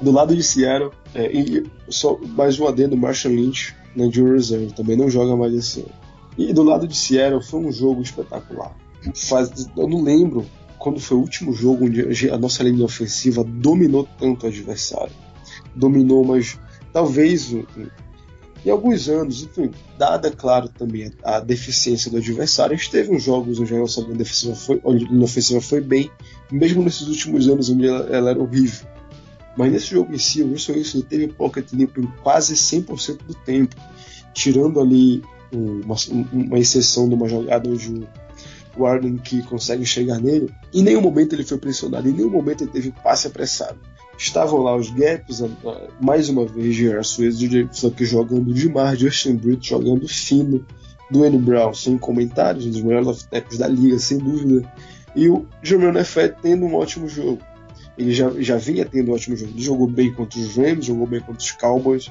Do 0.00 0.12
lado 0.12 0.34
de 0.34 0.42
Seattle, 0.42 0.92
é, 1.14 1.30
e 1.32 1.66
só 1.88 2.18
mais 2.36 2.58
um 2.60 2.68
adendo, 2.68 2.96
Marshall 2.96 3.34
Lynch 3.34 3.74
na 3.96 4.06
Injury 4.06 4.32
Reserve, 4.32 4.72
também 4.72 4.96
não 4.96 5.10
joga 5.10 5.34
mais 5.34 5.52
esse 5.52 5.80
ano. 5.80 6.07
E 6.38 6.52
do 6.52 6.62
lado 6.62 6.86
de 6.86 6.96
Seattle 6.96 7.42
foi 7.42 7.60
um 7.60 7.72
jogo 7.72 8.00
espetacular. 8.00 8.74
Faz, 9.14 9.68
eu 9.76 9.88
não 9.88 10.02
lembro 10.02 10.46
quando 10.78 11.00
foi 11.00 11.16
o 11.16 11.20
último 11.20 11.52
jogo 11.52 11.86
onde 11.86 12.30
a 12.30 12.38
nossa 12.38 12.62
linha 12.62 12.84
ofensiva 12.84 13.42
dominou 13.42 14.08
tanto 14.18 14.46
o 14.46 14.48
adversário. 14.48 15.12
Dominou, 15.74 16.24
mas 16.24 16.56
talvez 16.92 17.52
em 18.64 18.70
alguns 18.70 19.08
anos, 19.08 19.42
enfim, 19.42 19.70
dada, 19.96 20.30
claro, 20.30 20.68
também 20.68 21.12
a, 21.22 21.40
deficiência 21.40 22.10
do 22.10 22.18
adversário, 22.18 22.74
a 22.74 22.76
gente 22.76 22.90
teve 22.90 23.12
uns 23.12 23.22
jogos 23.22 23.58
onde 23.58 23.74
a 23.74 23.78
nossa 23.78 24.00
linha 24.00 24.24
foi, 24.24 24.80
linha 24.84 25.24
ofensiva 25.24 25.60
foi 25.60 25.80
bem, 25.80 26.10
mesmo 26.50 26.82
nesses 26.82 27.06
últimos 27.08 27.48
anos 27.48 27.70
onde 27.70 27.86
ela, 27.86 28.08
ela 28.14 28.30
era 28.30 28.38
horrível. 28.40 28.86
Mas 29.56 29.72
nesse 29.72 29.90
jogo 29.90 30.14
em 30.14 30.18
si, 30.18 30.42
o 30.42 30.50
Wilson 30.50 30.72
Wilson 30.72 31.00
teve 31.00 31.28
pocket 31.28 31.72
limpo 31.72 32.00
em 32.00 32.06
quase 32.22 32.54
100% 32.54 33.18
do 33.26 33.34
tempo, 33.34 33.74
tirando 34.32 34.80
ali 34.80 35.22
uma, 35.52 35.96
uma 36.32 36.58
exceção 36.58 37.08
de 37.08 37.14
uma 37.14 37.28
jogada 37.28 37.68
onde 37.68 38.06
o 38.76 38.86
Arden 38.86 39.16
que 39.16 39.42
consegue 39.42 39.84
chegar 39.84 40.20
nele. 40.20 40.48
Em 40.72 40.82
nenhum 40.82 41.00
momento 41.00 41.34
ele 41.34 41.44
foi 41.44 41.58
pressionado, 41.58 42.08
em 42.08 42.12
nenhum 42.12 42.30
momento 42.30 42.62
ele 42.62 42.70
teve 42.70 42.92
passe 43.02 43.26
apressado. 43.26 43.78
Estavam 44.16 44.60
lá 44.62 44.76
os 44.76 44.90
gaps, 44.90 45.42
mais 46.00 46.28
uma 46.28 46.44
vez, 46.44 46.74
Gerard 46.74 47.06
Suez 47.06 47.36
só 47.70 47.88
que 47.88 48.04
jogando 48.04 48.52
demais, 48.52 48.98
Justin 48.98 49.36
Britt 49.36 49.68
jogando 49.68 50.08
fino, 50.08 50.66
Dwayne 51.10 51.38
Brown 51.38 51.72
sem 51.72 51.96
comentários, 51.96 52.66
um 52.66 52.70
dos 52.70 52.82
melhores 52.82 53.28
left 53.30 53.56
da 53.56 53.68
liga, 53.68 53.98
sem 53.98 54.18
dúvida, 54.18 54.70
e 55.14 55.28
o 55.28 55.46
Jermaine 55.62 55.98
Nefet 55.98 56.34
tendo 56.42 56.66
um 56.66 56.74
ótimo 56.74 57.08
jogo. 57.08 57.38
Ele 57.96 58.12
já, 58.12 58.30
já 58.38 58.56
vinha 58.56 58.84
tendo 58.84 59.10
um 59.10 59.14
ótimo 59.14 59.36
jogo. 59.36 59.52
Ele 59.52 59.62
jogou 59.62 59.86
bem 59.86 60.12
contra 60.12 60.38
os 60.38 60.56
Rams, 60.56 60.86
jogou 60.86 61.06
bem 61.06 61.20
contra 61.20 61.42
os 61.42 61.50
Cowboys, 61.52 62.10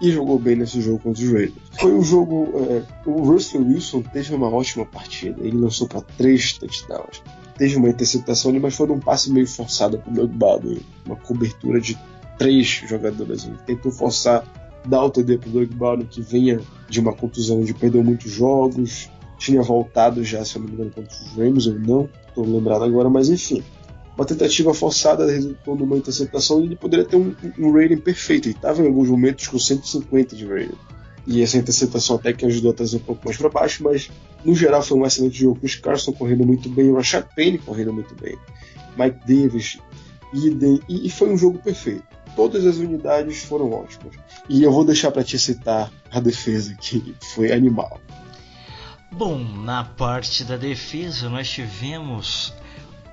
e 0.00 0.10
jogou 0.10 0.38
bem 0.38 0.56
nesse 0.56 0.80
jogo 0.80 0.98
contra 0.98 1.22
os 1.22 1.30
Raiders. 1.30 1.54
Foi 1.78 1.92
um 1.92 2.02
jogo. 2.02 2.52
É, 2.68 2.82
o 3.06 3.22
Russell 3.22 3.62
Wilson 3.62 4.02
teve 4.02 4.34
uma 4.34 4.48
ótima 4.48 4.86
partida. 4.86 5.40
Ele 5.40 5.58
lançou 5.58 5.86
para 5.86 6.00
três 6.00 6.54
touchdowns. 6.54 7.22
Teve 7.56 7.76
uma 7.76 7.90
interceptação 7.90 8.50
ali, 8.50 8.58
mas 8.58 8.74
foi 8.74 8.90
um 8.90 8.98
passe 8.98 9.30
meio 9.30 9.46
forçado 9.46 9.98
para 9.98 10.10
o 10.10 10.14
Doug 10.14 10.30
Baldwin. 10.32 10.80
Uma 11.04 11.16
cobertura 11.16 11.80
de 11.80 11.98
três 12.38 12.66
jogadores. 12.66 13.44
Ele 13.44 13.58
tentou 13.66 13.92
forçar, 13.92 14.44
dar 14.86 15.04
o 15.04 15.10
TD 15.10 15.38
para 15.38 15.48
o 15.50 15.52
Doug 15.52 15.72
Baldwin, 15.74 16.06
que 16.06 16.22
vinha 16.22 16.60
de 16.88 17.00
uma 17.00 17.12
contusão 17.12 17.62
de 17.62 17.74
perdeu 17.74 18.02
muitos 18.02 18.30
jogos. 18.30 19.10
Tinha 19.36 19.62
voltado 19.62 20.24
já, 20.24 20.44
se 20.44 20.56
eu 20.56 20.62
não 20.62 20.68
me 20.68 20.74
engano, 20.74 20.90
contra 20.90 21.14
os 21.14 21.32
Rams 21.36 21.66
ou 21.66 21.78
não. 21.78 22.08
Estou 22.28 22.46
lembrado 22.46 22.84
agora, 22.84 23.10
mas 23.10 23.28
enfim 23.28 23.62
uma 24.20 24.26
tentativa 24.26 24.74
forçada 24.74 25.24
resultou 25.24 25.74
numa 25.74 25.96
interceptação 25.96 26.60
e 26.60 26.66
ele 26.66 26.76
poderia 26.76 27.06
ter 27.06 27.16
um, 27.16 27.34
um 27.58 27.72
rating 27.72 27.96
perfeito. 27.96 28.48
Ele 28.48 28.54
estava 28.54 28.82
em 28.82 28.86
alguns 28.86 29.08
momentos 29.08 29.48
com 29.48 29.58
150 29.58 30.36
de 30.36 30.46
rating. 30.46 30.76
E 31.26 31.42
essa 31.42 31.56
interceptação 31.56 32.16
até 32.16 32.30
que 32.34 32.44
ajudou 32.44 32.70
a 32.70 32.74
trazer 32.74 32.98
um 32.98 33.00
pouco 33.00 33.22
mais 33.24 33.38
para 33.38 33.48
baixo, 33.48 33.82
mas 33.82 34.10
no 34.44 34.54
geral 34.54 34.82
foi 34.82 34.98
um 34.98 35.06
excelente 35.06 35.38
jogo. 35.38 35.60
Os 35.62 35.74
Carson 35.74 36.12
correndo 36.12 36.46
muito 36.46 36.68
bem, 36.68 36.90
o 36.90 36.96
Rashad 36.96 37.24
Penny 37.34 37.56
correndo 37.56 37.94
muito 37.94 38.14
bem, 38.14 38.36
Mike 38.98 39.20
Davis, 39.26 39.78
Eden, 40.34 40.80
e, 40.86 41.06
e 41.06 41.10
foi 41.10 41.32
um 41.32 41.38
jogo 41.38 41.58
perfeito. 41.58 42.04
Todas 42.36 42.66
as 42.66 42.76
unidades 42.76 43.42
foram 43.44 43.72
ótimas. 43.72 44.16
E 44.50 44.62
eu 44.62 44.70
vou 44.70 44.84
deixar 44.84 45.10
para 45.10 45.24
te 45.24 45.38
citar 45.38 45.90
a 46.10 46.20
defesa, 46.20 46.74
que 46.74 47.14
foi 47.22 47.52
animal. 47.52 47.98
Bom, 49.10 49.38
na 49.38 49.82
parte 49.82 50.44
da 50.44 50.58
defesa 50.58 51.30
nós 51.30 51.48
tivemos 51.48 52.52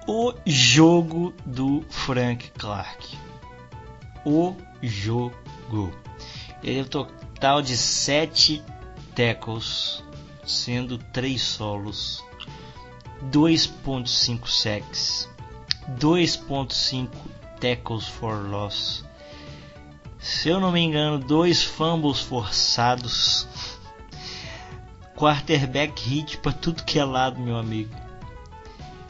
o 0.07 0.33
jogo 0.45 1.33
do 1.45 1.83
Frank 1.89 2.49
Clark. 2.51 3.17
O 4.25 4.55
jogo. 4.81 5.91
Ele 6.63 6.79
é 6.79 6.81
um 6.83 6.85
total 6.85 7.61
de 7.61 7.75
7 7.75 8.63
tackles, 9.13 10.01
sendo 10.45 10.97
3 10.97 11.41
solos, 11.41 12.23
2.5 13.31 14.47
sacks, 14.47 15.29
2.5 15.99 17.09
tackles 17.59 18.07
for 18.07 18.49
loss. 18.49 19.03
Se 20.19 20.49
eu 20.49 20.59
não 20.59 20.71
me 20.71 20.79
engano, 20.79 21.19
dois 21.19 21.63
fumbles 21.63 22.19
forçados. 22.21 23.45
Quarterback 25.15 26.01
hit 26.01 26.37
para 26.37 26.53
tudo 26.53 26.83
que 26.83 26.97
é 26.97 27.03
lado, 27.03 27.39
meu 27.39 27.57
amigo. 27.57 28.06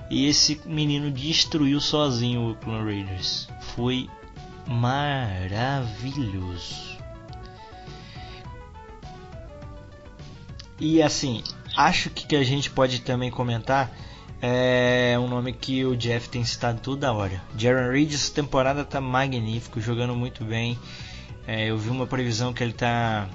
E 0.09 0.25
esse 0.27 0.61
menino 0.65 1.11
destruiu 1.11 1.79
sozinho 1.81 2.41
o 2.41 2.49
Oakland 2.51 2.85
Raiders. 2.85 3.47
Foi 3.75 4.09
maravilhoso. 4.67 6.17
E 10.79 11.01
assim, 11.01 11.43
acho 11.75 12.09
que, 12.09 12.27
que 12.27 12.35
a 12.35 12.43
gente 12.43 12.69
pode 12.69 13.01
também 13.01 13.31
comentar 13.31 13.91
é 14.41 15.17
um 15.19 15.27
nome 15.27 15.51
que 15.51 15.83
o 15.83 15.95
Jeff 15.95 16.29
tem 16.29 16.43
citado 16.45 16.79
toda 16.79 17.11
hora. 17.11 17.41
Jaron 17.57 17.91
Reed 17.91 18.13
essa 18.13 18.31
temporada 18.31 18.85
tá 18.85 19.01
magnífico, 19.01 19.81
jogando 19.81 20.15
muito 20.15 20.43
bem. 20.43 20.77
É, 21.47 21.65
eu 21.69 21.77
vi 21.77 21.89
uma 21.89 22.05
previsão 22.05 22.53
que 22.53 22.63
ele 22.63 22.73
tá 22.73 23.27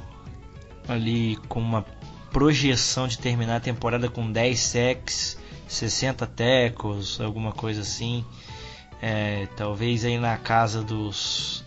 ali 0.86 1.36
com 1.48 1.60
uma 1.60 1.84
projeção 2.30 3.08
de 3.08 3.18
terminar 3.18 3.56
a 3.56 3.60
temporada 3.60 4.08
com 4.08 4.30
10 4.30 4.58
sacks 4.58 5.38
60 5.72 6.26
tecos, 6.26 7.20
alguma 7.20 7.52
coisa 7.52 7.80
assim. 7.80 8.24
É, 9.00 9.48
talvez 9.56 10.04
aí 10.04 10.18
na 10.18 10.36
casa 10.36 10.82
dos 10.82 11.64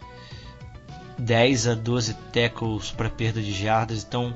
10 1.18 1.68
a 1.68 1.74
12 1.74 2.14
tecos 2.32 2.92
para 2.92 3.10
perda 3.10 3.42
de 3.42 3.52
jardas. 3.52 4.04
Então 4.08 4.34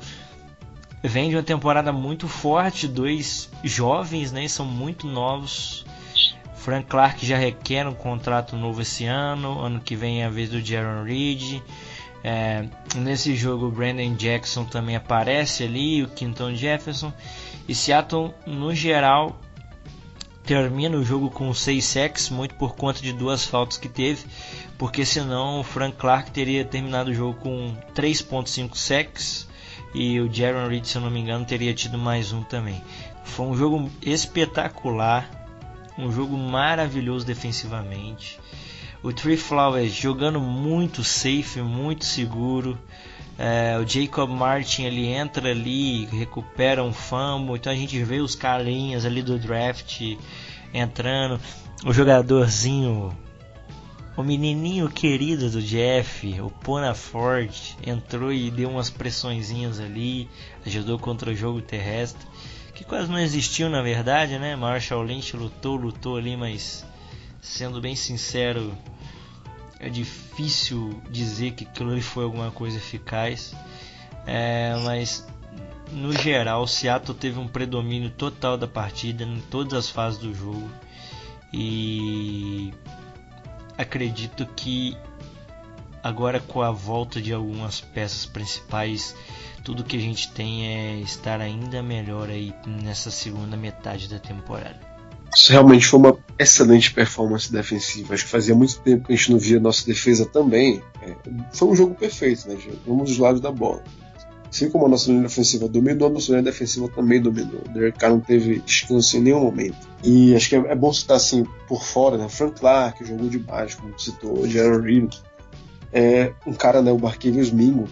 vem 1.04 1.30
de 1.30 1.36
uma 1.36 1.44
temporada 1.44 1.92
muito 1.92 2.28
forte, 2.28 2.88
dois 2.88 3.50
jovens, 3.64 4.32
né, 4.32 4.48
são 4.48 4.66
muito 4.66 5.08
novos. 5.08 5.86
Frank 6.56 6.88
Clark 6.88 7.26
já 7.26 7.38
requer 7.38 7.88
um 7.88 7.94
contrato 7.94 8.58
novo 8.58 8.82
esse 8.82 9.06
ano, 9.06 9.60
ano 9.62 9.80
que 9.80 9.96
vem 9.96 10.22
é 10.22 10.26
a 10.26 10.30
vez 10.30 10.50
do 10.50 10.60
Jaron 10.60 11.04
Reed. 11.04 11.62
É, 12.22 12.66
nesse 12.98 13.34
jogo 13.34 13.68
o 13.68 13.72
Brandon 13.72 14.14
Jackson 14.16 14.66
também 14.66 14.96
aparece 14.96 15.64
ali, 15.64 16.04
o 16.04 16.10
Quinton 16.10 16.54
Jefferson. 16.54 17.14
E 17.68 17.74
Seattle 17.74 18.34
no 18.46 18.76
geral 18.76 19.40
termina 20.50 20.98
o 20.98 21.06
jogo 21.06 21.30
com 21.30 21.54
6 21.54 21.86
sacks, 21.86 22.30
muito 22.32 22.56
por 22.56 22.76
conta 22.76 23.00
de 23.04 23.14
duas 23.14 23.46
faltas 23.46 23.78
que 23.78 23.88
teve, 23.88 24.26
porque 24.80 25.06
senão 25.06 25.60
o 25.60 25.64
Frank 25.64 25.96
Clark 25.96 26.32
teria 26.32 26.66
terminado 26.66 27.12
o 27.12 27.14
jogo 27.14 27.40
com 27.40 27.78
3.5 27.94 28.76
sacks 28.76 29.48
e 29.94 30.20
o 30.20 30.28
Jaron 30.34 30.68
Reed, 30.68 30.86
se 30.86 30.96
eu 30.96 31.04
não 31.04 31.12
me 31.12 31.20
engano, 31.20 31.46
teria 31.46 31.72
tido 31.72 32.00
mais 32.00 32.34
um 32.34 32.42
também. 32.42 32.82
Foi 33.24 33.46
um 33.46 33.56
jogo 33.56 33.92
espetacular, 34.02 35.30
um 35.96 36.12
jogo 36.12 36.36
maravilhoso 36.36 37.28
defensivamente. 37.28 38.40
O 39.04 39.14
Tree 39.14 39.38
Flowers 39.38 39.94
jogando 39.94 40.40
muito 40.40 41.04
safe, 41.04 41.62
muito 41.62 42.06
seguro. 42.06 42.76
É, 43.42 43.80
o 43.80 43.88
Jacob 43.88 44.30
Martin 44.30 44.84
ele 44.84 45.08
entra 45.08 45.52
ali, 45.52 46.06
recupera 46.08 46.84
um 46.84 46.92
fumble, 46.92 47.56
então 47.56 47.72
a 47.72 47.76
gente 47.76 47.98
vê 48.04 48.20
os 48.20 48.36
carinhas 48.36 49.06
ali 49.06 49.24
do 49.24 49.40
draft 49.40 50.02
entrando, 50.74 51.40
o 51.86 51.94
jogadorzinho, 51.94 53.18
o 54.18 54.24
menininho 54.24 54.90
querido 54.90 55.50
do 55.50 55.62
Jeff, 55.62 56.42
o 56.42 56.50
Pona 56.50 56.94
Ford, 56.94 57.50
entrou 57.88 58.34
e 58.34 58.52
deu 58.52 58.70
umas 58.70 58.90
pressõezinhas 58.90 59.80
ali, 59.80 60.30
ajudou 60.66 61.00
contra 61.00 61.32
o 61.32 61.36
jogo 61.36 61.62
terrestre, 61.62 62.28
que 62.76 62.84
quase 62.84 63.10
não 63.10 63.20
existiu 63.20 63.70
na 63.70 63.82
verdade, 63.82 64.38
né? 64.38 64.54
Marshall 64.58 65.04
Lynch 65.04 65.38
lutou, 65.38 65.78
lutou 65.78 66.18
ali, 66.18 66.36
mas 66.36 66.86
sendo 67.42 67.80
bem 67.80 67.96
sincero, 67.96 68.78
é 69.80 69.90
difícil 69.90 71.02
dizer 71.10 71.52
que 71.52 71.64
aquilo 71.64 71.92
ali 71.92 72.02
foi 72.02 72.24
alguma 72.24 72.52
coisa 72.52 72.78
eficaz. 72.78 73.56
É, 74.26 74.76
mas 74.84 75.26
no 75.92 76.12
geral, 76.14 76.64
o 76.64 76.68
Seattle 76.68 77.18
teve 77.18 77.40
um 77.40 77.48
predomínio 77.48 78.10
total 78.12 78.58
da 78.58 78.68
partida 78.68 79.24
em 79.24 79.40
todas 79.50 79.74
as 79.74 79.90
fases 79.90 80.20
do 80.20 80.34
jogo. 80.34 80.70
E 81.54 82.72
acredito 83.78 84.46
que 84.56 84.96
agora 86.04 86.40
com 86.40 86.62
a 86.62 86.72
volta 86.72 87.22
de 87.22 87.34
algumas 87.34 87.82
peças 87.82 88.26
principais, 88.26 89.16
tudo 89.64 89.84
que 89.84 89.98
a 89.98 90.02
gente 90.02 90.32
tem 90.32 90.68
é 90.68 91.00
estar 91.00 91.42
ainda 91.42 91.82
melhor 91.82 92.30
aí 92.30 92.54
nessa 92.66 93.10
segunda 93.10 93.58
metade 93.58 94.08
da 94.08 94.20
temporada. 94.20 94.89
Isso 95.36 95.52
realmente 95.52 95.86
foi 95.86 96.00
uma 96.00 96.18
excelente 96.38 96.94
performance 96.94 97.52
defensiva. 97.52 98.14
Acho 98.14 98.26
que 98.26 98.32
fazia 98.32 98.56
muito 98.56 98.80
tempo 98.80 99.08
que 99.08 99.14
a 99.14 99.16
gente 99.16 99.32
não 99.32 99.40
via 99.40 99.60
nossa 99.60 99.86
defesa 99.86 100.26
também. 100.26 100.82
É, 101.02 101.16
foi 101.54 101.68
um 101.68 101.76
jogo 101.76 101.96
perfeito, 101.96 102.48
né? 102.48 102.58
Vamos 102.86 103.10
dos 103.10 103.20
lados 103.20 103.42
da 103.42 103.52
bola. 103.52 103.84
Assim 104.50 104.70
como 104.70 104.88
a 104.88 104.90
nossa 104.90 105.12
linha 105.12 105.28
ofensiva 105.28 105.68
dominou, 105.68 106.08
a 106.08 106.12
nossa 106.12 106.32
linha 106.32 106.42
defensiva 106.42 106.90
também 106.90 107.22
dominou. 107.22 107.62
O 107.68 107.70
Derek 107.70 108.00
Carr 108.00 108.10
não 108.10 108.20
teve 108.20 108.60
descanso 108.60 109.16
em 109.18 109.22
nenhum 109.22 109.42
momento. 109.42 109.78
E 110.04 110.36
acho 110.36 110.50
que 110.50 110.56
é, 110.56 110.60
é 110.60 110.76
bom 110.76 110.92
citar 110.92 111.18
assim 111.18 111.46
por 111.68 111.84
fora, 111.84 112.18
né? 112.18 112.28
Frank 112.28 112.60
Clark 112.60 113.06
jogou 113.06 113.30
demais, 113.30 113.76
como 113.76 113.98
citou, 114.00 114.48
Jaron 114.48 114.82
Reed. 114.82 115.14
É, 115.94 116.34
um 116.48 116.54
cara, 116.54 116.82
né, 116.82 116.92
o 116.92 116.98
Barquevius 116.98 117.52
Mingo, 117.52 117.88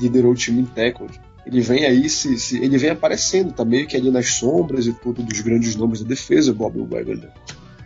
liderou 0.00 0.32
o 0.32 0.34
time 0.34 0.62
em 0.62 0.66
tackle 0.66 1.08
ele 1.46 1.60
vem 1.60 1.84
aí 1.84 2.08
se, 2.08 2.36
se, 2.38 2.58
ele 2.62 2.76
vem 2.76 2.90
aparecendo, 2.90 3.52
tá 3.52 3.64
meio 3.64 3.86
que 3.86 3.96
ali 3.96 4.10
nas 4.10 4.26
sombras 4.26 4.86
e 4.86 4.92
tudo 4.92 5.22
dos 5.22 5.40
grandes 5.40 5.76
nomes 5.76 6.02
da 6.02 6.08
defesa, 6.08 6.52
Bob 6.52 6.82
Wagner. 6.82 7.30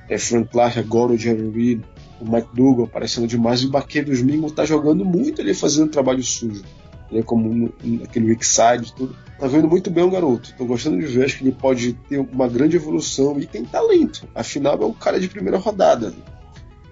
É 0.09 0.17
Frank 0.17 0.49
Clark, 0.49 0.79
agora 0.79 1.13
o 1.13 1.17
Jerry 1.17 1.51
Reed, 1.51 1.83
o 2.19 2.25
Mike 2.25 2.49
Dougal 2.55 2.87
aparecendo 2.87 3.27
demais, 3.27 3.61
e 3.61 3.67
o 3.67 3.71
Baqueiros 3.71 4.23
Mingo 4.23 4.51
tá 4.51 4.65
jogando 4.65 5.05
muito 5.05 5.43
ali 5.43 5.53
fazendo 5.53 5.91
trabalho 5.91 6.23
sujo. 6.23 6.65
Ele 7.11 7.21
é 7.21 7.23
como 7.23 7.73
aquele 8.03 8.27
weak 8.27 8.47
side 8.47 8.95
tudo. 8.95 9.15
Tá 9.39 9.47
vendo 9.47 9.69
muito 9.69 9.91
bem 9.91 10.05
o 10.05 10.11
garoto. 10.11 10.55
Tô 10.57 10.65
gostando 10.65 10.99
de 10.99 11.07
ver, 11.07 11.25
acho 11.25 11.39
que 11.39 11.45
ele 11.45 11.53
pode 11.53 11.93
ter 12.09 12.19
uma 12.19 12.49
grande 12.49 12.77
evolução 12.77 13.39
e 13.39 13.47
tem 13.47 13.65
talento. 13.65 14.27
Afinal, 14.35 14.81
é 14.81 14.87
um 14.87 14.93
cara 14.93 15.21
de 15.21 15.29
primeira 15.29 15.59
rodada. 15.59 16.15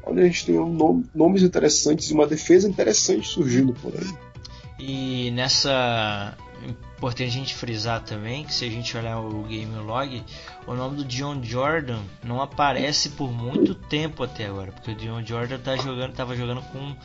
Olha, 0.03 0.23
a 0.23 0.27
gente 0.27 0.47
tem 0.47 0.59
um 0.59 0.73
nome, 0.73 1.05
nomes 1.15 1.43
interessantes 1.43 2.11
e 2.11 2.15
uma 2.15 2.27
defesa 2.27 2.69
interessante 2.69 3.29
surgindo 3.29 3.73
por 3.75 3.95
aí. 3.95 4.29
E 4.79 5.31
nessa 5.33 6.37
importante 6.67 7.29
a 7.29 7.33
gente 7.33 7.55
frisar 7.55 8.01
também 8.03 8.45
que 8.45 8.53
se 8.53 8.65
a 8.65 8.71
gente 8.71 8.97
olhar 8.97 9.19
o 9.19 9.43
game 9.45 9.75
log, 9.77 10.25
o 10.67 10.75
nome 10.75 10.97
do 10.97 11.05
Dion 11.05 11.43
Jordan 11.43 12.01
não 12.23 12.43
aparece 12.43 13.11
por 13.11 13.31
muito 13.33 13.75
tempo 13.75 14.23
até 14.23 14.47
agora, 14.47 14.73
porque 14.73 14.91
o 14.91 14.95
Dion 14.95 15.25
Jordan 15.25 15.59
tá 15.59 15.77
jogando, 15.77 16.13
tava 16.15 16.37
jogando 16.37 16.63
com 16.63 16.97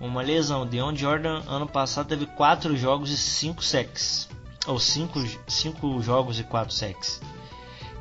uma 0.00 0.22
lesão. 0.22 0.62
O 0.62 0.66
Dion 0.66 0.94
Jordan 0.94 1.42
ano 1.46 1.66
passado 1.66 2.08
teve 2.08 2.26
4 2.26 2.76
jogos 2.76 3.10
e 3.10 3.16
5 3.16 3.62
sacks, 3.62 4.28
ou 4.66 4.78
5 4.78 5.20
cinco, 5.46 6.02
jogos 6.02 6.38
e 6.38 6.44
4 6.44 6.72
sacks. 6.72 7.20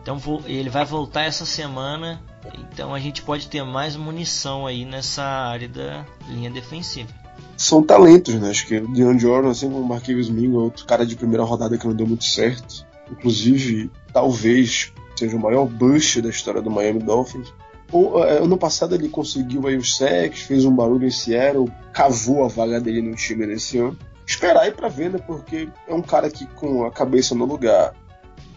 Então 0.02 0.20
ele 0.46 0.70
vai 0.70 0.84
voltar 0.84 1.24
essa 1.24 1.46
semana, 1.46 2.22
então 2.58 2.94
a 2.94 3.00
gente 3.00 3.22
pode 3.22 3.48
ter 3.48 3.64
mais 3.64 3.96
munição 3.96 4.68
aí 4.68 4.84
nessa 4.84 5.24
área 5.24 5.70
da 5.70 6.06
linha 6.28 6.52
defensiva. 6.52 7.23
São 7.58 7.84
talentos, 7.84 8.36
né? 8.36 8.50
Acho 8.50 8.68
que 8.68 8.78
o 8.78 8.88
Deon 8.88 9.18
Jordan, 9.18 9.50
assim 9.52 9.70
como 9.70 9.82
o 9.82 9.88
Marquinhos 9.88 10.30
Mingo, 10.30 10.60
é 10.60 10.64
outro 10.64 10.86
cara 10.86 11.06
de 11.06 11.16
primeira 11.16 11.44
rodada 11.44 11.78
que 11.78 11.88
não 11.88 11.96
deu 11.96 12.08
muito 12.08 12.26
certo. 12.26 12.86
Inclusive, 13.12 13.92
talvez 14.12 14.92
seja 15.16 15.36
o 15.36 15.40
maior 15.40 15.66
bust 15.66 16.22
da 16.22 16.30
história 16.30 16.62
do 16.62 16.72
Miami 16.72 17.00
Dolphins. 17.00 17.54
O, 17.92 18.24
é, 18.24 18.40
ano 18.40 18.58
passado 18.58 18.96
ele 18.96 19.08
conseguiu 19.08 19.68
aí 19.68 19.78
os 19.78 19.96
sacks, 19.96 20.42
fez 20.42 20.66
um 20.66 20.76
barulho 20.76 21.06
em 21.06 21.12
Seattle, 21.12 21.72
cavou 21.94 22.44
a 22.44 22.48
vaga 22.48 22.82
dele 22.82 23.02
no 23.02 23.16
time 23.16 23.46
nesse 23.46 23.78
ano. 23.78 23.98
Esperar 24.26 24.62
aí 24.62 24.72
para 24.72 24.88
ver, 24.88 25.12
né? 25.12 25.20
Porque 25.20 25.70
é 25.88 25.94
um 25.94 26.02
cara 26.02 26.30
que 26.30 26.48
com 26.48 26.86
a 26.86 26.92
cabeça 26.92 27.36
no 27.36 27.46
lugar, 27.46 27.94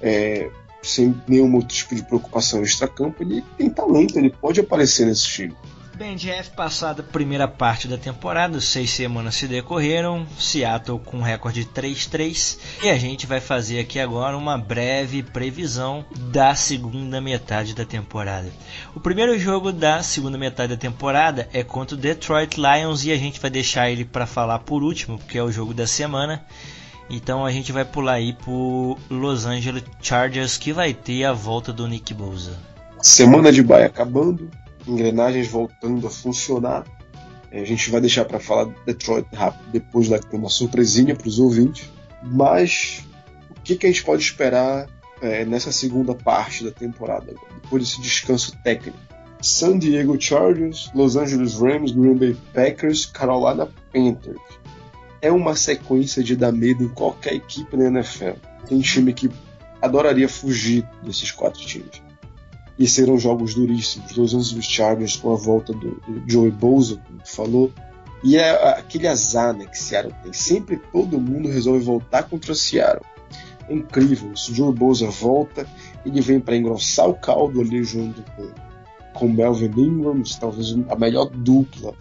é, 0.01 0.51
sem 0.83 1.15
nenhum 1.29 1.55
outro 1.55 1.69
tipo 1.69 1.95
de 1.95 2.03
preocupação 2.03 2.63
extra-campo, 2.63 3.23
ele 3.23 3.45
tem 3.59 3.69
talento, 3.69 4.19
ele 4.19 4.31
pode 4.31 4.61
aparecer 4.61 5.07
nesse 5.07 5.27
time. 5.27 5.57
Bem, 5.97 6.15
Jeff, 6.15 6.51
passada 6.51 7.01
a 7.01 7.13
primeira 7.13 7.49
parte 7.49 7.89
da 7.89 7.97
temporada, 7.97 8.61
seis 8.61 8.91
semanas 8.91 9.35
se 9.35 9.49
decorreram, 9.49 10.27
Seattle 10.39 10.99
com 10.99 11.23
recorde 11.23 11.65
3-3 11.65 12.59
e 12.83 12.91
a 12.91 12.99
gente 12.99 13.27
vai 13.27 13.41
fazer 13.41 13.81
aqui 13.81 13.99
agora 13.99 14.37
uma 14.37 14.59
breve 14.59 15.23
previsão 15.23 16.05
da 16.31 16.55
segunda 16.55 17.19
metade 17.19 17.75
da 17.75 17.87
temporada. 17.87 18.53
O 18.95 19.01
primeiro 19.01 19.39
jogo 19.39 19.73
da 19.73 20.03
segunda 20.03 20.37
metade 20.37 20.75
da 20.75 20.79
temporada 20.79 21.49
é 21.51 21.65
contra 21.65 21.97
o 21.97 21.99
Detroit 21.99 22.59
Lions 22.59 23.07
e 23.07 23.11
a 23.11 23.17
gente 23.17 23.41
vai 23.41 23.51
deixar 23.51 23.91
ele 23.91 24.05
para 24.05 24.27
falar 24.27 24.59
por 24.59 24.83
último, 24.83 25.17
porque 25.17 25.39
é 25.39 25.43
o 25.43 25.51
jogo 25.51 25.73
da 25.73 25.87
semana. 25.87 26.45
Então 27.09 27.43
a 27.43 27.51
gente 27.51 27.73
vai 27.73 27.87
pular 27.87 28.15
aí 28.15 28.35
pro 28.35 28.99
Los 29.09 29.47
Angeles 29.47 29.85
Chargers 30.03 30.59
que 30.59 30.75
vai 30.75 30.93
ter 30.93 31.25
a 31.25 31.33
volta 31.33 31.73
do 31.73 31.89
Nick 31.89 32.13
Bosa. 32.13 32.59
Semana 33.01 33.51
de 33.51 33.63
baia 33.63 33.87
acabando, 33.87 34.51
engrenagens 34.87 35.49
voltando 35.49 36.07
a 36.07 36.11
funcionar. 36.11 36.85
É, 37.51 37.61
a 37.61 37.65
gente 37.65 37.91
vai 37.91 38.01
deixar 38.01 38.25
para 38.25 38.39
falar 38.39 38.73
Detroit 38.85 39.27
rápido 39.33 39.71
depois 39.71 40.09
da 40.09 40.21
uma 40.33 40.49
surpresinha 40.49 41.15
para 41.15 41.29
os 41.29 41.39
ouvintes. 41.39 41.91
Mas 42.23 43.05
o 43.51 43.61
que, 43.61 43.77
que 43.77 43.87
a 43.87 43.91
gente 43.91 44.05
pode 44.05 44.23
esperar 44.23 44.89
é, 45.21 45.45
nessa 45.45 45.73
segunda 45.73 46.15
parte 46.15 46.65
da 46.65 46.71
temporada, 46.71 47.35
depois 47.63 47.83
desse 47.83 48.01
descanso 48.01 48.57
técnico? 48.63 48.99
San 49.43 49.79
Diego 49.79 50.21
Chargers, 50.21 50.91
Los 50.95 51.15
Angeles 51.15 51.55
Rams, 51.55 51.93
Green 51.93 52.17
Bay 52.17 52.37
Packers, 52.55 53.07
Carolina 53.07 53.69
Panthers. 53.93 54.41
É 55.21 55.31
uma 55.31 55.55
sequência 55.55 56.23
de 56.23 56.35
dar 56.35 56.53
medo 56.53 56.85
em 56.85 56.89
qualquer 56.89 57.35
equipe 57.35 57.77
na 57.77 57.87
NFL. 57.87 58.39
Tem 58.67 58.81
time 58.81 59.13
que 59.13 59.31
adoraria 59.81 60.29
fugir 60.29 60.89
desses 61.03 61.31
quatro 61.31 61.61
times 61.61 62.06
e 62.79 62.87
serão 62.87 63.19
jogos 63.19 63.55
duríssimos. 63.55 64.17
Los 64.17 64.35
Angeles 64.35 64.65
Chargers 64.65 65.17
com 65.17 65.33
a 65.33 65.37
volta 65.37 65.73
do, 65.73 66.01
do 66.07 66.23
Joey 66.27 66.51
Bosa, 66.51 67.01
como 67.07 67.21
tu 67.21 67.31
falou. 67.31 67.73
E 68.23 68.37
é 68.37 68.51
aquele 68.71 69.07
azar 69.07 69.55
né, 69.55 69.67
que 69.67 69.79
Seattle 69.79 70.15
tem. 70.23 70.33
Sempre 70.33 70.81
todo 70.93 71.21
mundo 71.21 71.49
resolve 71.49 71.85
voltar 71.85 72.25
contra 72.25 72.55
Seattle. 72.55 73.05
É 73.69 73.75
incrível. 73.75 74.37
Se 74.37 74.53
o 74.53 74.55
Joey 74.55 74.75
Bosa 74.75 75.09
volta, 75.09 75.67
ele 76.05 76.21
vem 76.21 76.41
para 76.41 76.57
engrossar 76.57 77.09
o 77.09 77.15
caldo 77.15 77.61
ali 77.61 77.83
junto 77.85 78.23
com, 78.33 78.49
com 79.15 79.29
Melvin 79.29 79.73
Ingram, 79.81 80.23
talvez 80.39 80.75
a 80.89 80.97
melhor 80.97 81.31
dupla 81.31 81.95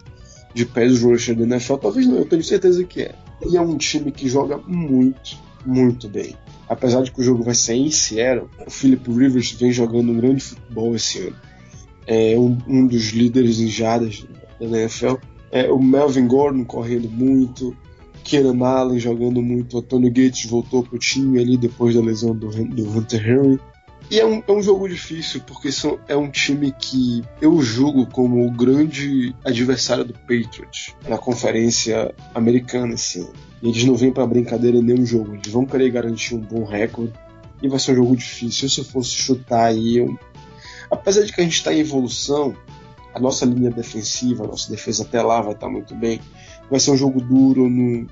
de 0.54 0.66
pés 0.66 1.00
rusher 1.00 1.34
da 1.36 1.44
NFL. 1.44 1.76
Talvez 1.76 2.06
não, 2.06 2.16
eu 2.16 2.26
tenho 2.26 2.42
certeza 2.42 2.84
que 2.84 3.02
é. 3.02 3.14
E 3.46 3.56
é 3.56 3.60
um 3.60 3.76
time 3.76 4.10
que 4.10 4.28
joga 4.28 4.58
muito, 4.58 5.38
muito 5.64 6.08
bem 6.08 6.34
apesar 6.68 7.02
de 7.02 7.12
que 7.12 7.20
o 7.20 7.24
jogo 7.24 7.42
vai 7.42 7.54
ser 7.54 7.74
em 7.74 7.90
Seattle, 7.90 8.48
o 8.66 8.70
Philip 8.70 9.10
Rivers 9.10 9.52
vem 9.52 9.72
jogando 9.72 10.10
um 10.10 10.16
grande 10.16 10.42
futebol 10.42 10.94
esse 10.94 11.20
ano. 11.20 11.36
É 12.06 12.38
um, 12.38 12.56
um 12.66 12.86
dos 12.86 13.10
líderes 13.10 13.58
em 13.58 13.68
jardas 13.68 14.26
da 14.60 14.66
NFL. 14.66 15.14
É, 15.50 15.70
o 15.70 15.80
Melvin 15.80 16.26
Gordon 16.26 16.64
correndo 16.64 17.08
muito, 17.08 17.76
Keenan 18.24 18.64
Allen 18.66 18.98
jogando 18.98 19.40
muito, 19.40 19.78
o 19.78 19.82
Tony 19.82 20.10
Gates 20.10 20.46
voltou 20.46 20.82
pro 20.82 20.98
time 20.98 21.40
ali 21.40 21.56
depois 21.56 21.94
da 21.94 22.00
lesão 22.00 22.34
do, 22.34 22.48
do 22.48 22.90
Hunter 22.90 23.28
Henry. 23.28 23.60
E 24.08 24.20
é 24.20 24.26
um, 24.26 24.42
é 24.46 24.52
um 24.52 24.62
jogo 24.62 24.88
difícil, 24.88 25.40
porque 25.44 25.72
são, 25.72 25.98
é 26.06 26.16
um 26.16 26.30
time 26.30 26.72
que 26.72 27.24
eu 27.40 27.60
julgo 27.60 28.06
como 28.06 28.46
o 28.46 28.50
grande 28.50 29.34
adversário 29.44 30.04
do 30.04 30.12
Patriots 30.12 30.94
na 31.08 31.18
conferência 31.18 32.14
americana 32.32 32.94
ano. 32.94 33.32
E 33.62 33.68
eles 33.68 33.84
não 33.84 33.96
vêm 33.96 34.12
para 34.12 34.26
brincadeira 34.26 34.76
em 34.76 34.82
nenhum 34.82 35.04
jogo, 35.04 35.34
eles 35.34 35.48
vão 35.48 35.66
querer 35.66 35.90
garantir 35.90 36.34
um 36.36 36.40
bom 36.40 36.64
recorde. 36.64 37.12
E 37.60 37.68
vai 37.68 37.78
ser 37.80 37.92
um 37.92 37.96
jogo 37.96 38.16
difícil. 38.16 38.68
Se 38.68 38.80
eu 38.80 38.84
fosse 38.84 39.10
chutar 39.10 39.66
aí, 39.66 39.96
eu... 39.96 40.16
apesar 40.90 41.22
de 41.22 41.32
que 41.32 41.40
a 41.40 41.44
gente 41.44 41.54
está 41.54 41.72
em 41.72 41.80
evolução, 41.80 42.54
a 43.14 43.18
nossa 43.18 43.44
linha 43.46 43.70
defensiva, 43.70 44.44
a 44.44 44.46
nossa 44.46 44.70
defesa 44.70 45.02
até 45.02 45.22
lá 45.22 45.40
vai 45.40 45.54
estar 45.54 45.66
tá 45.66 45.72
muito 45.72 45.94
bem. 45.94 46.20
Vai 46.70 46.78
ser 46.78 46.90
um 46.90 46.96
jogo 46.96 47.20
duro. 47.20 47.68
No... 47.68 48.06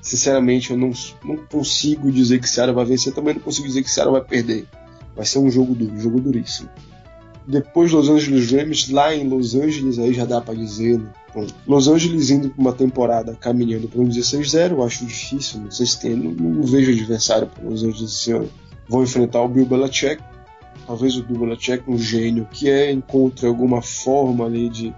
Sinceramente, 0.00 0.70
eu 0.70 0.78
não, 0.78 0.92
não 1.22 1.36
consigo 1.36 2.10
dizer 2.10 2.40
que 2.40 2.48
Seattle 2.48 2.74
vai 2.74 2.86
vencer, 2.86 3.12
também 3.12 3.34
não 3.34 3.42
consigo 3.42 3.68
dizer 3.68 3.82
que 3.82 3.90
Seattle 3.90 4.18
vai 4.18 4.24
perder. 4.24 4.66
Vai 5.14 5.26
ser 5.26 5.38
um 5.38 5.50
jogo 5.50 5.74
duro, 5.74 5.92
um 5.92 6.00
jogo 6.00 6.20
duríssimo. 6.20 6.68
Depois 7.46 7.90
Los 7.90 8.08
Angeles 8.08 8.52
Rams, 8.52 8.90
lá 8.90 9.14
em 9.14 9.28
Los 9.28 9.54
Angeles, 9.54 9.98
aí 9.98 10.12
já 10.12 10.24
dá 10.24 10.40
para 10.40 10.54
dizer. 10.54 10.98
Né? 10.98 11.10
Los 11.66 11.88
Angeles 11.88 12.30
indo 12.30 12.50
para 12.50 12.60
uma 12.60 12.72
temporada 12.72 13.34
caminhando 13.34 13.88
para 13.88 14.00
um 14.00 14.08
16-0, 14.08 14.72
eu 14.72 14.84
acho 14.84 15.04
difícil. 15.04 15.60
Não 15.60 15.70
sei 15.70 15.86
se 15.86 16.00
tem, 16.00 16.14
não, 16.14 16.32
não 16.32 16.62
vejo 16.62 16.92
adversário 16.92 17.46
para 17.46 17.64
Los 17.64 17.82
Angeles 17.82 18.12
esse 18.12 18.32
ano. 18.32 18.48
Vão 18.88 19.02
enfrentar 19.02 19.40
o 19.42 19.48
Bill 19.48 19.66
Belichick. 19.66 20.22
Talvez 20.86 21.16
o 21.16 21.24
Bill 21.24 21.40
Belichick, 21.40 21.88
um 21.88 21.98
gênio 21.98 22.46
que 22.50 22.68
é, 22.68 22.90
encontre 22.90 23.46
alguma 23.46 23.80
forma 23.82 24.46
ali 24.46 24.68
de 24.68 24.94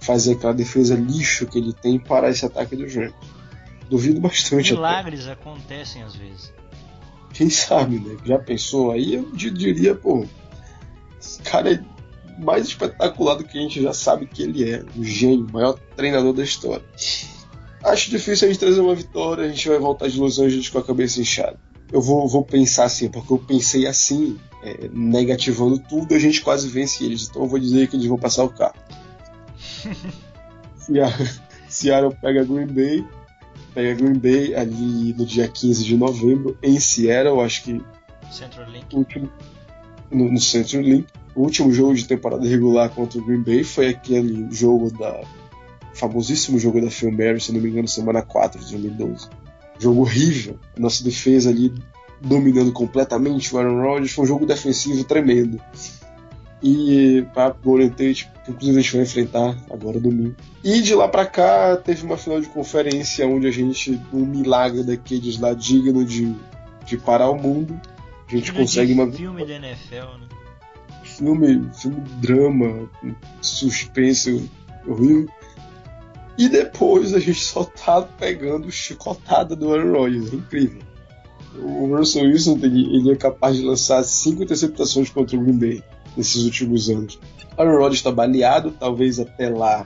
fazer 0.00 0.32
aquela 0.32 0.54
defesa 0.54 0.94
lixo 0.94 1.46
que 1.46 1.58
ele 1.58 1.72
tem 1.72 1.98
parar 1.98 2.30
esse 2.30 2.44
ataque 2.44 2.74
dos 2.74 2.94
Rams. 2.94 3.14
Duvido 3.88 4.20
bastante. 4.20 4.72
Milagres 4.72 5.22
até. 5.22 5.32
acontecem 5.32 6.02
às 6.02 6.14
vezes. 6.14 6.52
Quem 7.32 7.48
sabe, 7.48 7.98
né? 7.98 8.16
Já 8.24 8.38
pensou? 8.38 8.90
Aí 8.90 9.14
eu 9.14 9.30
diria, 9.32 9.94
pô, 9.94 10.26
esse 11.20 11.40
cara 11.42 11.72
é 11.72 11.80
mais 12.38 12.66
espetacular 12.66 13.34
do 13.34 13.44
que 13.44 13.58
a 13.58 13.62
gente 13.62 13.82
já 13.82 13.92
sabe 13.92 14.26
que 14.26 14.42
ele 14.42 14.70
é. 14.70 14.84
Um 14.96 15.04
gênio, 15.04 15.46
o 15.46 15.52
maior 15.52 15.78
treinador 15.96 16.32
da 16.32 16.42
história. 16.42 16.84
Acho 17.82 18.10
difícil 18.10 18.46
a 18.46 18.50
gente 18.50 18.60
trazer 18.60 18.80
uma 18.80 18.94
vitória, 18.94 19.44
a 19.44 19.48
gente 19.48 19.68
vai 19.68 19.78
voltar 19.78 20.08
de 20.08 20.18
Los 20.18 20.38
Angeles 20.38 20.68
com 20.68 20.78
a 20.78 20.82
cabeça 20.82 21.20
inchada. 21.20 21.58
Eu 21.92 22.00
vou, 22.00 22.28
vou 22.28 22.44
pensar 22.44 22.84
assim, 22.84 23.08
porque 23.08 23.32
eu 23.32 23.38
pensei 23.38 23.86
assim, 23.86 24.38
é, 24.62 24.88
negativando 24.92 25.78
tudo, 25.78 26.14
a 26.14 26.18
gente 26.18 26.40
quase 26.42 26.68
vence 26.68 27.04
eles. 27.04 27.28
Então 27.28 27.42
eu 27.42 27.48
vou 27.48 27.58
dizer 27.58 27.88
que 27.88 27.96
eles 27.96 28.06
vão 28.06 28.18
passar 28.18 28.44
o 28.44 28.50
carro. 28.50 28.76
Seattle 31.68 32.16
pega 32.20 32.44
Green 32.44 32.66
Bay, 32.66 33.06
pega 33.74 33.94
Green 33.94 34.18
Bay 34.18 34.54
ali 34.54 35.14
no 35.14 35.24
dia 35.24 35.48
15 35.48 35.84
de 35.84 35.96
novembro, 35.96 36.56
em 36.62 36.78
Seattle, 36.78 37.40
acho 37.40 37.64
que. 37.64 37.82
Central 38.30 38.70
Link. 38.70 38.94
Último, 38.94 39.30
no, 40.10 40.30
no 40.30 40.40
Central 40.40 40.82
Link. 40.82 41.06
O 41.34 41.42
último 41.42 41.72
jogo 41.72 41.94
de 41.94 42.06
temporada 42.06 42.46
regular 42.46 42.90
contra 42.90 43.18
o 43.18 43.24
Green 43.24 43.42
Bay 43.42 43.64
foi 43.64 43.88
aquele 43.88 44.48
jogo 44.50 44.90
da. 44.90 45.20
famosíssimo 45.94 46.58
jogo 46.58 46.80
da 46.80 46.90
Phil 46.90 47.12
Mary, 47.12 47.40
se 47.40 47.52
não 47.52 47.60
me 47.60 47.70
engano, 47.70 47.88
semana 47.88 48.22
4 48.22 48.58
de 48.58 48.70
2012. 48.72 49.28
Jogo 49.78 50.00
horrível. 50.00 50.58
Nossa 50.76 51.02
defesa 51.02 51.50
ali 51.50 51.72
dominando 52.20 52.72
completamente 52.72 53.54
o 53.54 53.58
Aaron 53.58 53.80
Rodgers. 53.80 54.12
Foi 54.12 54.24
um 54.24 54.28
jogo 54.28 54.44
defensivo 54.44 55.04
tremendo. 55.04 55.60
E 56.62 57.26
para 57.32 57.50
Golden 57.50 57.88
Tate, 57.88 58.30
que 58.44 58.50
inclusive 58.50 58.78
a 58.78 58.82
gente 58.82 58.92
vai 58.92 59.02
enfrentar 59.02 59.56
agora 59.70 59.98
domingo. 59.98 60.34
E 60.62 60.82
de 60.82 60.94
lá 60.94 61.08
para 61.08 61.24
cá 61.24 61.76
teve 61.76 62.04
uma 62.04 62.18
final 62.18 62.40
de 62.40 62.48
conferência 62.48 63.26
onde 63.26 63.46
a 63.46 63.50
gente, 63.50 63.98
um 64.12 64.26
milagre 64.26 64.82
daqueles 64.82 65.38
lá 65.38 65.54
digno 65.54 66.04
de, 66.04 66.34
de 66.84 66.98
parar 66.98 67.30
o 67.30 67.36
mundo, 67.36 67.80
a 68.28 68.30
gente 68.30 68.52
Filme 68.52 68.60
consegue 68.60 68.92
uma 68.92 69.10
filme 69.10 69.44
da 69.46 69.54
NFL, 69.54 70.18
né? 70.20 70.28
filme, 71.04 71.70
filme 71.74 72.00
drama, 72.20 72.88
suspense 73.40 74.50
horrível. 74.86 75.28
E 76.38 76.48
depois 76.48 77.12
a 77.12 77.18
gente 77.18 77.40
só 77.40 77.64
tá 77.64 78.02
pegando 78.02 78.70
chicotada 78.70 79.54
do 79.54 79.72
Aaron 79.72 79.92
Rodgers, 79.92 80.32
é 80.32 80.36
incrível. 80.36 80.82
O 81.58 81.94
Russell 81.94 82.24
Wilson 82.24 82.58
ele, 82.62 82.96
ele 82.96 83.12
é 83.12 83.16
capaz 83.16 83.56
de 83.56 83.62
lançar 83.62 84.02
cinco 84.04 84.42
interceptações 84.42 85.10
contra 85.10 85.36
o 85.36 85.40
Green 85.40 85.58
Bay 85.58 85.84
nesses 86.16 86.44
últimos 86.44 86.88
anos. 86.88 87.18
Aaron 87.56 87.78
Rodgers 87.78 87.96
está 87.96 88.10
baleado, 88.10 88.70
talvez 88.70 89.18
até 89.18 89.48
lá 89.48 89.84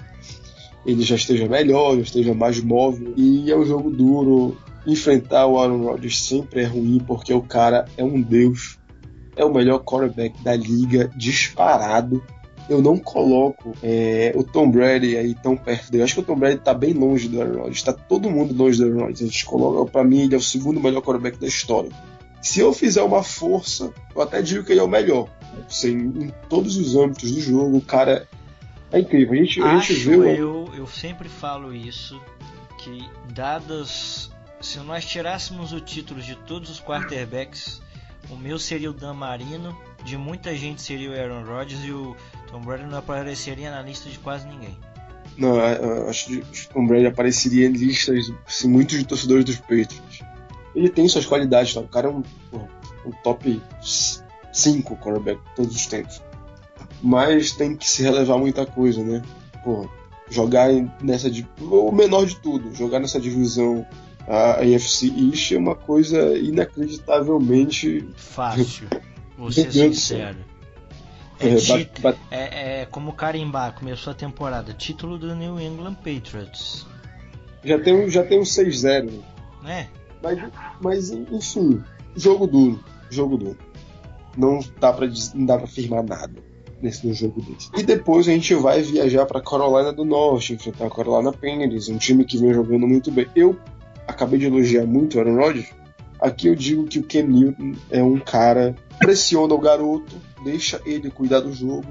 ele 0.87 1.03
já 1.03 1.17
esteja 1.17 1.49
melhor, 1.49 1.97
já 1.97 2.03
esteja 2.03 2.35
mais 2.35 2.61
móvel. 2.61 3.15
E 3.17 3.51
é 3.51 3.57
um 3.57 3.65
jogo 3.65 3.91
duro. 3.91 4.57
Enfrentar 4.87 5.47
o 5.47 5.59
Aaron 5.59 5.83
Rodgers 5.83 6.23
sempre 6.23 6.61
é 6.61 6.65
ruim 6.65 7.01
porque 7.07 7.33
o 7.33 7.41
cara 7.41 7.87
é 7.97 8.05
um 8.05 8.21
deus. 8.21 8.79
É 9.35 9.45
o 9.45 9.53
melhor 9.53 9.79
quarterback 9.83 10.43
da 10.43 10.55
liga, 10.55 11.11
disparado. 11.17 12.23
Eu 12.69 12.81
não 12.81 12.99
coloco 12.99 13.73
é, 13.83 14.33
o 14.37 14.45
Tom 14.45 14.71
Brady 14.71 15.17
aí 15.17 15.35
tão 15.35 15.57
perto 15.57 15.91
dele. 15.91 16.03
Eu 16.03 16.05
acho 16.05 16.15
que 16.15 16.21
o 16.21 16.25
Tom 16.25 16.37
Brady 16.37 16.61
tá 16.61 16.75
bem 16.75 16.93
longe 16.93 17.29
do 17.29 17.41
Aaron 17.41 17.61
Rodgers. 17.61 17.83
Tá 17.83 17.93
todo 17.93 18.31
mundo 18.31 18.55
longe 18.55 18.79
do 18.79 18.85
Aaron 18.85 19.01
Rodgers. 19.01 19.23
A 19.23 19.25
gente 19.25 19.45
coloca, 19.47 19.91
pra 19.91 20.05
mim, 20.05 20.21
ele 20.21 20.35
é 20.35 20.39
o 20.39 20.43
segundo 20.43 20.81
melhor 20.81 21.01
quarterback 21.01 21.39
da 21.39 21.47
história. 21.47 21.91
Se 22.45 22.61
eu 22.61 22.73
fizer 22.75 23.03
uma 23.03 23.23
força, 23.23 23.93
eu 24.15 24.21
até 24.21 24.43
digo 24.43 24.65
que 24.65 24.73
ele 24.73 24.81
é 24.81 24.83
o 24.83 24.89
melhor. 24.89 25.29
Assim, 25.67 25.93
em 25.93 26.33
todos 26.49 26.77
os 26.77 26.95
âmbitos 26.95 27.33
do 27.33 27.41
jogo, 27.41 27.79
o 27.79 27.81
cara 27.81 28.29
É 28.93 29.01
incrível. 29.01 29.33
A 29.33 29.37
gente, 29.37 29.63
a 29.63 29.79
gente 29.79 29.93
Acho 29.93 30.11
vê. 30.11 30.17
o- 30.17 30.25
eu, 30.29 30.71
eu 30.77 30.87
sempre 30.87 31.29
falo 31.29 31.75
isso, 31.75 32.21
que 32.79 33.09
dadas. 33.33 34.31
Se 34.61 34.79
nós 34.81 35.05
tirássemos 35.05 35.73
o 35.73 35.81
título 35.81 36.21
de 36.21 36.35
todos 36.37 36.71
os 36.71 36.81
quarterbacks, 36.81 37.81
o 38.31 38.37
meu 38.37 38.59
seria 38.59 38.91
o 38.91 38.95
Dan 38.95 39.15
Marino, 39.15 39.77
de 40.05 40.17
muita 40.17 40.55
gente 40.57 40.81
seria 40.83 41.11
o 41.11 41.15
Aaron 41.15 41.45
Rodgers 41.45 41.83
e 41.85 41.91
o 41.93 42.15
Tom 42.51 42.61
Brady 42.61 42.85
não 42.85 42.99
apareceria 42.99 43.71
na 43.71 43.83
lista 43.83 44.09
de 44.09 44.19
quase 44.19 44.47
ninguém. 44.47 44.79
Não, 45.37 45.59
acho 46.09 46.27
que 46.27 46.37
o 46.39 46.73
Tom 46.73 46.87
Brady 46.87 47.07
apareceria 47.07 47.67
em 47.67 47.73
listas, 47.73 48.31
assim, 48.47 48.69
muitos 48.69 48.99
de 48.99 49.05
torcedores 49.07 49.45
dos 49.45 49.57
Patriots. 49.57 50.21
Ele 50.75 50.89
tem 50.89 51.07
suas 51.09 51.25
qualidades, 51.27 51.73
tá? 51.75 51.81
O 51.81 51.89
cara 51.89 52.09
é 52.09 52.11
um, 52.11 52.23
um 53.07 53.11
top 53.23 53.61
5 54.53 54.97
quarterback 54.97 55.41
de 55.41 55.55
todos 55.57 55.75
os 55.77 55.87
tempos. 55.87 56.23
Mas 57.03 57.53
tem 57.53 57.77
que 57.77 57.89
se 57.89 58.03
relevar 58.03 58.39
muita 58.39 58.65
coisa, 58.67 59.03
né? 59.03 59.23
Porra, 59.63 59.89
jogar 60.31 60.69
nessa. 61.03 61.31
O 61.61 61.93
menor 61.93 62.27
de 62.27 62.37
tudo, 62.37 62.75
jogar 62.75 62.99
nessa 63.01 63.21
divisão 63.21 63.87
a 64.27 64.53
AFC 64.61 65.13
East 65.15 65.53
é 65.53 65.59
uma 65.59 65.75
coisa 65.75 66.37
inacreditavelmente. 66.39 68.09
Fácil, 68.17 68.89
vou 69.37 69.53
ser 69.53 69.71
sincero. 69.71 70.39
É, 71.41 71.49
É, 71.49 72.01
bat- 72.01 72.19
é, 72.31 72.81
é 72.83 72.87
como 72.87 73.13
carimbar, 73.13 73.75
começou 73.75 74.13
a 74.13 74.15
temporada, 74.15 74.73
título 74.73 75.19
do 75.19 75.35
New 75.35 75.61
England 75.61 75.95
Patriots, 75.97 76.87
já 77.65 77.79
tem 77.79 78.09
já 78.09 78.23
tem 78.25 78.39
um 78.39 78.45
6-0, 78.45 79.11
né? 79.63 79.89
Mas, 80.25 80.39
mas 80.81 81.11
enfim, 81.11 81.83
jogo 82.17 82.47
duro, 82.47 82.81
jogo 83.11 83.37
duro. 83.37 83.59
Não 84.37 84.59
dá 84.81 84.91
diz- 85.07 85.33
não 85.35 85.47
dá 85.47 85.57
para 85.57 85.65
afirmar 85.67 86.03
nada 86.03 86.35
nesse 86.83 87.13
jogo 87.13 87.41
desse. 87.43 87.71
E 87.77 87.83
depois 87.83 88.27
a 88.29 88.33
gente 88.33 88.55
vai 88.55 88.83
viajar 88.83 89.27
para 89.27 89.41
Carolina 89.41 89.93
do 89.93 90.05
Norte, 90.05 90.55
enfrentar 90.55 90.87
a 90.87 90.91
Carolina 90.91 91.33
Panthers, 91.33 91.89
um 91.89 91.99
time 91.99 92.25
que 92.25 92.37
vem 92.37 92.53
jogando 92.53 92.87
muito 92.87 93.11
bem. 93.11 93.27
Eu 93.37 93.57
acabei 94.09 94.39
de 94.39 94.47
elogiar 94.47 94.87
muito 94.87 95.17
o 95.17 95.21
Aaron 95.21 95.37
Rodgers. 95.37 95.69
Aqui 96.21 96.49
eu 96.49 96.55
digo 96.55 96.85
que 96.85 96.99
o 96.99 97.03
Cam 97.05 97.23
Newton 97.25 97.73
é 97.91 98.03
um 98.03 98.19
cara 98.19 98.75
pressiona 98.99 99.53
o 99.55 99.59
garoto, 99.59 100.17
deixa 100.43 100.81
ele 100.87 101.11
cuidar 101.11 101.41
do 101.41 101.53
jogo 101.53 101.87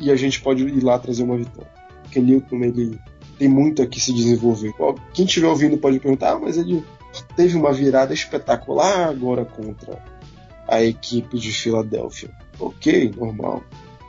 e 0.00 0.10
a 0.10 0.16
gente 0.16 0.40
pode 0.40 0.64
ir 0.64 0.82
lá 0.82 0.98
trazer 0.98 1.22
uma 1.22 1.36
vitória. 1.36 1.70
O 2.06 2.10
Cam 2.12 2.22
Newton 2.22 2.56
ele 2.56 2.98
tem 3.38 3.48
muito 3.48 3.82
aqui 3.82 4.00
se 4.00 4.12
desenvolver. 4.12 4.72
Quem 5.12 5.24
estiver 5.24 5.46
ouvindo 5.48 5.76
pode 5.78 5.98
perguntar, 6.00 6.32
ah, 6.32 6.38
mas 6.38 6.56
ele 6.56 6.84
teve 7.36 7.56
uma 7.56 7.72
virada 7.72 8.12
espetacular 8.12 9.08
agora 9.08 9.44
contra 9.44 10.02
a 10.68 10.82
equipe 10.82 11.38
de 11.38 11.52
Filadélfia. 11.52 12.30
Ok, 12.58 13.12
normal. 13.16 13.62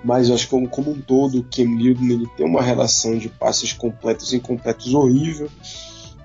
Mas 0.04 0.30
eu 0.30 0.36
acho 0.36 0.46
que 0.46 0.52
como, 0.52 0.70
como 0.70 0.92
um 0.92 1.02
todo, 1.02 1.40
o 1.40 1.44
Cam 1.44 1.66
Newton 1.66 2.06
ele 2.06 2.28
tem 2.38 2.46
uma 2.46 2.62
relação 2.62 3.18
de 3.18 3.28
passes 3.28 3.74
completos 3.74 4.32
e 4.32 4.38
incompletos 4.38 4.94
horrível. 4.94 5.50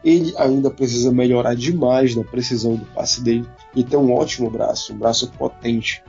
Ele 0.04 0.34
ainda 0.36 0.70
precisa 0.70 1.10
melhorar 1.10 1.54
demais 1.54 2.14
na 2.14 2.22
precisão 2.22 2.74
do 2.74 2.84
passe 2.86 3.22
dele. 3.22 3.46
E 3.74 3.82
tem 3.82 3.98
um 3.98 4.12
ótimo 4.12 4.50
braço, 4.50 4.92
um 4.92 4.98
braço 4.98 5.30
potente. 5.32 6.02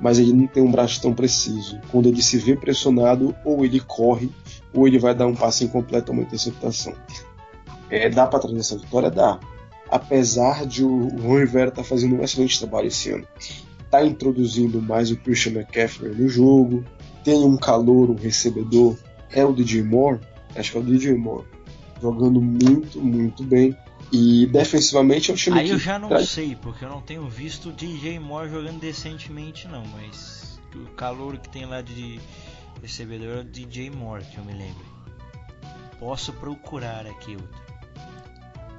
Mas 0.00 0.18
ele 0.18 0.32
não 0.32 0.46
tem 0.46 0.62
um 0.62 0.70
braço 0.70 1.00
tão 1.02 1.12
preciso. 1.12 1.80
Quando 1.90 2.08
ele 2.08 2.22
se 2.22 2.38
vê 2.38 2.56
pressionado, 2.56 3.34
ou 3.44 3.64
ele 3.64 3.80
corre, 3.80 4.30
ou 4.72 4.86
ele 4.86 4.98
vai 4.98 5.14
dar 5.14 5.26
um 5.26 5.34
passe 5.34 5.64
incompleto 5.64 6.12
ou 6.12 6.18
uma 6.18 6.24
interceptação. 6.24 6.94
É, 7.90 8.08
dá 8.08 8.26
para 8.26 8.38
trazer 8.38 8.58
essa 8.58 8.78
vitória? 8.78 9.10
Dá 9.10 9.38
apesar 9.90 10.66
de 10.66 10.84
o 10.84 11.08
Ron 11.20 11.38
Rivera 11.40 11.68
estar 11.70 11.84
fazendo 11.84 12.14
um 12.16 12.22
excelente 12.22 12.58
trabalho 12.58 12.88
esse 12.88 13.10
ano. 13.10 13.26
Está 13.84 14.04
introduzindo 14.04 14.80
mais 14.80 15.10
o 15.10 15.16
Christian 15.16 15.52
McCaffrey 15.52 16.14
no 16.14 16.28
jogo, 16.28 16.84
tem 17.24 17.42
um 17.44 17.56
calor, 17.56 18.08
um 18.10 18.14
recebedor, 18.14 18.96
é 19.32 19.44
o 19.44 19.52
DJ 19.52 19.82
Moore, 19.82 20.20
acho 20.54 20.72
que 20.72 20.78
é 20.78 20.80
o 20.80 20.84
DJ 20.84 21.14
Moore, 21.14 21.44
jogando 22.00 22.40
muito, 22.40 23.00
muito 23.00 23.42
bem. 23.42 23.76
E 24.12 24.46
defensivamente 24.46 25.30
é 25.30 25.34
um 25.34 25.36
time 25.36 25.58
Aí 25.60 25.66
que 25.66 25.72
eu 25.74 25.78
já 25.78 25.98
não 25.98 26.08
traz- 26.08 26.28
sei, 26.30 26.56
porque 26.60 26.84
eu 26.84 26.88
não 26.88 27.00
tenho 27.00 27.28
visto 27.28 27.68
o 27.68 27.72
DJ 27.72 28.18
Moore 28.18 28.48
jogando 28.50 28.80
decentemente 28.80 29.68
não, 29.68 29.84
mas 29.86 30.60
o 30.74 30.86
calor 30.94 31.36
que 31.38 31.48
tem 31.48 31.64
lá 31.64 31.80
de 31.80 32.18
recebedor 32.82 33.38
é 33.38 33.40
o 33.40 33.44
DJ 33.44 33.90
Moore, 33.90 34.24
que 34.24 34.38
eu 34.38 34.44
me 34.44 34.52
lembro. 34.52 34.84
Posso 35.98 36.32
procurar 36.32 37.06
aqui 37.06 37.32
outro. 37.32 37.69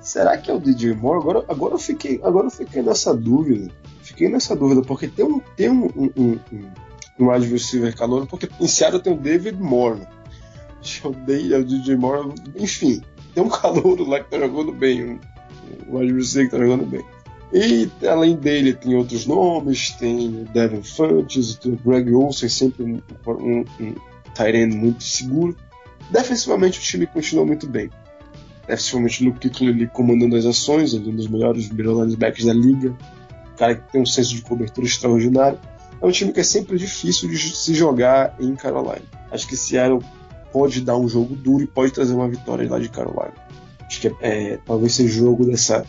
Será 0.02 0.36
que 0.36 0.50
é 0.50 0.54
o 0.54 0.60
DJ 0.60 0.96
Moore? 0.96 1.20
Agora, 1.20 1.46
agora, 1.48 1.74
eu, 1.76 1.80
fiquei, 1.80 2.20
agora 2.24 2.48
eu 2.48 2.52
fiquei 2.52 2.82
nessa 2.82 3.14
dúvida. 3.14 3.72
Fiquei 4.02 4.28
nessa 4.28 4.56
dúvida, 4.56 4.82
porque 4.82 5.08
tem 5.08 5.24
um, 5.24 5.40
tem 5.56 5.70
um, 5.70 5.86
um, 5.96 6.12
um, 6.18 6.40
um, 7.20 7.30
receiver 7.30 7.96
calor, 7.96 8.26
porque 8.26 8.50
em 8.60 8.68
Seattle 8.68 9.02
tem 9.02 9.14
o 9.14 9.18
David 9.18 9.62
Moore. 9.62 10.00
né? 10.00 10.08
Acho 10.82 11.02
que 11.02 11.54
é 11.54 11.58
o 11.58 11.64
DJ 11.64 11.96
Moore. 11.96 12.34
Enfim, 12.56 13.02
tem 13.36 13.44
um 13.44 13.50
calor 13.50 14.00
lá 14.08 14.20
que 14.20 14.32
tá 14.32 14.40
jogando 14.40 14.72
bem. 14.72 15.04
Um, 15.04 15.20
um 15.88 16.16
receiver 16.16 16.50
que 16.50 16.58
tá 16.58 16.64
jogando 16.64 16.86
bem. 16.88 17.06
E 17.54 17.88
além 18.08 18.36
dele 18.36 18.74
tem 18.74 18.96
outros 18.96 19.28
nomes, 19.28 19.92
tem 19.92 20.42
o 20.42 20.46
Devin 20.46 20.82
Funches, 20.82 21.60
o 21.66 21.78
Greg 21.86 22.12
Olsen, 22.12 22.50
sempre 22.50 22.84
um, 22.84 23.02
um, 23.28 23.66
um 23.80 24.78
muito 24.78 25.04
seguro. 25.04 25.56
Defensivamente 26.10 26.80
o 26.80 26.82
time 26.82 27.06
continua 27.06 27.46
muito 27.46 27.68
bem 27.68 27.90
defensivamente 28.72 29.24
Luke 29.24 29.50
Kuechly 29.50 29.70
ali 29.70 29.88
comandando 29.88 30.36
as 30.36 30.46
ações, 30.46 30.94
ele 30.94 31.10
é 31.10 31.12
um 31.12 31.16
dos 31.16 31.28
melhores 31.28 31.70
linebackers 31.70 32.46
da 32.46 32.54
liga, 32.54 32.90
um 32.90 33.56
cara 33.58 33.76
que 33.76 33.92
tem 33.92 34.02
um 34.02 34.06
senso 34.06 34.34
de 34.34 34.42
cobertura 34.42 34.88
extraordinário. 34.88 35.60
É 36.02 36.06
um 36.06 36.12
time 36.12 36.32
que 36.32 36.40
é 36.40 36.44
sempre 36.44 36.78
difícil 36.78 37.30
de 37.30 37.38
se 37.38 37.74
jogar 37.76 38.36
em 38.40 38.56
Carolina. 38.56 39.04
Acho 39.30 39.48
que 39.48 39.56
Seattle 39.56 40.02
pode 40.52 40.82
dar 40.82 40.98
um 40.98 41.08
jogo 41.08 41.36
duro 41.36 41.64
e 41.64 41.68
pode 41.68 41.92
trazer 41.92 42.14
uma 42.14 42.28
vitória 42.28 42.68
lá 42.70 42.80
de 42.80 42.90
Carolina. 42.90 43.34
Acho 43.86 44.02
que 44.02 44.08
é, 44.08 44.14
é, 44.22 44.58
talvez 44.66 44.96
seja 44.96 45.14
o 45.22 45.26
jogo 45.26 45.46
dessa, 45.46 45.86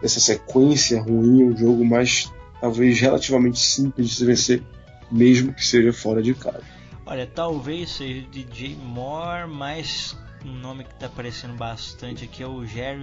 dessa 0.00 0.20
sequência 0.20 1.02
ruim, 1.02 1.42
um 1.42 1.56
jogo 1.56 1.84
mais 1.84 2.30
talvez 2.60 3.00
relativamente 3.00 3.58
simples 3.58 4.10
de 4.10 4.14
se 4.14 4.24
vencer, 4.24 4.62
mesmo 5.10 5.52
que 5.52 5.66
seja 5.66 5.92
fora 5.92 6.22
de 6.22 6.34
casa. 6.34 6.62
Olha, 7.06 7.26
talvez 7.26 7.90
seja 7.90 8.24
DJ 8.30 8.76
Moore, 8.76 9.48
mas 9.48 10.16
um 10.44 10.52
nome 10.52 10.84
que 10.84 10.94
tá 10.94 11.06
aparecendo 11.06 11.54
bastante 11.54 12.24
aqui 12.24 12.42
é 12.42 12.46
o 12.46 12.64
Jer 12.64 12.98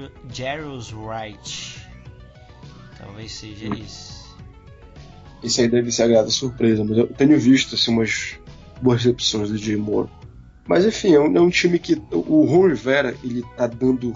Wright. 0.93 1.87
Talvez 2.97 3.31
seja 3.31 3.67
isso. 3.75 4.35
Esse 5.43 5.61
aí 5.61 5.67
deve 5.67 5.91
ser 5.91 6.03
a 6.03 6.07
grata 6.07 6.29
surpresa, 6.29 6.83
mas 6.83 6.97
eu 6.97 7.07
tenho 7.07 7.39
visto 7.39 7.75
assim, 7.75 7.91
umas 7.91 8.39
boas 8.81 9.03
recepções 9.03 9.49
do 9.49 9.57
Jay 9.57 9.75
Moore. 9.75 10.09
Mas 10.67 10.85
enfim, 10.85 11.13
é 11.13 11.19
um, 11.19 11.37
é 11.37 11.41
um 11.41 11.49
time 11.49 11.79
que 11.79 12.01
o 12.11 12.45
Ron 12.45 12.69
Rivera 12.69 13.15
ele 13.23 13.43
tá 13.55 13.67
dando 13.67 14.13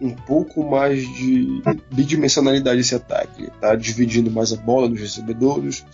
um 0.00 0.10
pouco 0.14 0.68
mais 0.68 1.02
de 1.14 1.62
bidimensionalidade 1.92 2.80
esse 2.80 2.94
ataque. 2.94 3.42
Ele 3.42 3.52
tá 3.60 3.74
dividindo 3.74 4.30
mais 4.30 4.52
a 4.52 4.56
bola 4.56 4.88
dos 4.88 5.00
recebedores. 5.00 5.86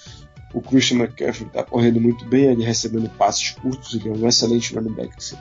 O 0.53 0.61
Christian 0.61 0.99
McCaffrey 0.99 1.49
tá 1.51 1.63
correndo 1.63 2.01
muito 2.01 2.25
bem, 2.27 2.47
ele 2.47 2.65
recebendo 2.65 3.09
passes 3.11 3.51
curtos, 3.51 3.95
ele 3.95 4.09
é 4.09 4.13
um 4.13 4.29
excelente 4.29 4.75
running 4.75 4.93
back. 4.93 5.15
assim. 5.17 5.37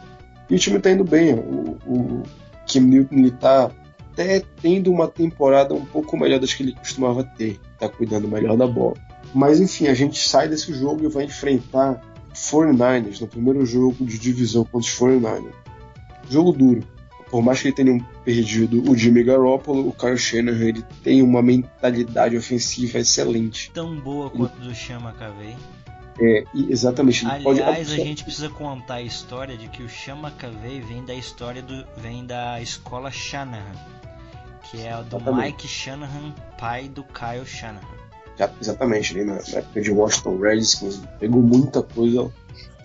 E 0.51 0.55
o 0.55 0.59
time 0.59 0.79
tá 0.79 0.91
indo 0.91 1.05
bem. 1.05 1.33
O, 1.33 1.77
o 1.87 2.23
Kim 2.67 2.81
Newton 2.81 3.15
ele 3.15 3.31
tá 3.31 3.71
até 4.11 4.43
tendo 4.61 4.91
uma 4.91 5.07
temporada 5.07 5.73
um 5.73 5.85
pouco 5.85 6.17
melhor 6.17 6.41
das 6.41 6.53
que 6.53 6.61
ele 6.61 6.75
costumava 6.75 7.23
ter. 7.23 7.57
Tá 7.79 7.87
cuidando 7.87 8.27
melhor 8.27 8.57
da 8.57 8.67
bola. 8.67 8.97
Mas 9.33 9.61
enfim, 9.61 9.87
a 9.87 9.93
gente 9.93 10.19
sai 10.27 10.49
desse 10.49 10.73
jogo 10.73 11.05
e 11.05 11.07
vai 11.07 11.23
enfrentar 11.23 12.01
49ers 12.35 13.21
no 13.21 13.27
primeiro 13.27 13.65
jogo 13.65 14.05
de 14.05 14.19
divisão 14.19 14.65
contra 14.65 14.79
os 14.79 14.99
49ers. 14.99 15.53
Jogo 16.29 16.51
duro. 16.51 16.83
Por 17.29 17.41
mais 17.41 17.61
que 17.61 17.69
ele 17.69 17.75
tenha 17.75 18.05
perdido 18.25 18.91
o 18.91 18.93
Jimmy 18.93 19.23
Garoppolo, 19.23 19.87
o 19.87 19.93
Kyle 19.93 20.17
Shanahan 20.17 20.65
ele 20.65 20.85
tem 21.01 21.21
uma 21.21 21.41
mentalidade 21.41 22.35
ofensiva 22.35 22.99
excelente. 22.99 23.71
Tão 23.71 23.95
boa 23.95 24.29
quanto 24.29 24.59
do 24.59 24.75
Chama 24.75 25.13
Cavei. 25.13 25.55
É, 26.23 26.43
exatamente, 26.69 27.25
ele 27.25 27.43
pode 27.43 27.63
Aliás, 27.63 27.91
a 27.91 27.95
gente 27.95 28.23
precisa 28.23 28.47
contar 28.47 28.95
a 28.95 29.01
história 29.01 29.57
de 29.57 29.67
que 29.69 29.81
o 29.81 29.89
Chama 29.89 30.29
Cavei 30.29 30.79
vem 30.79 31.03
da 31.03 31.15
história 31.15 31.63
do 31.63 31.83
vem 31.97 32.23
da 32.23 32.61
escola 32.61 33.09
Shanahan, 33.09 33.73
que 34.69 34.81
é 34.81 34.91
a 34.93 35.01
do 35.01 35.15
Exatamente. 35.17 35.45
Mike 35.47 35.67
Shanahan, 35.67 36.31
pai 36.59 36.87
do 36.87 37.03
Kyle 37.03 37.45
Shanahan. 37.45 37.81
Já- 38.37 38.51
exatamente, 38.61 39.13
ali 39.15 39.25
na, 39.25 39.33
na 39.33 39.57
época 39.57 39.81
de 39.81 39.91
Washington 39.91 40.37
Redskins, 40.37 41.01
pegou 41.19 41.41
muita 41.41 41.81
coisa. 41.81 42.31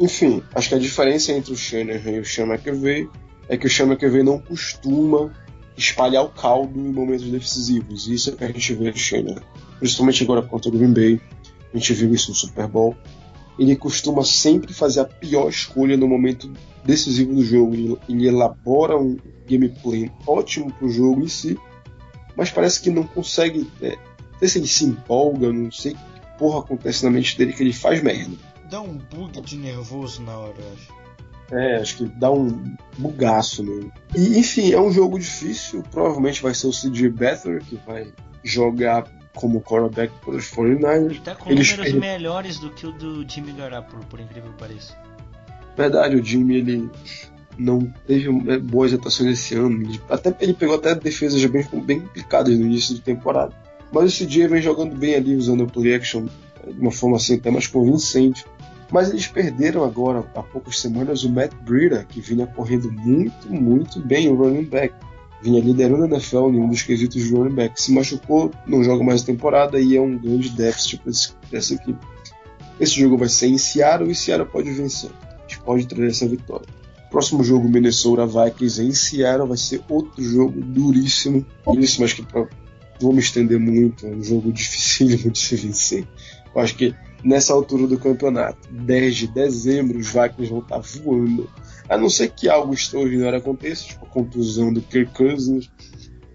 Enfim, 0.01 0.43
acho 0.55 0.71
que 0.71 0.75
a 0.75 0.79
diferença 0.79 1.33
entre 1.33 1.53
o 1.53 1.57
Shanahan 1.57 2.11
e 2.13 2.21
o 2.21 2.25
Sean 2.25 2.47
McVay 2.47 3.07
é 3.49 3.57
que 3.59 3.67
o 3.67 3.71
Sean 3.71 3.87
McVay 3.87 4.23
não 4.23 4.39
costuma 4.39 5.31
espalhar 5.77 6.25
o 6.25 6.31
caldo 6.31 6.79
em 6.79 6.91
momentos 6.91 7.31
decisivos. 7.31 8.09
Isso 8.09 8.31
é 8.31 8.33
o 8.33 8.37
que 8.37 8.45
a 8.45 8.49
gente 8.49 8.75
vê 8.75 8.91
no 8.91 8.97
Shanahan. 8.97 9.43
Principalmente 9.79 10.23
agora 10.23 10.41
contra 10.41 10.71
o 10.71 10.73
Green 10.73 10.95
Bay, 10.95 11.21
a 11.75 11.77
gente 11.77 11.93
viu 11.93 12.15
isso 12.15 12.31
no 12.31 12.35
Super 12.35 12.67
Bowl. 12.67 12.97
Ele 13.59 13.75
costuma 13.77 14.25
sempre 14.25 14.73
fazer 14.73 15.01
a 15.01 15.05
pior 15.05 15.49
escolha 15.49 15.97
no 15.97 16.07
momento 16.07 16.53
decisivo 16.85 17.35
do 17.35 17.45
jogo. 17.45 17.75
Ele, 17.75 17.99
ele 18.09 18.29
elabora 18.29 18.99
um 18.99 19.17
gameplay 19.49 20.11
ótimo 20.27 20.73
pro 20.73 20.91
jogo 20.91 21.23
em 21.23 21.29
si, 21.29 21.59
mas 22.37 22.51
parece 22.51 22.81
que 22.81 22.91
não 22.91 23.05
consegue 23.05 23.71
é, 23.81 23.97
não 24.37 24.41
sei 24.41 24.49
se 24.49 24.59
ele 24.59 24.67
se 24.67 24.85
empolga, 24.85 25.53
não 25.53 25.73
sei 25.73 25.95
que 25.95 26.01
porra 26.39 26.61
acontece 26.61 27.05
na 27.05 27.11
mente 27.11 27.39
dele 27.39 27.53
que 27.53 27.63
ele 27.63 27.73
faz 27.73 28.03
merda. 28.03 28.37
Dá 28.71 28.81
um 28.81 28.99
bug 28.99 29.41
de 29.41 29.57
nervoso 29.57 30.23
na 30.23 30.37
hora, 30.37 30.55
eu 30.59 30.73
acho. 30.73 30.97
É, 31.53 31.77
acho 31.77 31.97
que 31.99 32.05
dá 32.07 32.31
um 32.31 32.77
bugaço 32.99 33.63
mesmo. 33.63 33.93
E, 34.15 34.39
enfim, 34.39 34.73
é 34.73 34.81
um 34.81 34.93
jogo 34.93 35.19
difícil. 35.19 35.83
Provavelmente 35.91 36.43
vai 36.43 36.53
ser 36.53 36.67
o 36.67 36.73
CJ 36.73 37.09
Beathard 37.11 37.65
que 37.65 37.77
vai 37.87 38.13
jogar 38.43 39.05
como 39.37 39.61
quarterback 39.61 40.13
para 40.25 40.35
os 40.35 40.51
49ers. 40.51 41.21
Tá 41.23 41.35
com 41.37 41.51
Eles 41.51 41.71
números 41.71 41.93
per- 41.93 42.01
melhores 42.01 42.59
do 42.59 42.71
que 42.71 42.87
o 42.87 42.93
do 42.93 43.25
Jimmy 43.29 43.53
Garoppolo, 43.53 44.03
por 44.11 44.19
incrível 44.19 44.51
que 44.53 44.59
pareça. 44.59 44.95
Verdade, 45.77 46.17
o 46.17 46.25
Jimmy 46.25 46.57
ele 46.57 46.91
não 47.59 47.93
teve 48.07 48.29
é, 48.51 48.59
boas 48.59 48.93
atuações 48.93 49.31
esse 49.39 49.55
ano. 49.55 49.83
Ele, 49.83 50.01
até, 50.09 50.35
ele 50.41 50.55
pegou 50.55 50.75
até 50.77 50.95
defesas 50.95 51.45
bem, 51.47 51.65
bem 51.85 52.01
complicadas 52.01 52.59
no 52.59 52.65
início 52.67 52.95
de 52.95 53.01
temporada. 53.03 53.55
Mas 53.93 54.13
esse 54.13 54.27
dia 54.27 54.49
vem 54.49 54.61
jogando 54.61 54.97
bem 54.97 55.15
ali, 55.15 55.37
usando 55.37 55.65
o 55.65 55.71
play 55.71 55.95
action 55.95 56.27
é, 56.67 56.73
de 56.73 56.81
uma 56.81 56.91
forma 56.91 57.17
assim 57.17 57.35
até 57.37 57.51
mais 57.51 57.67
convincente. 57.67 58.45
Mas 58.91 59.11
eles 59.11 59.27
perderam 59.27 59.83
agora, 59.85 60.25
há 60.35 60.43
poucas 60.43 60.81
semanas, 60.81 61.25
o 61.25 61.31
Matt 61.31 61.53
Breida, 61.63 62.05
que 62.09 62.21
vinha 62.21 62.47
correndo 62.47 62.91
muito, 62.93 63.49
muito 63.53 64.01
bem 64.01 64.29
o 64.29 64.35
running 64.37 64.65
back. 64.65 64.95
Vinha 65.43 65.61
liderando 65.61 66.05
a 66.05 66.09
NFL 66.09 66.49
em 66.49 66.61
um 66.61 66.69
dos 66.69 66.83
quesitos 66.83 67.23
de 67.23 67.35
running 67.35 67.55
back. 67.55 67.81
Se 67.81 67.93
machucou, 67.93 68.51
não 68.67 68.83
joga 68.83 69.05
mais 69.05 69.23
a 69.23 69.27
temporada 69.27 69.79
e 69.79 69.97
é 69.97 70.01
um 70.01 70.17
grande 70.17 70.51
déficit 70.51 70.99
para 70.99 71.59
essa 71.59 71.75
equipe. 71.75 71.99
Esse 72.81 73.01
jogo 73.01 73.17
vai 73.17 73.29
ser 73.29 73.47
em 73.49 73.59
Seattle 73.59 74.11
e 74.11 74.15
Seattle 74.15 74.49
pode 74.51 74.71
vencer. 74.71 75.11
A 75.11 75.43
gente 75.43 75.61
pode 75.61 75.87
trazer 75.87 76.09
essa 76.09 76.29
vitória. 76.29 76.67
Próximo 77.11 77.43
jogo, 77.45 77.69
Minnesota 77.69 78.27
Vikings 78.27 78.83
em 78.83 78.93
Seattle, 78.93 79.49
vai 79.49 79.57
ser 79.57 79.81
outro 79.89 80.23
jogo 80.23 80.61
duríssimo. 80.61 81.47
Duríssimo, 81.65 82.05
acho 82.05 82.17
que 82.17 82.23
pra, 82.23 82.47
vou 83.01 83.13
me 83.13 83.21
estender 83.21 83.59
muito, 83.59 84.07
é 84.07 84.11
um 84.11 84.23
jogo 84.23 84.53
dificílimo 84.53 85.31
de 85.31 85.39
se 85.39 85.57
vencer. 85.57 86.07
Eu 86.55 86.61
acho 86.61 86.75
que 86.75 86.95
nessa 87.23 87.53
altura 87.53 87.87
do 87.87 87.99
campeonato, 87.99 88.69
10 88.71 89.17
de 89.17 89.27
dezembro, 89.29 89.99
os 89.99 90.09
Vikings 90.09 90.51
vão 90.51 90.61
estar 90.61 90.79
voando. 90.79 91.49
A 91.89 91.97
não 91.97 92.09
ser 92.09 92.31
que 92.31 92.49
algo 92.49 92.75
extraordinário 92.75 93.39
aconteça, 93.39 93.85
tipo 93.85 94.05
a 94.05 94.09
contusão 94.09 94.73
do 94.73 94.81
Kirk 94.81 95.13
Cousins, 95.13 95.71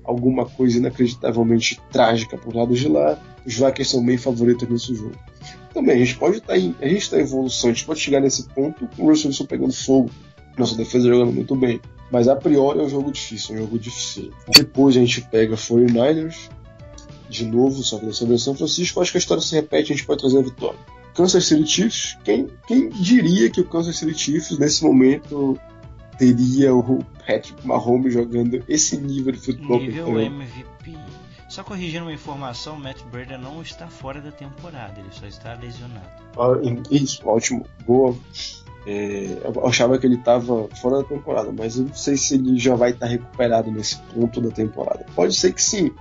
alguma 0.04 0.46
coisa 0.46 0.78
inacreditavelmente 0.78 1.80
trágica 1.92 2.38
por 2.38 2.56
lado 2.56 2.74
de 2.74 2.88
lá, 2.88 3.22
os 3.46 3.56
Vikings 3.56 3.92
são 3.92 4.06
bem 4.06 4.18
favoritos 4.18 4.68
nesse 4.68 4.96
jogo. 4.96 5.16
Também, 5.74 5.96
a 5.96 6.00
gente 6.00 6.18
pode 6.18 6.38
estar 6.38 6.58
em, 6.58 6.76
a 6.82 6.88
gente 6.88 7.10
tá 7.10 7.18
em 7.18 7.22
evolução, 7.22 7.70
a 7.70 7.74
gente 7.74 7.86
pode 7.86 8.00
chegar 8.00 8.20
nesse 8.20 8.48
ponto 8.50 8.88
com 8.88 9.04
o 9.04 9.08
Russell 9.08 9.30
Wilson 9.30 9.46
pegando 9.46 9.74
fogo, 9.74 10.12
nossa 10.58 10.76
defesa 10.76 11.08
jogando 11.08 11.32
muito 11.32 11.56
bem. 11.56 11.80
Mas 12.12 12.28
a 12.28 12.36
priori 12.36 12.80
é 12.80 12.84
um 12.84 12.90
jogo 12.90 13.12
difícil, 13.12 13.56
é 13.56 13.60
um 13.60 13.62
jogo 13.64 13.80
difícil. 13.80 14.32
Depois 14.50 14.98
a 14.98 15.00
gente 15.00 15.22
pega 15.22 15.56
49ers, 15.56 16.50
de 17.30 17.46
novo, 17.46 17.82
só 17.84 17.98
que 17.98 18.06
dessa 18.06 18.26
vez 18.26 18.44
São 18.44 18.54
Francisco, 18.54 19.00
acho 19.00 19.12
que 19.12 19.18
a 19.18 19.20
história 19.20 19.42
se 19.42 19.56
repete, 19.56 19.94
a 19.94 19.96
gente 19.96 20.06
pode 20.06 20.20
trazer 20.20 20.40
a 20.40 20.42
vitória. 20.42 20.80
Kansas 21.14 21.46
City 21.46 21.68
Chiefs, 21.68 22.18
quem, 22.24 22.48
quem 22.68 22.90
diria 22.90 23.50
que 23.50 23.62
o 23.62 23.66
Kansas 23.66 23.98
City 23.98 24.18
Chiefs 24.18 24.58
nesse 24.58 24.84
momento 24.84 25.60
teria 26.18 26.74
o 26.74 27.04
Patrick 27.28 27.66
Mahomes 27.66 28.14
jogando 28.14 28.64
esse 28.68 28.98
nível 28.98 29.34
de 29.34 29.40
futebol 29.40 29.80
Nível 29.80 30.06
tem? 30.06 30.26
MVP. 30.28 30.98
Só 31.50 31.64
corrigindo 31.64 32.06
uma 32.06 32.14
informação, 32.14 32.78
Matt 32.78 33.02
Breida 33.12 33.38
não 33.38 33.62
está 33.62 33.88
fora 33.88 34.22
da 34.22 34.32
temporada, 34.32 35.00
ele 35.00 35.10
só 35.12 35.26
está 35.26 35.54
lesionado. 35.56 36.08
Ah, 36.38 36.58
Isso, 36.90 37.28
ótimo, 37.28 37.66
boa. 37.86 38.16
É, 38.88 39.38
eu 39.44 39.68
achava 39.68 40.00
que 40.00 40.08
ele 40.08 40.16
estava 40.16 40.68
fora 40.82 41.00
da 41.00 41.04
temporada, 41.04 41.52
mas 41.52 41.78
eu 41.78 41.86
não 41.86 41.94
sei 41.94 42.16
se 42.16 42.36
ele 42.36 42.58
já 42.58 42.74
vai 42.76 42.92
estar 42.92 43.06
recuperado 43.06 43.70
nesse 43.70 43.98
ponto 44.14 44.40
da 44.40 44.50
temporada. 44.50 45.06
Pode 45.14 45.36
ser 45.36 45.54
que 45.54 45.62
sim. 45.62 45.92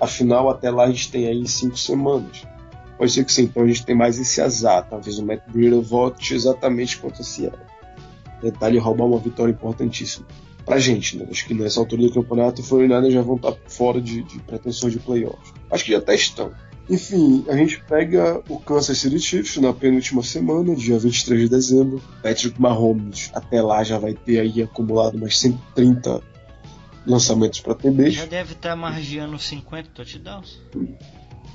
Afinal, 0.00 0.50
até 0.50 0.70
lá 0.70 0.84
a 0.84 0.90
gente 0.90 1.10
tem 1.10 1.28
aí 1.28 1.46
cinco 1.46 1.78
semanas. 1.78 2.42
Pode 2.98 3.12
ser 3.12 3.24
que 3.24 3.32
sim, 3.32 3.42
então 3.42 3.62
a 3.62 3.66
gente 3.66 3.84
tem 3.84 3.94
mais 3.94 4.18
esse 4.18 4.40
azar. 4.40 4.86
Talvez 4.88 5.18
o 5.18 5.24
Matt 5.24 5.42
Breida 5.48 5.80
volte 5.80 6.34
exatamente 6.34 6.98
contra 6.98 7.22
Seattle. 7.22 7.60
Tentar 8.40 8.68
lhe 8.68 8.78
roubar 8.78 9.06
uma 9.06 9.18
vitória 9.18 9.52
importantíssima. 9.52 10.26
Pra 10.64 10.78
gente, 10.78 11.16
né? 11.16 11.26
Acho 11.30 11.46
que 11.46 11.54
nessa 11.54 11.78
altura 11.78 12.02
do 12.02 12.12
campeonato, 12.12 12.60
o 12.60 12.64
49 12.64 13.10
já 13.10 13.22
vão 13.22 13.36
estar 13.36 13.54
fora 13.68 14.00
de, 14.00 14.22
de 14.22 14.38
pretensões 14.40 14.92
de 14.92 14.98
playoffs. 14.98 15.52
Acho 15.70 15.84
que 15.84 15.92
já 15.92 15.98
até 15.98 16.14
estão. 16.14 16.52
Enfim, 16.88 17.44
a 17.48 17.56
gente 17.56 17.80
pega 17.82 18.42
o 18.48 18.60
Kansas 18.60 18.98
City 18.98 19.18
Chiefs 19.18 19.56
na 19.56 19.72
penúltima 19.72 20.22
semana, 20.22 20.74
dia 20.74 20.98
23 20.98 21.42
de 21.42 21.48
dezembro. 21.48 22.02
Patrick 22.22 22.60
Mahomes 22.60 23.30
até 23.34 23.60
lá 23.60 23.82
já 23.82 23.98
vai 23.98 24.14
ter 24.14 24.38
aí 24.38 24.62
acumulado 24.62 25.16
umas 25.16 25.38
130 25.38 26.22
lançamentos 27.06 27.60
para 27.60 27.74
TBs. 27.74 28.14
Já 28.14 28.26
deve 28.26 28.52
estar 28.52 28.76
margeando 28.76 29.38
50 29.38 29.90
touchdowns. 29.94 30.60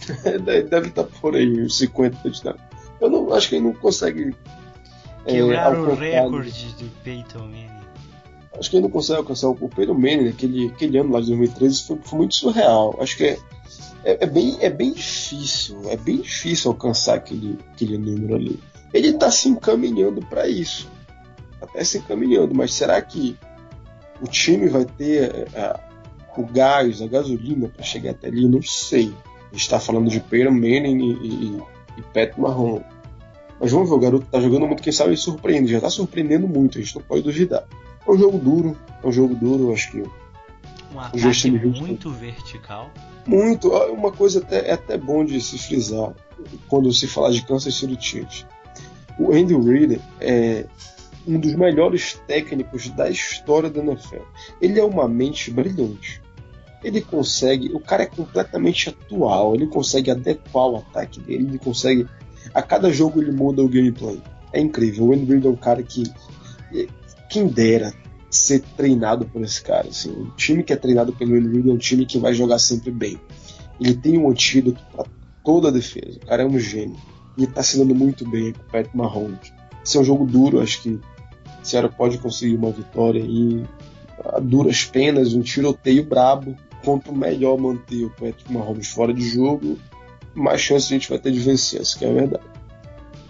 Deve 0.44 0.88
estar 0.88 1.04
por 1.04 1.36
aí, 1.36 1.64
uns 1.64 1.78
50 1.78 2.18
touchdowns. 2.18 2.60
Eu 3.00 3.10
não, 3.10 3.34
acho 3.34 3.50
que 3.50 3.56
ele 3.56 3.66
não 3.66 3.74
consegue. 3.74 4.36
é, 5.26 5.32
Quebrar 5.34 5.74
o 5.74 5.78
alcançar- 5.92 6.02
recorde 6.02 6.66
do 6.80 6.90
Peyton 7.04 7.40
Manning. 7.40 7.82
Acho 8.60 8.70
que 8.70 8.76
ele 8.76 8.84
não 8.84 8.92
consegue 8.92 9.20
alcançar 9.20 9.48
o 9.50 9.70
Pedro 9.70 9.96
Manning, 9.96 10.28
aquele, 10.30 10.68
aquele 10.68 10.98
ano 10.98 11.14
lá 11.14 11.22
de 11.22 11.28
2013, 11.28 11.84
foi, 11.84 11.98
foi 12.04 12.18
muito 12.20 12.36
surreal. 12.36 12.96
Acho 13.00 13.18
que 13.18 13.24
é, 13.24 13.40
é, 14.04 14.18
é 14.24 14.26
bem, 14.26 14.58
é 14.60 14.70
bem 14.70 14.94
difícil, 14.94 15.82
é 15.90 15.96
bem 15.96 16.18
difícil 16.18 16.70
alcançar 16.72 17.16
aquele, 17.16 17.58
aquele 17.74 17.98
número 17.98 18.36
ali. 18.36 18.60
Ele 18.94 19.08
está 19.08 19.32
se 19.32 19.48
encaminhando 19.48 20.20
para 20.26 20.48
isso, 20.50 20.88
até 21.62 21.84
se 21.84 22.00
encaminhando, 22.00 22.54
mas 22.54 22.74
será 22.74 23.02
que 23.02 23.38
o 24.22 24.28
time 24.28 24.68
vai 24.68 24.84
ter 24.86 25.48
é, 25.54 25.80
o 26.38 26.46
gás, 26.46 27.02
a 27.02 27.08
gasolina 27.08 27.70
para 27.70 27.84
chegar 27.84 28.12
até 28.12 28.28
ali? 28.28 28.48
Não 28.48 28.62
sei. 28.62 29.14
A 29.52 29.54
gente 29.54 29.62
está 29.64 29.80
falando 29.80 30.10
de 30.10 30.20
Peyton 30.20 30.52
Manning 30.52 31.00
e, 31.00 31.28
e, 31.28 31.62
e 31.98 32.02
Pat 32.14 32.38
Mahomes. 32.38 32.84
Mas 33.60 33.72
vamos 33.72 33.90
ver, 33.90 33.96
o 33.96 34.00
garoto 34.00 34.26
tá 34.32 34.40
jogando 34.40 34.66
muito, 34.66 34.82
quem 34.82 34.92
sabe 34.92 35.12
ele 35.12 35.18
surpreende, 35.18 35.72
já 35.72 35.80
tá 35.80 35.90
surpreendendo 35.90 36.48
muito, 36.48 36.80
a 36.80 36.82
gente 36.82 36.96
não 36.96 37.04
pode 37.04 37.22
duvidar. 37.22 37.64
É 38.08 38.12
um 38.12 38.18
jogo 38.18 38.38
duro, 38.40 38.78
é 39.04 39.08
um 39.08 39.12
jogo 39.12 39.36
duro, 39.36 39.72
acho 39.72 39.92
que 39.92 40.00
Um 40.02 41.18
Justin 41.18 41.50
ataque 41.50 41.68
Houston. 41.68 41.86
muito 41.86 42.10
vertical. 42.10 42.90
muito. 43.28 43.70
Uma 43.70 44.12
coisa 44.12 44.40
até, 44.40 44.70
é 44.70 44.74
até 44.74 44.98
bom 44.98 45.24
de 45.24 45.40
se 45.40 45.60
frisar 45.60 46.12
quando 46.68 46.92
se 46.92 47.06
fala 47.08 47.32
de 47.32 47.46
Kansas 47.46 47.76
City 47.76 47.98
Chiefs. 48.00 48.46
O 49.20 49.32
Andy 49.32 49.54
Reid 49.56 50.02
é 50.20 50.66
um 51.28 51.40
dos 51.40 51.54
melhores 51.54 52.20
técnicos 52.26 52.90
da 52.90 53.10
história 53.12 53.70
da 53.70 53.80
NFL. 53.80 54.24
Ele 54.60 54.80
é 54.80 54.84
uma 54.84 55.08
mente 55.08 55.52
brilhante. 55.52 56.20
Ele 56.84 57.02
consegue, 57.02 57.70
o 57.74 57.80
cara 57.80 58.04
é 58.04 58.08
completamente 58.08 58.90
atual, 58.90 59.54
ele 59.54 59.68
consegue 59.68 60.10
adequar 60.10 60.68
o 60.68 60.78
ataque 60.78 61.20
dele, 61.20 61.48
ele 61.48 61.60
consegue. 61.60 62.08
A 62.54 62.62
cada 62.62 62.92
jogo 62.92 63.22
ele 63.22 63.32
muda 63.32 63.62
o 63.62 63.70
gameplay. 63.70 64.22
É 64.52 64.60
incrível. 64.60 65.06
O 65.06 65.12
Reid 65.12 65.46
é 65.46 65.50
um 65.50 65.56
cara 65.56 65.82
que. 65.84 66.04
Quem 67.30 67.48
dera 67.48 67.94
ser 68.30 68.62
treinado 68.76 69.26
por 69.26 69.42
esse 69.42 69.62
cara. 69.62 69.88
Assim. 69.88 70.12
O 70.12 70.32
time 70.36 70.64
que 70.64 70.74
é 70.74 70.76
treinado 70.76 71.14
pelo 71.14 71.34
Reid 71.34 71.70
é 71.70 71.74
um 71.74 71.78
time 71.78 72.06
que 72.06 72.18
vai 72.18 72.34
jogar 72.34 72.60
sempre 72.60 72.92
bem. 72.92 73.20
Ele 73.80 73.94
tem 73.94 74.18
um 74.18 74.30
antídoto 74.30 74.82
para 74.92 75.06
toda 75.44 75.70
a 75.70 75.72
defesa. 75.72 76.18
O 76.18 76.26
cara 76.26 76.44
é 76.44 76.46
um 76.46 76.60
gênio. 76.60 76.98
E 77.38 77.48
tá 77.48 77.64
se 77.64 77.78
dando 77.78 77.96
muito 77.96 78.30
bem 78.30 78.54
com 78.54 78.60
o 78.60 78.72
Pat 78.72 78.88
Mahomes. 78.94 79.54
Esse 79.84 79.98
é 79.98 80.02
um 80.02 80.04
jogo 80.04 80.26
duro, 80.26 80.62
acho 80.62 80.82
que 80.82 81.00
Ceará 81.64 81.90
pode 81.90 82.18
conseguir 82.18 82.56
uma 82.56 82.72
vitória 82.72 83.20
e 83.20 83.64
a 84.24 84.40
duras 84.40 84.84
penas, 84.86 85.34
um 85.34 85.42
tiroteio 85.42 86.04
brabo. 86.04 86.56
Quanto 86.84 87.14
melhor 87.14 87.60
manter 87.60 88.06
o 88.06 88.10
Patrick 88.10 88.52
Mahomes 88.52 88.88
fora 88.88 89.14
de 89.14 89.22
jogo, 89.22 89.78
mais 90.34 90.62
chance 90.62 90.86
a 90.86 90.98
gente 90.98 91.10
vai 91.10 91.20
ter 91.20 91.32
de 91.32 91.40
vencer, 91.40 91.82
essa 91.82 91.98
que 91.98 92.06
é 92.06 92.10
a 92.10 92.14
verdade. 92.14 92.52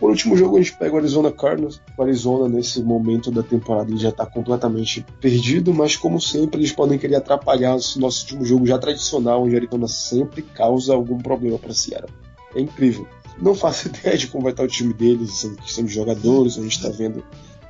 Por 0.01 0.09
último 0.09 0.35
jogo, 0.35 0.57
a 0.57 0.59
gente 0.59 0.75
pega 0.75 0.95
o 0.95 0.97
Arizona 0.97 1.31
Cardinals. 1.31 1.79
O 1.95 2.01
Arizona, 2.01 2.49
nesse 2.49 2.81
momento 2.81 3.29
da 3.29 3.43
temporada, 3.43 3.91
ele 3.91 3.99
já 3.99 4.09
está 4.09 4.25
completamente 4.25 5.05
perdido, 5.19 5.71
mas 5.71 5.95
como 5.95 6.19
sempre, 6.19 6.59
eles 6.59 6.71
podem 6.71 6.97
querer 6.97 7.17
atrapalhar 7.17 7.75
o 7.75 7.99
nosso 7.99 8.23
último 8.23 8.43
jogo 8.43 8.65
já 8.65 8.79
tradicional, 8.79 9.43
onde 9.43 9.53
a 9.53 9.59
Arizona 9.59 9.87
sempre 9.87 10.41
causa 10.41 10.95
algum 10.95 11.19
problema 11.19 11.59
para 11.59 11.71
Seattle. 11.71 12.09
É 12.55 12.61
incrível. 12.61 13.07
Não 13.39 13.53
faço 13.53 13.89
ideia 13.93 14.17
de 14.17 14.25
como 14.25 14.43
vai 14.43 14.53
estar 14.53 14.63
o 14.63 14.67
time 14.67 14.91
deles, 14.91 15.43
em 15.43 15.53
questão 15.53 15.85
de 15.85 15.93
jogadores, 15.93 16.57
a 16.57 16.63
gente 16.63 16.77
está 16.77 16.89
vendo 16.89 17.23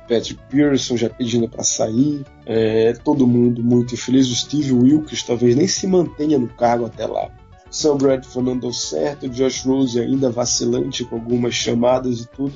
Patrick 0.08 0.40
Pearson 0.50 0.96
já 0.96 1.08
pedindo 1.08 1.48
para 1.48 1.62
sair, 1.62 2.24
é, 2.46 2.92
todo 2.92 3.26
mundo 3.26 3.62
muito 3.62 3.94
infeliz. 3.94 4.28
O 4.28 4.34
Steve 4.34 4.72
Wilkes 4.72 5.22
talvez 5.22 5.56
nem 5.56 5.66
se 5.66 5.86
mantenha 5.86 6.38
no 6.38 6.48
cargo 6.48 6.86
até 6.86 7.06
lá. 7.06 7.30
Sam 7.70 7.96
Bradford 7.96 8.50
não 8.50 8.58
deu 8.58 8.72
certo, 8.72 9.28
Josh 9.28 9.64
Rose 9.64 9.98
ainda 9.98 10.30
vacilante 10.30 11.04
com 11.04 11.16
algumas 11.16 11.54
chamadas 11.54 12.20
e 12.20 12.28
tudo. 12.28 12.52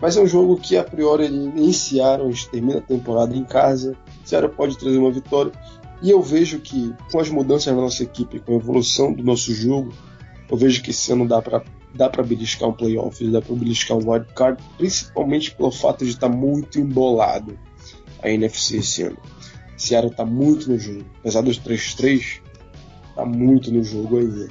Mas 0.00 0.16
é 0.16 0.20
um 0.20 0.26
jogo 0.26 0.56
que 0.56 0.76
a 0.76 0.84
priori 0.84 1.26
iniciaram, 1.26 2.26
a 2.26 2.30
gente 2.30 2.50
termina 2.50 2.78
a 2.78 2.82
temporada 2.82 3.34
em 3.34 3.44
casa, 3.44 3.96
Seattle 4.24 4.52
pode 4.52 4.76
trazer 4.76 4.98
uma 4.98 5.12
vitória. 5.12 5.52
E 6.02 6.10
eu 6.10 6.20
vejo 6.20 6.58
que 6.58 6.92
com 7.10 7.20
as 7.20 7.30
mudanças 7.30 7.74
na 7.74 7.80
nossa 7.80 8.02
equipe, 8.02 8.40
com 8.40 8.54
a 8.54 8.56
evolução 8.56 9.12
do 9.12 9.22
nosso 9.22 9.54
jogo, 9.54 9.92
eu 10.50 10.56
vejo 10.56 10.82
que 10.82 10.90
esse 10.90 11.12
ano 11.12 11.26
dá 11.26 11.40
para 11.40 11.62
dá 11.96 12.08
para 12.08 12.22
beliscar 12.22 12.68
um 12.68 12.72
playoff, 12.72 13.26
dá 13.30 13.40
para 13.40 13.54
beliscar 13.54 13.96
um 13.96 14.10
wild 14.10 14.26
card, 14.34 14.62
principalmente 14.76 15.54
pelo 15.54 15.70
fato 15.70 16.04
de 16.04 16.10
estar 16.12 16.28
muito 16.28 16.78
embolado 16.78 17.58
a 18.22 18.28
NFC 18.30 18.78
esse 18.78 19.02
ano. 19.02 19.18
Seattle 19.76 20.10
está 20.10 20.24
muito 20.24 20.70
no 20.70 20.78
jogo, 20.78 21.04
apesar 21.20 21.42
dos 21.42 21.58
3-3, 21.58 22.40
tá 23.14 23.24
muito 23.24 23.70
no 23.70 23.82
jogo 23.82 24.18
ainda. 24.18 24.48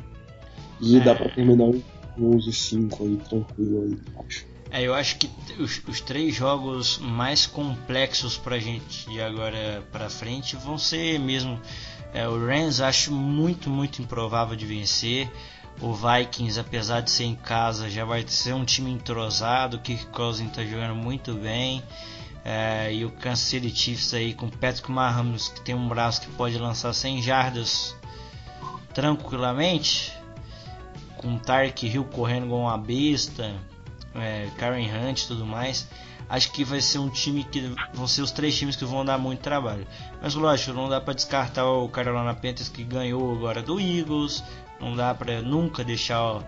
E 0.81 0.97
É. 0.97 0.99
dá 1.03 1.15
para 1.15 1.29
terminar 1.29 1.65
um 1.65 1.81
11-5 2.17 3.01
aí, 3.01 3.17
tranquilo 3.29 3.83
aí, 3.83 4.25
acho. 4.25 4.45
É, 4.71 4.81
eu 4.81 4.93
acho 4.93 5.17
que 5.17 5.29
os, 5.59 5.81
os 5.87 6.01
três 6.01 6.35
jogos 6.35 6.97
mais 6.97 7.45
complexos 7.45 8.37
pra 8.37 8.59
gente 8.59 9.09
de 9.09 9.21
agora 9.21 9.83
pra 9.91 10.09
frente 10.09 10.55
vão 10.57 10.77
ser 10.77 11.19
mesmo. 11.19 11.59
É, 12.13 12.27
o 12.27 12.45
Rams 12.45 12.81
acho 12.81 13.11
muito, 13.11 13.69
muito 13.69 14.01
improvável 14.01 14.55
de 14.55 14.65
vencer. 14.65 15.29
O 15.81 15.93
Vikings, 15.93 16.59
apesar 16.59 17.01
de 17.01 17.11
ser 17.11 17.25
em 17.25 17.35
casa, 17.35 17.89
já 17.89 18.05
vai 18.05 18.25
ser 18.27 18.53
um 18.53 18.63
time 18.63 18.91
entrosado. 18.91 19.77
O 19.77 19.79
Kirk 19.79 20.05
Cousins 20.07 20.49
está 20.49 20.63
jogando 20.63 20.95
muito 20.95 21.33
bem. 21.33 21.83
É, 22.43 22.93
e 22.93 23.03
o 23.03 23.11
Kansas 23.11 23.39
City 23.39 23.75
Chiefs 23.75 24.13
aí 24.13 24.33
com 24.33 24.49
Patrick 24.49 24.89
Mahomes, 24.91 25.47
que 25.49 25.61
tem 25.61 25.73
um 25.75 25.87
braço 25.87 26.21
que 26.21 26.27
pode 26.33 26.57
lançar 26.57 26.93
100 26.93 27.21
jardas 27.21 27.95
tranquilamente. 28.93 30.13
Com 31.17 31.37
Tark 31.37 31.83
Hill 31.83 32.05
correndo 32.05 32.47
com 32.47 32.61
uma 32.61 32.77
besta. 32.77 33.53
É, 34.13 34.49
Karen 34.57 34.87
Hunt 34.87 35.23
e 35.23 35.27
tudo 35.27 35.45
mais. 35.45 35.87
Acho 36.29 36.51
que 36.51 36.63
vai 36.63 36.81
ser 36.81 36.99
um 36.99 37.09
time 37.09 37.43
que 37.43 37.75
vão 37.93 38.07
ser 38.07 38.21
os 38.21 38.31
três 38.31 38.57
times 38.57 38.75
que 38.75 38.85
vão 38.85 39.05
dar 39.05 39.17
muito 39.17 39.41
trabalho. 39.41 39.85
Mas 40.21 40.33
lógico, 40.33 40.73
não 40.73 40.89
dá 40.89 40.99
para 40.99 41.13
descartar 41.13 41.65
o 41.65 41.87
Carolina 41.89 42.33
Panthers 42.33 42.69
que 42.69 42.83
ganhou 42.83 43.31
agora 43.33 43.61
do 43.61 43.79
Eagles, 43.79 44.43
não 44.79 44.95
dá 44.95 45.13
para 45.13 45.41
nunca 45.41 45.83
deixar 45.83 46.41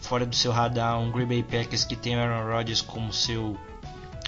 fora 0.00 0.24
do 0.24 0.34
seu 0.34 0.52
radar 0.52 0.98
um 0.98 1.10
Green 1.10 1.26
Bay 1.26 1.42
Packers 1.42 1.84
que 1.84 1.96
tem 1.96 2.14
Aaron 2.14 2.52
Rodgers 2.52 2.80
como 2.80 3.12
seu 3.12 3.56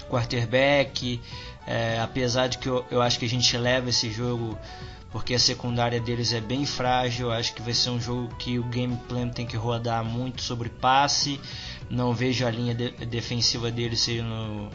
quarterback. 0.09 1.19
É, 1.65 1.99
apesar 2.01 2.47
de 2.47 2.57
que 2.57 2.67
eu, 2.67 2.85
eu 2.91 3.01
acho 3.01 3.17
que 3.17 3.25
a 3.25 3.29
gente 3.29 3.57
leva 3.57 3.89
esse 3.89 4.11
jogo 4.11 4.57
porque 5.11 5.35
a 5.35 5.39
secundária 5.39 5.99
deles 5.99 6.33
é 6.33 6.41
bem 6.41 6.65
frágil. 6.65 7.31
Acho 7.31 7.53
que 7.53 7.61
vai 7.61 7.73
ser 7.73 7.91
um 7.91 8.01
jogo 8.01 8.33
que 8.35 8.57
o 8.57 8.63
game 8.63 8.97
plan 9.07 9.29
tem 9.29 9.45
que 9.45 9.55
rodar 9.55 10.03
muito 10.03 10.41
sobre 10.41 10.69
passe. 10.69 11.39
Não 11.89 12.13
vejo 12.13 12.45
a 12.45 12.49
linha 12.49 12.73
de, 12.73 12.89
defensiva 13.05 13.69
deles 13.69 13.99
sendo, 13.99 14.69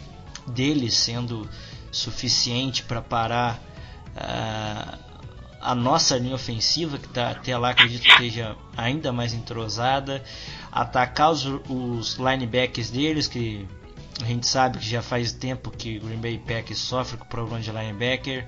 deles 0.46 0.94
sendo 0.94 1.48
suficiente 1.90 2.84
para 2.84 3.02
parar 3.02 3.60
uh, 4.14 5.07
a 5.60 5.74
nossa 5.74 6.16
linha 6.16 6.34
ofensiva, 6.34 6.98
que 6.98 7.08
tá, 7.08 7.30
até 7.30 7.56
lá 7.56 7.70
acredito 7.70 8.02
que 8.02 8.10
esteja 8.10 8.56
ainda 8.76 9.12
mais 9.12 9.32
entrosada, 9.34 10.22
atacar 10.70 11.30
os, 11.30 11.44
os 11.68 12.14
linebackers 12.14 12.90
deles, 12.90 13.26
que 13.26 13.66
a 14.22 14.24
gente 14.24 14.46
sabe 14.46 14.78
que 14.78 14.88
já 14.88 15.02
faz 15.02 15.32
tempo 15.32 15.70
que 15.70 15.98
o 15.98 16.00
Green 16.00 16.18
Bay 16.18 16.38
Packers 16.38 16.78
sofre 16.78 17.16
com 17.16 17.26
problema 17.26 17.60
de 17.60 17.70
linebacker. 17.70 18.46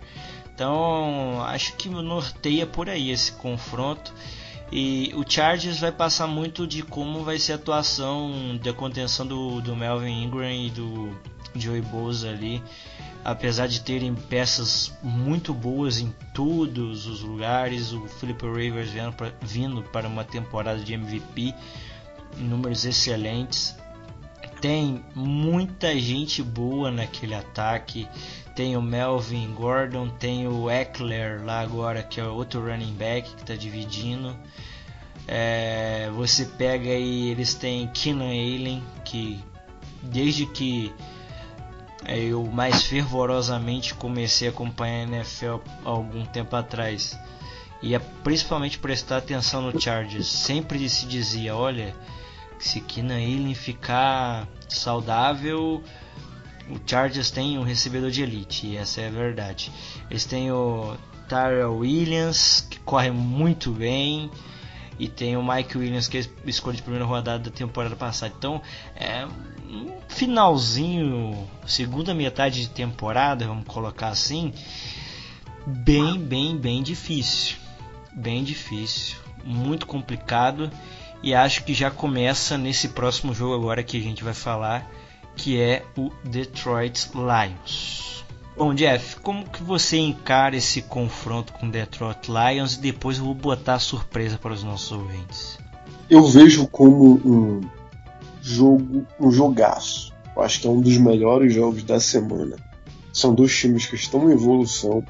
Então 0.55 1.43
acho 1.43 1.75
que 1.77 1.89
norteia 1.89 2.67
por 2.67 2.89
aí 2.89 3.11
esse 3.11 3.33
confronto. 3.33 4.13
E 4.73 5.13
o 5.17 5.25
Chargers 5.29 5.81
vai 5.81 5.91
passar 5.91 6.29
muito 6.29 6.67
de 6.67 6.83
como 6.83 7.25
vai 7.25 7.39
ser 7.39 7.53
a 7.53 7.57
atuação 7.57 8.59
da 8.63 8.73
contenção 8.73 9.27
do, 9.27 9.61
do 9.61 9.75
Melvin 9.75 10.23
Ingram 10.23 10.53
e 10.53 10.71
do 10.71 11.17
Joey 11.57 11.83
Bosa 11.83 12.31
ali 12.31 12.63
apesar 13.25 13.67
de 13.67 13.81
terem 13.81 14.15
peças 14.15 14.93
muito 15.03 15.53
boas 15.53 15.99
em 15.99 16.13
todos 16.35 17.07
os 17.07 17.21
lugares, 17.21 17.93
o 17.93 18.07
Philip 18.07 18.45
Rivers 18.47 18.91
vindo, 19.43 19.83
para 19.83 20.09
uma 20.09 20.25
temporada 20.25 20.81
de 20.81 20.95
MVP, 20.95 21.55
números 22.39 22.85
excelentes. 22.85 23.77
Tem 24.61 25.03
muita 25.15 25.99
gente 25.99 26.43
boa 26.43 26.91
naquele 26.91 27.35
ataque. 27.35 28.07
Tem 28.55 28.77
o 28.77 28.83
Melvin 28.83 29.55
Gordon, 29.55 30.09
tem 30.09 30.47
o 30.47 30.71
Eckler 30.71 31.43
lá 31.45 31.61
agora, 31.61 32.03
que 32.03 32.21
é 32.21 32.25
outro 32.25 32.61
running 32.61 32.95
back 32.95 33.35
que 33.35 33.41
está 33.41 33.55
dividindo. 33.55 34.37
É, 35.27 36.11
você 36.15 36.45
pega 36.45 36.91
aí, 36.91 37.31
eles 37.31 37.55
têm 37.55 37.87
Keenan 37.89 38.31
Allen, 38.31 38.83
que 39.05 39.43
desde 40.03 40.45
que 40.47 40.93
eu 42.07 42.45
mais 42.47 42.83
fervorosamente 42.85 43.95
comecei 43.95 44.49
a 44.49 44.51
acompanhar 44.51 45.07
a 45.07 45.17
NFL 45.17 45.57
algum 45.85 46.25
tempo 46.25 46.57
atrás. 46.57 47.19
E 47.83 47.95
é 47.95 47.99
principalmente 47.99 48.79
prestar 48.79 49.19
atenção 49.19 49.63
no 49.63 49.81
Chargers. 49.81 50.27
Sempre 50.27 50.89
se 50.89 51.07
dizia, 51.07 51.57
olha, 51.57 51.95
se 52.59 52.81
Keenan 52.81 53.17
Allen 53.17 53.55
ficar 53.55 54.47
saudável, 54.69 55.83
o 56.69 56.79
Chargers 56.87 57.31
tem 57.31 57.59
um 57.59 57.63
recebedor 57.63 58.11
de 58.11 58.23
elite, 58.23 58.67
e 58.67 58.77
essa 58.77 59.01
é 59.01 59.09
a 59.09 59.11
verdade. 59.11 59.73
Eles 60.11 60.25
têm 60.25 60.53
o 60.53 60.97
Tyrell 61.29 61.77
Williams, 61.77 62.67
que 62.69 62.79
corre 62.81 63.11
muito 63.11 63.73
bem, 63.73 64.31
e 64.99 65.09
tem 65.09 65.37
o 65.37 65.43
Mike 65.43 65.79
Williams, 65.79 66.07
que 66.07 66.19
é 66.19 66.25
escolha 66.45 66.77
de 66.77 66.83
primeira 66.83 67.07
rodada 67.07 67.51
da 67.51 67.51
temporada 67.51 67.97
passada. 67.97 68.35
Então, 68.37 68.61
é 68.95 69.27
finalzinho, 70.09 71.49
segunda 71.67 72.15
metade 72.15 72.63
de 72.63 72.69
temporada, 72.69 73.47
vamos 73.47 73.67
colocar 73.67 74.09
assim, 74.09 74.53
bem, 75.67 76.19
bem, 76.19 76.57
bem 76.57 76.83
difícil. 76.83 77.57
Bem 78.13 78.43
difícil, 78.43 79.17
muito 79.45 79.87
complicado 79.87 80.71
e 81.23 81.35
acho 81.35 81.65
que 81.65 81.73
já 81.73 81.91
começa 81.91 82.57
nesse 82.59 82.89
próximo 82.89 83.35
jogo 83.35 83.55
agora 83.55 83.83
que 83.83 83.97
a 83.97 84.01
gente 84.01 84.25
vai 84.25 84.35
falar, 84.35 84.91
que 85.37 85.61
é 85.61 85.85
o 85.97 86.11
Detroit 86.25 87.11
Lions. 87.15 88.25
Bom, 88.57 88.75
Jeff, 88.75 89.17
como 89.21 89.49
que 89.49 89.63
você 89.63 89.97
encara 89.97 90.57
esse 90.57 90.83
confronto 90.83 91.53
com 91.53 91.67
o 91.67 91.71
Detroit 91.71 92.29
Lions 92.29 92.75
e 92.75 92.81
depois 92.81 93.19
eu 93.19 93.25
vou 93.25 93.35
botar 93.35 93.75
a 93.75 93.79
surpresa 93.79 94.37
para 94.37 94.53
os 94.53 94.63
nossos 94.63 94.93
ouvintes? 94.93 95.59
Eu 96.11 96.27
vejo 96.27 96.67
como 96.67 97.21
um 97.25 97.61
jogo, 98.55 99.07
um 99.19 99.31
jogaço. 99.31 100.13
Eu 100.37 100.43
acho 100.43 100.61
que 100.61 100.67
é 100.67 100.71
um 100.71 100.81
dos 100.81 100.97
melhores 100.97 101.53
jogos 101.53 101.83
da 101.83 102.01
semana. 102.01 102.57
São 103.13 103.35
dois 103.35 103.57
times 103.57 103.87
que 103.87 103.97
estão 103.97 104.31
em 104.31 104.33
evolução. 104.33 105.05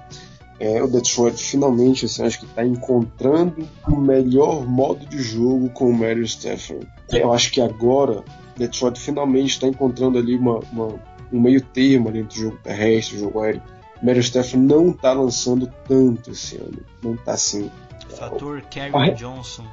É, 0.58 0.82
o 0.82 0.86
Detroit 0.86 1.42
finalmente 1.42 2.04
assim, 2.04 2.22
acho 2.22 2.40
que 2.40 2.44
está 2.44 2.64
encontrando 2.64 3.66
o 3.88 3.96
melhor 3.96 4.66
modo 4.66 5.06
de 5.06 5.18
jogo 5.22 5.70
com 5.70 5.88
o 5.88 5.94
Mario 5.94 6.24
Stafford. 6.24 6.86
Eu 7.10 7.32
acho 7.32 7.50
que 7.50 7.60
agora 7.60 8.22
Detroit 8.56 9.00
finalmente 9.00 9.50
está 9.50 9.66
encontrando 9.66 10.18
ali 10.18 10.36
uma, 10.36 10.60
uma, 10.70 11.00
um 11.32 11.40
meio 11.40 11.62
termo 11.62 12.10
ali 12.10 12.20
entre 12.20 12.38
o 12.38 12.42
jogo 12.42 12.58
terrestre 12.62 13.14
e 13.14 13.18
o 13.18 13.20
jogo 13.24 13.40
aéreo. 13.40 13.62
Mario 14.02 14.20
Stafford 14.20 14.58
não 14.58 14.90
está 14.90 15.12
lançando 15.12 15.70
tanto 15.88 16.30
esse 16.30 16.56
ano. 16.56 16.84
Não 17.02 17.14
está 17.14 17.32
assim. 17.32 17.70
Fator 18.10 18.60
Kevin 18.62 19.14
Johnson. 19.14 19.64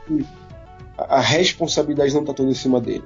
A, 0.98 1.18
a 1.18 1.20
responsabilidade 1.20 2.14
não 2.14 2.22
está 2.22 2.34
toda 2.34 2.50
em 2.50 2.56
cima 2.56 2.80
dele. 2.80 3.04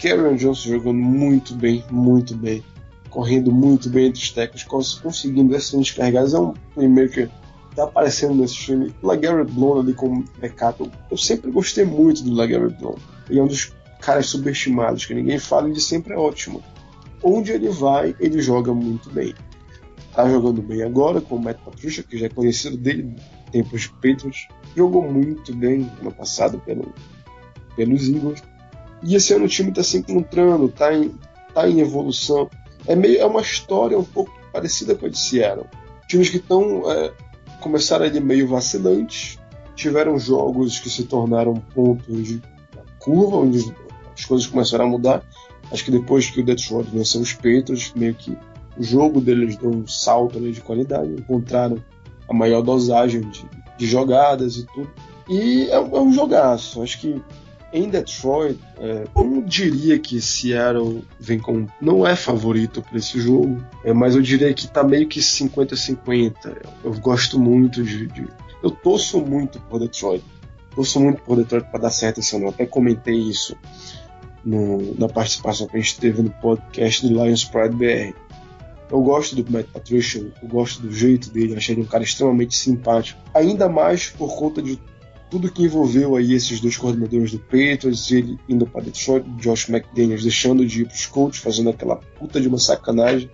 Karen 0.00 0.36
Johnson 0.36 0.70
jogando 0.70 0.98
muito 0.98 1.54
bem, 1.54 1.84
muito 1.90 2.34
bem, 2.34 2.64
correndo 3.10 3.52
muito 3.52 3.90
bem 3.90 4.06
entre 4.06 4.22
os 4.22 4.30
técnicos, 4.30 4.94
conseguindo 4.94 5.54
excelentes 5.54 5.94
carregadas. 5.94 6.32
É 6.32 6.38
um 6.38 6.54
playmaker 6.74 7.28
que 7.28 7.34
está 7.70 7.84
aparecendo 7.84 8.34
nesse 8.36 8.56
filme. 8.56 8.94
LaGarrett 9.02 9.52
Blount 9.52 9.80
ali 9.80 9.92
como 9.92 10.24
backup. 10.40 10.80
Eu, 10.80 10.90
eu 11.10 11.16
sempre 11.18 11.50
gostei 11.50 11.84
muito 11.84 12.22
do 12.22 12.32
LaGarrett 12.32 12.76
Blount. 12.78 12.98
Ele 13.28 13.40
é 13.40 13.42
um 13.42 13.46
dos 13.46 13.72
caras 14.00 14.26
subestimados, 14.26 15.04
que 15.04 15.12
ninguém 15.12 15.38
fala 15.38 15.68
ele 15.68 15.80
sempre 15.80 16.14
é 16.14 16.16
ótimo. 16.16 16.62
Onde 17.22 17.52
ele 17.52 17.68
vai, 17.68 18.16
ele 18.18 18.40
joga 18.40 18.72
muito 18.72 19.10
bem. 19.10 19.34
Tá 20.14 20.28
jogando 20.28 20.62
bem 20.62 20.82
agora 20.82 21.20
com 21.20 21.36
o 21.36 21.42
Matt 21.42 21.58
Patricia, 21.58 22.02
que 22.02 22.16
já 22.16 22.26
é 22.26 22.30
conhecido 22.30 22.78
dele 22.78 23.14
tempos 23.52 23.82
de 23.82 23.90
Patriots. 23.90 24.48
Jogou 24.74 25.02
muito 25.02 25.54
bem 25.54 25.90
no 26.02 26.10
passado 26.10 26.58
pelo, 26.60 26.90
pelos 27.76 28.08
Eagles. 28.08 28.42
E 29.02 29.14
esse 29.14 29.32
ano 29.32 29.46
o 29.46 29.48
time 29.48 29.70
está 29.70 29.82
se 29.82 29.98
encontrando, 29.98 30.66
está 30.66 30.94
em, 30.94 31.14
tá 31.54 31.68
em 31.68 31.80
evolução. 31.80 32.48
É, 32.86 32.94
meio, 32.94 33.18
é 33.18 33.26
uma 33.26 33.40
história 33.40 33.98
um 33.98 34.04
pouco 34.04 34.32
parecida 34.52 34.94
com 34.94 35.06
a 35.06 35.08
de 35.08 35.18
Seattle. 35.18 35.66
Times 36.08 36.28
que 36.28 36.38
estão 36.38 36.90
é, 36.90 37.12
começaram 37.60 38.04
ali 38.04 38.20
meio 38.20 38.48
vacilantes, 38.48 39.38
tiveram 39.74 40.18
jogos 40.18 40.78
que 40.78 40.90
se 40.90 41.04
tornaram 41.04 41.54
pontos 41.74 42.26
de 42.26 42.42
curva, 42.98 43.38
onde 43.38 43.74
as 44.16 44.24
coisas 44.24 44.46
começaram 44.46 44.84
a 44.86 44.88
mudar. 44.88 45.22
Acho 45.72 45.84
que 45.84 45.90
depois 45.90 46.28
que 46.28 46.40
o 46.40 46.44
Detroit 46.44 46.90
venceu 46.90 47.20
os 47.20 47.32
Patriots, 47.32 47.92
meio 47.94 48.14
que 48.14 48.36
o 48.76 48.82
jogo 48.82 49.20
deles 49.20 49.56
deu 49.56 49.70
um 49.70 49.86
salto 49.86 50.38
ali 50.38 50.52
de 50.52 50.60
qualidade, 50.60 51.12
encontraram 51.12 51.82
a 52.28 52.34
maior 52.34 52.62
dosagem 52.62 53.20
de, 53.22 53.44
de 53.78 53.86
jogadas 53.86 54.56
e 54.56 54.66
tudo. 54.66 54.90
E 55.28 55.68
é, 55.70 55.74
é 55.74 56.00
um 56.00 56.12
jogaço. 56.12 56.82
Acho 56.82 57.00
que 57.00 57.22
em 57.72 57.88
Detroit, 57.88 58.58
é, 58.78 59.04
eu 59.14 59.42
diria 59.42 59.98
que 59.98 60.20
Seattle 60.20 61.04
vem 61.18 61.38
com. 61.38 61.66
não 61.80 62.06
é 62.06 62.16
favorito 62.16 62.82
para 62.82 62.98
esse 62.98 63.20
jogo, 63.20 63.64
é, 63.84 63.92
mas 63.92 64.16
eu 64.16 64.22
diria 64.22 64.52
que 64.52 64.66
tá 64.66 64.82
meio 64.82 65.06
que 65.06 65.20
50-50. 65.20 66.34
Eu 66.82 66.92
gosto 66.94 67.38
muito 67.38 67.82
de, 67.82 68.06
de, 68.08 68.28
Eu 68.62 68.70
torço 68.70 69.20
muito 69.20 69.60
por 69.60 69.78
Detroit. 69.78 70.24
Torço 70.74 71.00
muito 71.00 71.22
por 71.22 71.36
Detroit 71.36 71.66
para 71.70 71.80
dar 71.80 71.90
certo 71.90 72.20
esse 72.20 72.34
ano. 72.34 72.46
Eu 72.46 72.50
até 72.50 72.66
comentei 72.66 73.16
isso 73.16 73.56
no, 74.44 74.94
na 74.98 75.08
participação 75.08 75.66
que 75.66 75.76
a 75.76 75.80
gente 75.80 75.98
teve 75.98 76.22
no 76.22 76.30
podcast 76.30 77.06
do 77.06 77.12
Lions 77.12 77.44
Pride 77.44 77.76
BR. 77.76 78.14
Eu 78.90 79.00
gosto 79.02 79.36
do 79.36 79.52
Matt 79.52 79.66
Patricia, 79.66 80.20
eu 80.42 80.48
gosto 80.48 80.82
do 80.82 80.92
jeito 80.92 81.30
dele, 81.30 81.54
achei 81.54 81.76
ele 81.76 81.82
um 81.82 81.86
cara 81.86 82.02
extremamente 82.02 82.56
simpático. 82.56 83.20
Ainda 83.32 83.68
mais 83.68 84.08
por 84.08 84.36
conta 84.36 84.60
de 84.60 84.80
tudo 85.30 85.50
que 85.50 85.62
envolveu 85.62 86.16
aí 86.16 86.34
esses 86.34 86.60
dois 86.60 86.76
coordenadores 86.76 87.30
do 87.30 87.38
Patriots, 87.38 88.10
ele 88.10 88.36
indo 88.48 88.66
para 88.66 88.82
Detroit, 88.82 89.24
Josh 89.36 89.68
McDaniels 89.68 90.24
deixando 90.24 90.66
de 90.66 90.82
ir 90.82 90.86
para 90.86 90.94
os 90.94 91.06
Colts, 91.06 91.38
fazendo 91.38 91.70
aquela 91.70 91.96
puta 91.96 92.40
de 92.40 92.48
uma 92.48 92.58
sacanagem. 92.58 93.30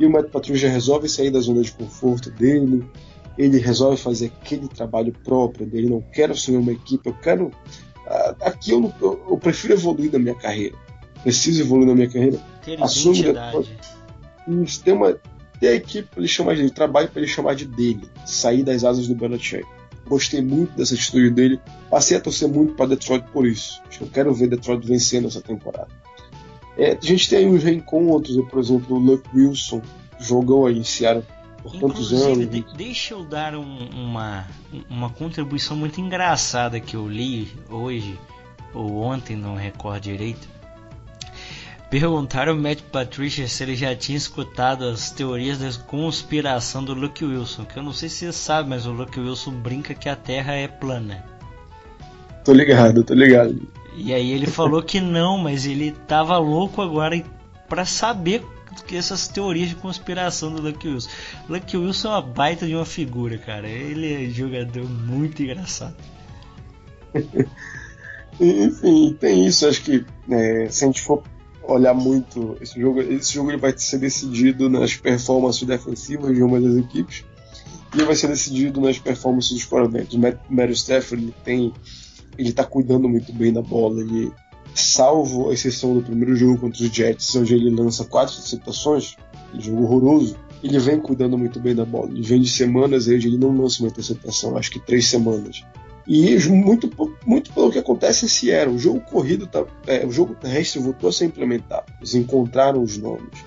E 0.00 0.06
o 0.06 0.10
Matt 0.10 0.30
Patricia 0.30 0.70
resolve 0.70 1.08
sair 1.08 1.30
da 1.30 1.40
zona 1.40 1.62
de 1.62 1.72
conforto 1.72 2.30
dele, 2.30 2.88
ele 3.36 3.58
resolve 3.58 3.96
fazer 4.00 4.32
aquele 4.40 4.68
trabalho 4.68 5.12
próprio 5.24 5.66
dele, 5.66 5.90
não 5.90 6.00
quero 6.00 6.32
assumir 6.32 6.56
uma 6.56 6.72
equipe, 6.72 7.08
eu 7.08 7.14
quero. 7.14 7.50
Aqui 8.40 8.70
eu, 8.70 8.92
eu, 9.00 9.26
eu 9.28 9.36
prefiro 9.36 9.74
evoluir 9.74 10.10
na 10.10 10.18
minha 10.18 10.34
carreira. 10.34 10.76
Preciso 11.22 11.60
evoluir 11.60 11.88
na 11.88 11.94
minha 11.94 12.08
carreira. 12.08 12.38
Ter 12.64 12.82
Assume 12.82 13.22
depois. 13.22 13.68
Tem, 14.82 14.94
uma, 14.94 15.14
tem 15.60 15.68
a 15.68 15.74
equipe 15.74 16.08
para 16.08 16.20
ele 16.20 16.28
chamar 16.28 16.56
de 16.56 16.70
trabalho 16.70 17.08
para 17.08 17.20
ele 17.20 17.30
chamar 17.30 17.54
de 17.54 17.66
dele, 17.66 18.08
sair 18.24 18.62
das 18.62 18.82
asas 18.82 19.06
do 19.06 19.14
Belichick. 19.14 19.66
Gostei 20.08 20.40
muito 20.42 20.74
dessa 20.76 20.94
atitude 20.94 21.30
dele. 21.30 21.60
Passei 21.90 22.16
a 22.16 22.20
torcer 22.20 22.48
muito 22.48 22.74
para 22.74 22.86
Detroit 22.86 23.24
por 23.32 23.46
isso. 23.46 23.80
Acho 23.88 23.98
que 23.98 24.04
eu 24.04 24.08
quero 24.10 24.34
ver 24.34 24.48
Detroit 24.48 24.86
vencendo 24.86 25.28
essa 25.28 25.40
temporada. 25.40 25.88
É, 26.76 26.92
a 27.00 27.04
gente 27.04 27.28
tem 27.28 27.38
aí 27.40 27.46
uns 27.46 27.62
reencontros, 27.62 28.36
por 28.48 28.60
exemplo, 28.60 28.96
o 28.96 28.98
Luke 28.98 29.28
Wilson 29.34 29.82
jogou 30.20 30.66
aí 30.66 30.78
em 30.78 30.84
Seattle 30.84 31.24
por 31.62 31.72
tantos 31.72 32.12
Inclusive, 32.12 32.32
anos. 32.44 32.50
de- 32.50 32.76
deixa 32.76 33.14
eu 33.14 33.24
dar 33.24 33.54
um- 33.56 33.88
uma, 33.92 34.46
uma 34.88 35.10
contribuição 35.10 35.76
muito 35.76 36.00
engraçada 36.00 36.78
que 36.78 36.94
eu 36.94 37.08
li 37.08 37.48
hoje, 37.68 38.18
ou 38.72 39.02
ontem, 39.02 39.36
não 39.36 39.56
recordo 39.56 40.02
direito. 40.04 40.48
Perguntaram 41.90 42.52
ao 42.52 42.58
Matt 42.58 42.82
Patricia 42.92 43.48
se 43.48 43.62
ele 43.62 43.74
já 43.74 43.96
tinha 43.96 44.18
escutado 44.18 44.84
as 44.84 45.10
teorias 45.10 45.58
da 45.58 45.70
conspiração 45.84 46.84
do 46.84 46.92
Luke 46.92 47.24
Wilson. 47.24 47.64
Que 47.64 47.78
eu 47.78 47.82
não 47.82 47.94
sei 47.94 48.10
se 48.10 48.26
você 48.26 48.32
sabe, 48.32 48.68
mas 48.68 48.84
o 48.84 48.92
Luke 48.92 49.18
Wilson 49.18 49.52
brinca 49.52 49.94
que 49.94 50.08
a 50.08 50.14
Terra 50.14 50.52
é 50.52 50.68
plana. 50.68 51.24
Tô 52.44 52.52
ligado, 52.52 53.02
tô 53.02 53.14
ligado. 53.14 53.60
E 53.96 54.12
aí 54.12 54.30
ele 54.32 54.46
falou 54.46 54.82
que 54.82 55.00
não, 55.00 55.38
mas 55.38 55.64
ele 55.64 55.92
tava 56.06 56.36
louco 56.36 56.82
agora 56.82 57.22
para 57.68 57.86
saber 57.86 58.44
que 58.86 58.94
essas 58.94 59.26
teorias 59.26 59.70
de 59.70 59.74
conspiração 59.74 60.54
do 60.54 60.60
Luke 60.60 60.86
Wilson. 60.86 61.08
Luke 61.48 61.76
Wilson 61.76 62.08
é 62.08 62.10
uma 62.12 62.22
baita 62.22 62.66
de 62.66 62.74
uma 62.74 62.84
figura, 62.84 63.38
cara. 63.38 63.66
Ele 63.66 64.12
é 64.12 64.28
um 64.28 64.30
jogador 64.30 64.84
muito 64.84 65.42
engraçado. 65.42 65.96
Enfim, 68.38 69.16
tem 69.18 69.46
isso. 69.46 69.66
Acho 69.66 69.82
que 69.82 70.04
é, 70.30 70.68
se 70.70 70.84
a 70.84 70.86
gente 70.86 71.00
for 71.02 71.22
olhar 71.68 71.94
muito 71.94 72.56
esse 72.60 72.80
jogo, 72.80 73.00
esse 73.00 73.34
jogo 73.34 73.50
ele 73.50 73.58
vai 73.58 73.72
ser 73.76 73.98
decidido 73.98 74.68
nas 74.70 74.96
performances 74.96 75.62
defensivas 75.62 76.34
de 76.34 76.42
uma 76.42 76.60
das 76.60 76.76
equipes 76.76 77.24
e 77.94 78.02
vai 78.02 78.16
ser 78.16 78.28
decidido 78.28 78.80
nas 78.80 78.98
performances 78.98 79.52
dos 79.52 79.66
quarterbacks. 79.66 80.14
O 80.14 80.18
Matt- 80.18 80.40
Matthew 80.48 80.74
Stafford 80.74 81.22
ele 81.24 81.34
tem, 81.44 81.72
ele 82.36 82.52
tá 82.52 82.64
cuidando 82.64 83.08
muito 83.08 83.32
bem 83.32 83.52
da 83.52 83.62
bola. 83.62 84.00
Ele, 84.00 84.32
salvo 84.74 85.50
a 85.50 85.54
exceção 85.54 85.94
do 85.94 86.02
primeiro 86.02 86.34
jogo 86.36 86.58
contra 86.58 86.82
os 86.82 86.90
Jets, 86.90 87.34
onde 87.36 87.54
ele 87.54 87.70
lança 87.70 88.04
quatro 88.04 88.34
interceptações, 88.34 89.16
um 89.54 89.60
jogo 89.60 89.82
horroroso. 89.84 90.36
Ele 90.62 90.78
vem 90.78 90.98
cuidando 91.00 91.38
muito 91.38 91.60
bem 91.60 91.74
da 91.74 91.84
bola. 91.84 92.10
Ele 92.10 92.22
vem 92.22 92.40
de 92.40 92.48
semanas 92.50 93.06
onde 93.08 93.28
ele 93.28 93.38
não 93.38 93.56
lança 93.56 93.82
uma 93.82 93.88
interceptação, 93.88 94.56
acho 94.56 94.70
que 94.70 94.80
três 94.80 95.06
semanas. 95.06 95.62
E 96.08 96.38
muito, 96.48 96.90
muito 97.26 97.52
pelo 97.52 97.70
que 97.70 97.78
acontece 97.78 98.24
em 98.24 98.28
Seattle. 98.28 98.74
O 98.74 98.78
jogo 98.78 99.00
corrido, 99.00 99.46
tá, 99.46 99.62
é, 99.86 100.06
o 100.06 100.10
jogo 100.10 100.34
terrestre 100.34 100.80
voltou 100.80 101.10
a 101.10 101.12
ser 101.12 101.26
implementado. 101.26 101.84
Eles 101.98 102.14
encontraram 102.14 102.82
os 102.82 102.96
nomes. 102.96 103.44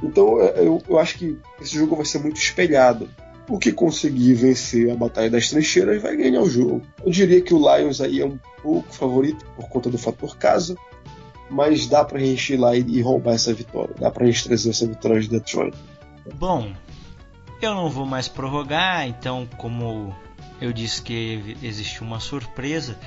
Então 0.00 0.40
é, 0.40 0.60
eu, 0.60 0.80
eu 0.88 0.98
acho 1.00 1.18
que 1.18 1.36
esse 1.60 1.76
jogo 1.76 1.96
vai 1.96 2.04
ser 2.04 2.20
muito 2.20 2.36
espelhado. 2.36 3.08
O 3.48 3.58
que 3.58 3.72
conseguir 3.72 4.34
vencer 4.34 4.92
a 4.92 4.94
Batalha 4.94 5.28
das 5.28 5.50
Trincheiras 5.50 6.00
vai 6.00 6.16
ganhar 6.16 6.40
o 6.40 6.48
jogo. 6.48 6.82
Eu 7.04 7.10
diria 7.10 7.40
que 7.40 7.52
o 7.52 7.58
Lions 7.58 8.00
aí 8.00 8.20
é 8.20 8.26
um 8.26 8.38
pouco 8.62 8.94
favorito 8.94 9.44
por 9.56 9.68
conta 9.68 9.90
do 9.90 9.98
fator 9.98 10.38
casa, 10.38 10.76
mas 11.50 11.88
dá 11.88 12.04
pra 12.04 12.20
gente 12.20 12.54
ir 12.54 12.56
lá 12.56 12.76
e, 12.76 12.80
e 12.80 13.02
roubar 13.02 13.34
essa 13.34 13.52
vitória. 13.52 13.94
Dá 13.98 14.08
pra 14.08 14.24
gente 14.24 14.44
trazer 14.44 14.70
essa 14.70 14.86
vitória 14.86 15.20
de 15.20 15.28
Detroit. 15.28 15.76
Bom, 16.36 16.72
eu 17.60 17.74
não 17.74 17.90
vou 17.90 18.06
mais 18.06 18.28
prorrogar, 18.28 19.06
então 19.06 19.46
como 19.58 20.14
eu 20.60 20.72
disse 20.72 21.02
que 21.02 21.56
existiu 21.62 22.06
uma 22.06 22.20
surpresa, 22.20 22.98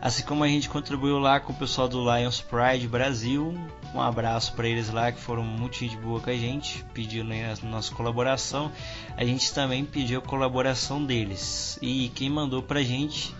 assim 0.00 0.22
como 0.22 0.44
a 0.44 0.48
gente 0.48 0.68
contribuiu 0.68 1.18
lá 1.18 1.40
com 1.40 1.52
o 1.52 1.56
pessoal 1.56 1.88
do 1.88 2.02
Lions 2.02 2.40
Pride 2.40 2.86
Brasil, 2.86 3.54
um 3.94 4.00
abraço 4.00 4.52
para 4.52 4.68
eles 4.68 4.90
lá 4.90 5.10
que 5.10 5.20
foram 5.20 5.42
muito 5.42 5.78
gente 5.78 5.96
boa 5.96 6.20
com 6.20 6.30
a 6.30 6.36
gente, 6.36 6.84
pedindo 6.92 7.32
a 7.32 7.66
nossa 7.66 7.94
colaboração, 7.94 8.70
a 9.16 9.24
gente 9.24 9.52
também 9.52 9.84
pediu 9.84 10.18
a 10.18 10.22
colaboração 10.22 11.04
deles. 11.04 11.78
E 11.80 12.10
quem 12.14 12.28
mandou 12.28 12.62
pra 12.62 12.82
gente 12.82 13.34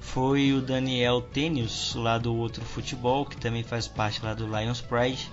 foi 0.00 0.52
o 0.52 0.60
Daniel 0.60 1.20
Tênios, 1.20 1.94
lá 1.94 2.16
do 2.16 2.34
Outro 2.34 2.64
Futebol, 2.64 3.26
que 3.26 3.36
também 3.36 3.62
faz 3.62 3.86
parte 3.86 4.24
lá 4.24 4.34
do 4.34 4.46
Lions 4.46 4.80
Pride, 4.80 5.30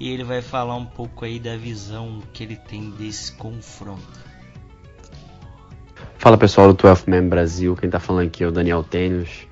e 0.00 0.08
ele 0.08 0.24
vai 0.24 0.42
falar 0.42 0.74
um 0.74 0.84
pouco 0.84 1.24
aí 1.24 1.38
da 1.38 1.56
visão 1.56 2.22
que 2.32 2.42
ele 2.42 2.56
tem 2.56 2.90
desse 2.90 3.32
confronto. 3.32 4.27
Fala 6.18 6.36
pessoal 6.36 6.72
do 6.72 6.82
12 6.82 7.04
Man 7.08 7.28
Brasil, 7.28 7.76
quem 7.76 7.88
tá 7.88 8.00
falando 8.00 8.26
aqui 8.26 8.42
é 8.42 8.46
o 8.48 8.50
Daniel 8.50 8.82
Tênios, 8.82 9.46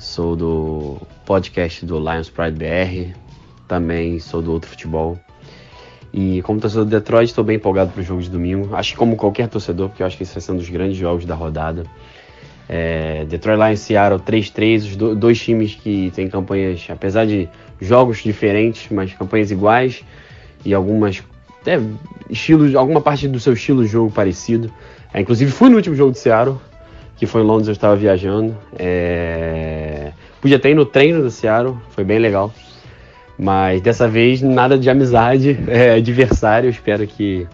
sou 0.00 0.34
do 0.34 1.00
podcast 1.24 1.86
do 1.86 1.96
Lions 1.96 2.28
Pride 2.28 2.58
BR, 2.58 3.16
também 3.68 4.18
sou 4.18 4.42
do 4.42 4.50
Outro 4.50 4.68
Futebol. 4.68 5.16
E 6.12 6.42
como 6.42 6.58
torcedor 6.58 6.86
do 6.86 6.90
Detroit, 6.90 7.28
estou 7.28 7.44
bem 7.44 7.54
empolgado 7.54 7.92
para 7.92 8.00
o 8.00 8.04
jogo 8.04 8.20
de 8.20 8.28
domingo. 8.28 8.74
Acho 8.74 8.92
que 8.92 8.98
como 8.98 9.14
qualquer 9.14 9.48
torcedor, 9.48 9.90
porque 9.90 10.02
eu 10.02 10.06
acho 10.08 10.16
que 10.16 10.24
esse 10.24 10.34
vai 10.34 10.42
ser 10.42 10.50
um 10.50 10.56
dos 10.56 10.68
grandes 10.68 10.96
jogos 10.96 11.24
da 11.24 11.36
rodada. 11.36 11.84
É, 12.68 13.24
Detroit 13.26 13.56
Lions 13.56 13.80
Seattle 13.80 14.20
3-3, 14.20 14.78
os 14.78 14.96
do, 14.96 15.14
dois 15.14 15.40
times 15.40 15.76
que 15.76 16.10
têm 16.16 16.28
campanhas, 16.28 16.84
apesar 16.90 17.26
de 17.26 17.48
jogos 17.80 18.24
diferentes, 18.24 18.88
mas 18.90 19.14
campanhas 19.14 19.52
iguais 19.52 20.02
e 20.64 20.74
algumas 20.74 21.22
até 21.60 21.80
estilos, 22.28 22.74
alguma 22.74 23.00
parte 23.00 23.28
do 23.28 23.38
seu 23.38 23.52
estilo 23.52 23.84
de 23.84 23.88
jogo 23.88 24.10
parecido. 24.10 24.70
É, 25.12 25.20
inclusive 25.20 25.50
fui 25.50 25.68
no 25.68 25.76
último 25.76 25.94
jogo 25.94 26.12
de 26.12 26.18
Seattle, 26.18 26.56
que 27.16 27.26
foi 27.26 27.42
em 27.42 27.44
Londres, 27.44 27.68
eu 27.68 27.72
estava 27.72 27.94
viajando. 27.94 28.56
É, 28.78 30.12
podia 30.40 30.58
ter 30.58 30.70
ido 30.70 30.78
no 30.78 30.86
treino 30.86 31.22
do 31.22 31.30
Seattle, 31.30 31.76
foi 31.90 32.04
bem 32.04 32.18
legal. 32.18 32.52
Mas 33.38 33.80
dessa 33.80 34.08
vez 34.08 34.42
nada 34.42 34.78
de 34.78 34.88
amizade, 34.88 35.58
é 35.68 35.94
adversário. 35.94 36.70
Espero 36.70 37.06
que, 37.06 37.46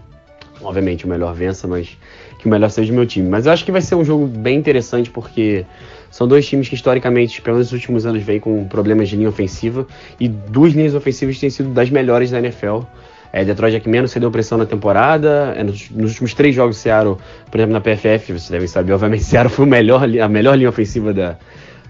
obviamente, 0.63 1.05
o 1.05 1.09
melhor 1.09 1.35
vença, 1.35 1.67
mas 1.67 1.97
que 2.39 2.47
o 2.47 2.49
melhor 2.49 2.71
seja 2.71 2.93
o 2.93 2.97
meu 2.97 3.07
time. 3.07 3.29
Mas 3.29 3.47
eu 3.47 3.53
acho 3.53 3.65
que 3.65 3.73
vai 3.73 3.81
ser 3.81 3.95
um 3.95 4.05
jogo 4.05 4.27
bem 4.27 4.57
interessante 4.59 5.11
porque 5.11 5.67
são 6.11 6.27
dois 6.27 6.47
times 6.47 6.69
que 6.69 6.75
historicamente, 6.75 7.43
pelo 7.43 7.57
menos 7.57 7.73
nos 7.73 7.81
últimos 7.81 8.07
anos, 8.07 8.23
vêm 8.23 8.41
com 8.41 8.67
problemas 8.67 9.09
de 9.09 9.17
linha 9.17 9.29
ofensiva 9.29 9.87
e 10.19 10.29
duas 10.29 10.73
linhas 10.73 10.95
ofensivas 10.95 11.39
têm 11.39 11.51
sido 11.51 11.71
das 11.71 11.91
melhores 11.91 12.31
da 12.31 12.39
NFL. 12.39 12.81
É, 13.33 13.45
Detroit 13.45 13.75
é 13.75 13.81
que 13.81 13.89
menos 13.89 14.11
cedeu 14.11 14.31
pressão 14.31 14.57
na 14.59 14.67
temporada. 14.67 15.55
É, 15.57 15.63
nos, 15.63 15.91
nos, 15.91 16.11
últimos 16.13 16.35
três 16.35 16.55
jogos 16.55 16.77
do 16.77 16.81
Seattle, 16.81 17.17
por 17.51 17.59
exemplo, 17.59 17.73
na 17.75 17.81
PFF, 17.81 18.33
vocês 18.33 18.51
devem 18.51 18.67
saber, 18.67 18.93
obviamente, 18.93 19.25
Seattle 19.25 19.55
foi 19.55 19.67
melhor, 19.67 20.05
a 20.05 20.29
melhor 20.29 20.57
linha 20.57 20.69
ofensiva 20.69 21.13
da, 21.13 21.37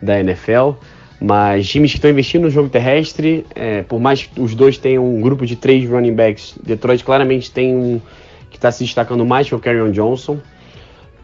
da 0.02 0.18
NFL. 0.20 0.72
Mas 1.20 1.68
times 1.68 1.90
que 1.90 1.98
estão 1.98 2.10
investindo 2.10 2.42
no 2.42 2.50
jogo 2.50 2.68
terrestre, 2.68 3.44
é, 3.54 3.82
por 3.82 3.98
mais 3.98 4.22
que 4.22 4.40
os 4.40 4.54
dois 4.54 4.78
tenham 4.78 5.04
um 5.04 5.20
grupo 5.20 5.44
de 5.44 5.56
três 5.56 5.88
running 5.88 6.14
backs, 6.14 6.54
Detroit 6.62 7.02
claramente 7.02 7.50
tem 7.50 7.74
um 7.74 8.00
que 8.50 8.56
está 8.56 8.70
se 8.70 8.84
destacando 8.84 9.24
mais 9.26 9.48
que 9.48 9.54
o 9.54 9.58
Carrion 9.58 9.90
Johnson. 9.90 10.38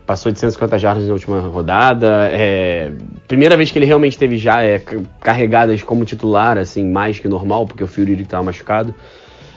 Passou 0.05 0.31
de 0.31 0.39
150 0.39 0.79
jardas 0.79 1.07
na 1.07 1.15
última 1.15 1.41
rodada. 1.41 2.29
É, 2.31 2.93
primeira 3.27 3.57
vez 3.57 3.71
que 3.71 3.79
ele 3.79 3.87
realmente 3.87 4.19
teve 4.19 4.37
já 4.37 4.63
é, 4.63 4.83
carregadas 5.21 5.83
como 5.83 6.05
titular, 6.05 6.59
assim, 6.59 6.85
mais 6.85 7.19
que 7.19 7.27
normal, 7.27 7.67
porque 7.67 7.83
o 7.83 7.87
Fury 7.87 8.21
estava 8.21 8.43
machucado. 8.43 8.95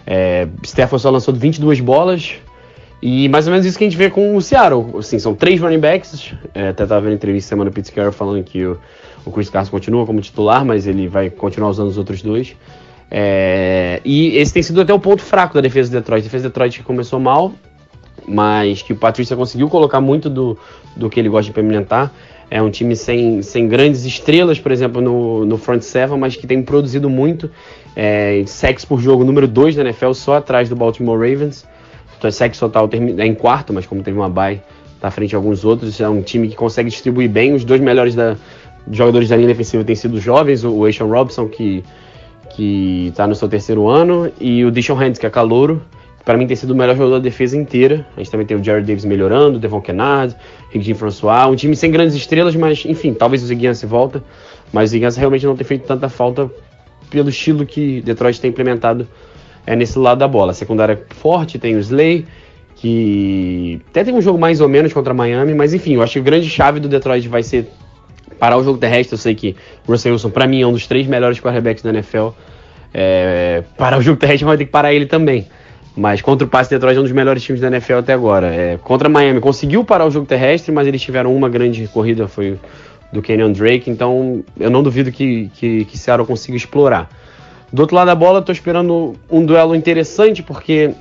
É, 0.08 0.48
só 0.98 1.10
lançou 1.10 1.34
22 1.34 1.82
bolas. 1.82 2.36
E 3.02 3.30
mais 3.30 3.46
ou 3.46 3.52
menos 3.52 3.66
isso 3.66 3.78
que 3.78 3.84
a 3.84 3.88
gente 3.88 3.98
vê 3.98 4.10
com 4.10 4.36
o 4.36 4.42
Seattle. 4.42 4.98
Assim, 4.98 5.20
são 5.20 5.36
três 5.36 5.60
running 5.60 5.80
backs. 5.80 6.34
É, 6.54 6.70
até 6.70 6.84
estava 6.84 7.02
vendo 7.02 7.14
entrevista 7.14 7.50
semana 7.50 7.70
Pete 7.70 7.92
Carroll 7.92 8.14
falando 8.14 8.44
que 8.44 8.66
o, 8.66 8.80
o 9.26 9.32
Chris 9.32 9.50
Carson 9.50 9.70
continua 9.70 10.06
como 10.06 10.22
titular, 10.22 10.66
mas 10.66 10.88
ele 10.88 11.08
vai 11.08 11.30
continuar 11.30 11.70
usando 11.70 11.90
os 11.90 11.98
outros 11.98 12.22
dois. 12.22 12.56
É, 13.12 14.02
e 14.04 14.38
esse 14.38 14.54
tem 14.54 14.64
sido 14.64 14.82
até 14.82 14.94
o 14.94 15.00
ponto 15.00 15.22
fraco 15.22 15.54
da 15.54 15.62
defesa 15.62 15.92
do 15.92 15.94
Detroit. 15.94 16.22
A 16.22 16.24
defesa 16.24 16.44
do 16.44 16.50
Detroit 16.50 16.80
que 16.80 16.84
começou 16.84 17.20
mal, 17.20 17.52
mas 18.28 18.82
que 18.82 18.94
o 18.94 18.96
Patrícia 18.96 19.36
conseguiu 19.36 19.70
colocar 19.70 20.02
muito 20.02 20.30
do, 20.30 20.58
do 20.96 21.10
que 21.10 21.20
ele 21.20 21.30
gosta 21.30 21.44
de 21.44 21.50
implementar. 21.52 22.12
É 22.50 22.62
um 22.62 22.70
time 22.70 22.96
sem, 22.96 23.42
sem 23.42 23.68
grandes 23.68 24.06
estrelas, 24.06 24.60
por 24.60 24.72
exemplo, 24.72 25.02
no, 25.02 25.46
no 25.46 25.58
front 25.58 25.82
seven, 25.82 26.18
mas 26.18 26.36
que 26.36 26.48
tem 26.48 26.62
produzido 26.62 27.10
muito. 27.10 27.52
É, 27.96 28.44
sacks 28.46 28.86
por 28.86 29.02
jogo, 29.02 29.24
número 29.26 29.48
2 29.48 29.76
da 29.76 29.82
NFL, 29.82 30.14
só 30.14 30.36
atrás 30.36 30.70
do 30.70 30.76
Baltimore 30.76 31.18
Ravens. 31.18 31.66
Então, 32.18 32.32
sacks 32.32 32.60
total 32.60 32.90
é 32.94 33.26
em 33.26 33.36
quarto, 33.36 33.74
mas 33.74 33.86
como 33.86 34.02
teve 34.02 34.18
uma 34.18 34.30
bye, 34.30 34.62
tá 35.00 35.10
à 35.10 35.12
frente 35.12 35.32
de 35.32 35.36
alguns 35.36 35.66
outros. 35.66 36.00
É 36.00 36.08
um 36.08 36.22
time 36.22 36.48
que 36.48 36.56
consegue 36.56 36.90
distribuir 36.90 37.30
bem. 37.30 37.54
Os 37.54 37.66
dois 37.66 37.82
melhores 37.82 38.16
da, 38.16 38.38
jogadores 38.92 39.28
da 39.30 39.36
linha 39.36 39.50
defensiva 39.50 39.84
têm 39.84 39.96
sido 39.96 40.20
jovens, 40.20 40.64
o 40.64 40.86
Ashon 40.86 41.08
Robson, 41.08 41.48
que 41.48 41.84
que 42.58 43.10
está 43.10 43.28
no 43.28 43.36
seu 43.36 43.48
terceiro 43.48 43.88
ano, 43.88 44.32
e 44.42 44.66
o 44.66 44.72
Dishon 44.72 44.96
Hands, 44.96 45.20
que 45.20 45.28
é 45.28 45.30
calouro, 45.30 45.80
para 46.28 46.38
mim 46.38 46.46
tem 46.46 46.58
sido 46.58 46.72
o 46.72 46.76
melhor 46.76 46.94
jogador 46.94 47.20
da 47.20 47.24
defesa 47.24 47.56
inteira. 47.56 48.06
A 48.18 48.20
gente 48.20 48.30
também 48.30 48.46
tem 48.46 48.58
o 48.58 48.62
Jared 48.62 48.86
Davis 48.86 49.06
melhorando, 49.06 49.56
o 49.56 49.60
Devon 49.62 49.80
Kennard, 49.80 50.36
Rick 50.70 50.94
François, 50.96 51.50
um 51.50 51.56
time 51.56 51.74
sem 51.74 51.90
grandes 51.90 52.18
estrelas, 52.18 52.54
mas 52.54 52.84
enfim, 52.84 53.14
talvez 53.14 53.42
o 53.42 53.46
Ziguinha 53.46 53.74
se 53.74 53.86
volta, 53.86 54.22
mas 54.74 54.90
o 54.90 54.92
Ziguinha 54.92 55.10
realmente 55.16 55.46
não 55.46 55.56
tem 55.56 55.66
feito 55.66 55.88
tanta 55.88 56.10
falta 56.10 56.52
pelo 57.10 57.30
estilo 57.30 57.66
que 57.66 58.02
Detroit 58.02 58.42
tem 58.42 58.50
implementado 58.50 59.08
é, 59.66 59.74
nesse 59.74 59.98
lado 59.98 60.18
da 60.18 60.28
bola. 60.28 60.52
A 60.52 60.54
secundária 60.54 61.00
é 61.02 61.14
forte, 61.14 61.58
tem 61.58 61.78
o 61.78 61.80
Slay, 61.80 62.26
que 62.76 63.80
até 63.90 64.04
tem 64.04 64.14
um 64.14 64.22
jogo 64.22 64.38
mais 64.38 64.60
ou 64.60 64.68
menos 64.68 64.92
contra 64.92 65.14
Miami, 65.14 65.54
mas 65.54 65.74
enfim, 65.74 65.94
eu 65.94 66.04
acho 66.04 66.12
que 66.12 66.20
a 66.20 66.24
grande 66.24 66.50
chave 66.50 66.82
do 66.82 66.90
Detroit 66.90 67.26
vai 67.30 67.42
ser 67.42 67.70
parar 68.38 68.58
o 68.58 68.64
jogo 68.66 68.78
terrestre. 68.78 69.14
Eu 69.14 69.18
sei 69.18 69.34
que 69.34 69.56
o 69.88 69.94
Russell 69.94 70.12
Wilson, 70.12 70.30
para 70.30 70.46
mim, 70.46 70.62
é 70.62 70.68
um 70.68 70.74
dos 70.74 70.88
três 70.88 71.08
melhores 71.08 71.40
quarterbacks 71.40 71.82
da 71.82 71.92
NFL. 71.92 72.32
É, 72.94 73.64
parar 73.78 73.98
o 73.98 74.02
jogo 74.02 74.20
terrestre 74.20 74.44
vai 74.44 74.58
ter 74.58 74.66
que 74.66 74.72
parar 74.72 74.94
ele 74.94 75.06
também. 75.06 75.48
Mas 75.98 76.22
contra 76.22 76.46
o 76.46 76.50
passe 76.50 76.70
Detroit 76.70 76.96
é 76.96 77.00
um 77.00 77.04
dos 77.04 77.12
melhores 77.12 77.42
times 77.42 77.60
da 77.60 77.68
NFL 77.68 77.96
até 77.96 78.14
agora. 78.14 78.54
É, 78.54 78.78
contra 78.78 79.10
Miami 79.10 79.40
conseguiu 79.40 79.84
parar 79.84 80.06
o 80.06 80.12
jogo 80.12 80.28
terrestre, 80.28 80.72
mas 80.72 80.86
eles 80.86 81.02
tiveram 81.02 81.36
uma 81.36 81.50
grande 81.50 81.88
corrida, 81.88 82.28
foi 82.28 82.60
do 83.12 83.20
Kenyon 83.20 83.52
Drake. 83.52 83.90
Então 83.90 84.44
eu 84.60 84.70
não 84.70 84.84
duvido 84.84 85.12
que, 85.12 85.50
que, 85.56 85.86
que 85.86 85.98
Seattle 85.98 86.28
consiga 86.28 86.56
explorar. 86.56 87.10
Do 87.74 87.82
outro 87.82 87.96
lado 87.96 88.06
da 88.06 88.16
bola, 88.16 88.40
estou 88.40 88.54
esperando 88.54 89.16
um 89.28 89.44
duelo 89.44 89.76
interessante, 89.76 90.44
porque 90.44 90.94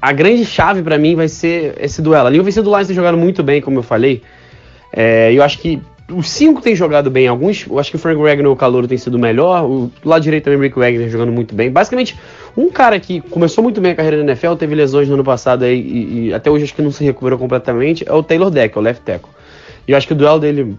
a 0.00 0.12
grande 0.12 0.44
chave 0.44 0.80
para 0.80 0.96
mim 0.96 1.16
vai 1.16 1.26
ser 1.26 1.74
esse 1.80 2.00
duelo. 2.00 2.28
Ali 2.28 2.38
o 2.38 2.44
vencedor 2.44 2.70
do 2.70 2.76
Lions 2.76 2.94
jogado 2.94 3.18
muito 3.18 3.42
bem, 3.42 3.60
como 3.60 3.80
eu 3.80 3.82
falei. 3.82 4.22
É, 4.92 5.32
eu 5.32 5.42
acho 5.42 5.58
que 5.58 5.82
os 6.12 6.30
cinco 6.30 6.62
têm 6.62 6.74
jogado 6.74 7.10
bem. 7.10 7.28
Alguns, 7.28 7.66
eu 7.66 7.78
acho 7.78 7.90
que 7.90 7.96
o 7.96 7.98
Frank 7.98 8.20
Wagner, 8.20 8.50
o 8.50 8.56
calor, 8.56 8.86
tem 8.86 8.96
sido 8.96 9.18
melhor. 9.18 9.64
O 9.64 9.90
lado 10.04 10.22
direito 10.22 10.44
também, 10.44 10.58
o 10.58 10.62
Rick 10.62 10.78
Wagner 10.78 11.08
jogando 11.08 11.32
muito 11.32 11.54
bem. 11.54 11.70
Basicamente, 11.70 12.16
um 12.56 12.70
cara 12.70 12.98
que 12.98 13.20
começou 13.20 13.62
muito 13.62 13.80
bem 13.80 13.92
a 13.92 13.94
carreira 13.94 14.16
na 14.18 14.32
NFL, 14.32 14.54
teve 14.54 14.74
lesões 14.74 15.08
no 15.08 15.14
ano 15.14 15.24
passado 15.24 15.64
aí, 15.64 15.80
e, 15.80 16.28
e, 16.28 16.34
até 16.34 16.50
hoje 16.50 16.64
acho 16.64 16.74
que 16.74 16.82
não 16.82 16.90
se 16.90 17.04
recuperou 17.04 17.38
completamente, 17.38 18.08
é 18.08 18.12
o 18.12 18.22
Taylor 18.22 18.50
Deck, 18.50 18.78
o 18.78 18.80
left 18.80 19.02
tackle. 19.04 19.30
E 19.86 19.92
eu 19.92 19.96
acho 19.96 20.06
que 20.06 20.12
o 20.12 20.16
duelo 20.16 20.38
dele, 20.38 20.76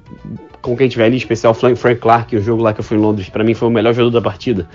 com 0.61 0.75
quem 0.75 0.87
tiver 0.87 1.05
ali, 1.05 1.17
especial 1.17 1.53
Frank 1.53 1.95
Clark, 1.95 2.35
o 2.35 2.41
jogo 2.41 2.61
lá 2.61 2.73
que 2.73 2.79
eu 2.79 2.83
fui 2.83 2.97
em 2.97 2.99
Londres, 2.99 3.29
para 3.29 3.43
mim 3.43 3.53
foi 3.53 3.67
o 3.67 3.71
melhor 3.71 3.93
jogador 3.93 4.19
da 4.19 4.21
partida. 4.21 4.67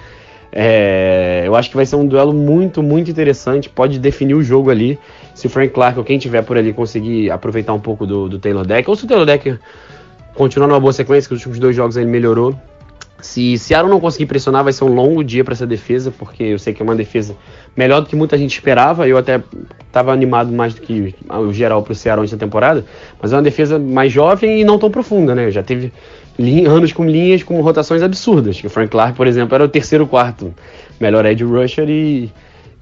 É, 0.56 1.42
eu 1.44 1.56
acho 1.56 1.68
que 1.68 1.74
vai 1.74 1.84
ser 1.84 1.96
um 1.96 2.06
duelo 2.06 2.32
muito, 2.32 2.80
muito 2.80 3.10
interessante. 3.10 3.68
Pode 3.68 3.98
definir 3.98 4.34
o 4.34 4.42
jogo 4.42 4.70
ali. 4.70 4.98
Se 5.34 5.48
o 5.48 5.50
Frank 5.50 5.72
Clark 5.72 5.98
ou 5.98 6.04
quem 6.04 6.16
tiver 6.16 6.42
por 6.42 6.56
ali 6.56 6.72
conseguir 6.72 7.28
aproveitar 7.30 7.74
um 7.74 7.80
pouco 7.80 8.06
do, 8.06 8.28
do 8.28 8.38
Taylor 8.38 8.64
Deck, 8.64 8.88
ou 8.88 8.94
se 8.94 9.04
o 9.04 9.08
Taylor 9.08 9.26
Deck 9.26 9.58
continuar 10.34 10.66
numa 10.66 10.80
boa 10.80 10.92
sequência, 10.92 11.28
que 11.28 11.34
os 11.34 11.40
últimos 11.40 11.58
dois 11.58 11.76
jogos 11.76 11.96
ele 11.96 12.06
melhorou. 12.06 12.54
Se 13.20 13.56
Seattle 13.56 13.90
não 13.90 14.00
conseguir 14.00 14.26
pressionar, 14.26 14.62
vai 14.62 14.72
ser 14.72 14.84
um 14.84 14.92
longo 14.92 15.24
dia 15.24 15.42
para 15.42 15.54
essa 15.54 15.66
defesa, 15.66 16.10
porque 16.10 16.42
eu 16.42 16.58
sei 16.58 16.74
que 16.74 16.82
é 16.82 16.84
uma 16.84 16.94
defesa 16.94 17.34
melhor 17.74 18.00
do 18.00 18.06
que 18.06 18.14
muita 18.14 18.36
gente 18.36 18.52
esperava. 18.52 19.08
Eu 19.08 19.16
até 19.16 19.42
estava 19.86 20.12
animado 20.12 20.52
mais 20.52 20.74
do 20.74 20.82
que 20.82 21.14
o 21.30 21.50
geral 21.50 21.82
para 21.82 21.92
o 21.92 21.94
Seattle 21.94 22.22
nessa 22.22 22.36
temporada, 22.36 22.84
mas 23.22 23.32
é 23.32 23.36
uma 23.36 23.42
defesa 23.42 23.78
mais 23.78 24.12
jovem 24.12 24.60
e 24.60 24.64
não 24.64 24.78
tão 24.78 24.90
profunda, 24.90 25.34
né? 25.34 25.50
Já 25.50 25.62
teve 25.62 25.90
anos 26.68 26.92
com 26.92 27.06
linhas 27.06 27.42
com 27.42 27.58
rotações 27.62 28.02
absurdas. 28.02 28.62
O 28.62 28.68
Frank 28.68 28.90
Clark, 28.90 29.16
por 29.16 29.26
exemplo, 29.26 29.54
era 29.54 29.64
o 29.64 29.68
terceiro 29.68 30.06
quarto 30.06 30.52
melhor 31.00 31.24
edge 31.24 31.44
rusher 31.44 31.88
e 31.88 32.30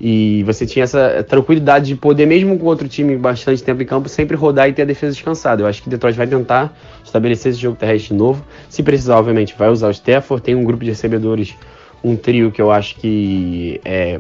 e 0.05 0.42
você 0.42 0.66
tinha 0.66 0.82
essa 0.82 1.22
tranquilidade 1.22 1.86
de 1.86 1.94
poder, 1.94 2.26
mesmo 2.26 2.59
com 2.59 2.66
outro 2.66 2.88
time 2.88 3.16
bastante 3.16 3.62
tempo 3.62 3.80
em 3.84 3.86
campo, 3.86 4.09
sempre 4.09 4.36
rodar 4.36 4.68
e 4.68 4.72
ter 4.72 4.82
a 4.82 4.84
defesa 4.84 5.12
descansada. 5.12 5.62
Eu 5.62 5.66
acho 5.68 5.80
que 5.80 5.88
Detroit 5.88 6.16
vai 6.16 6.26
tentar 6.26 6.76
estabelecer 7.05 7.53
esse 7.53 7.61
jogo 7.61 7.76
terrestre 7.76 8.12
novo. 8.12 8.44
Se 8.68 8.82
precisar, 8.82 9.16
obviamente, 9.16 9.55
vai 9.57 9.68
usar 9.68 9.86
o 9.86 9.90
Stafford. 9.92 10.42
Tem 10.42 10.57
um 10.57 10.64
grupo 10.64 10.82
de 10.82 10.90
recebedores, 10.90 11.55
um 12.03 12.16
trio 12.16 12.50
que 12.50 12.61
eu 12.61 12.72
acho 12.72 12.96
que 12.96 13.80
é 13.84 14.18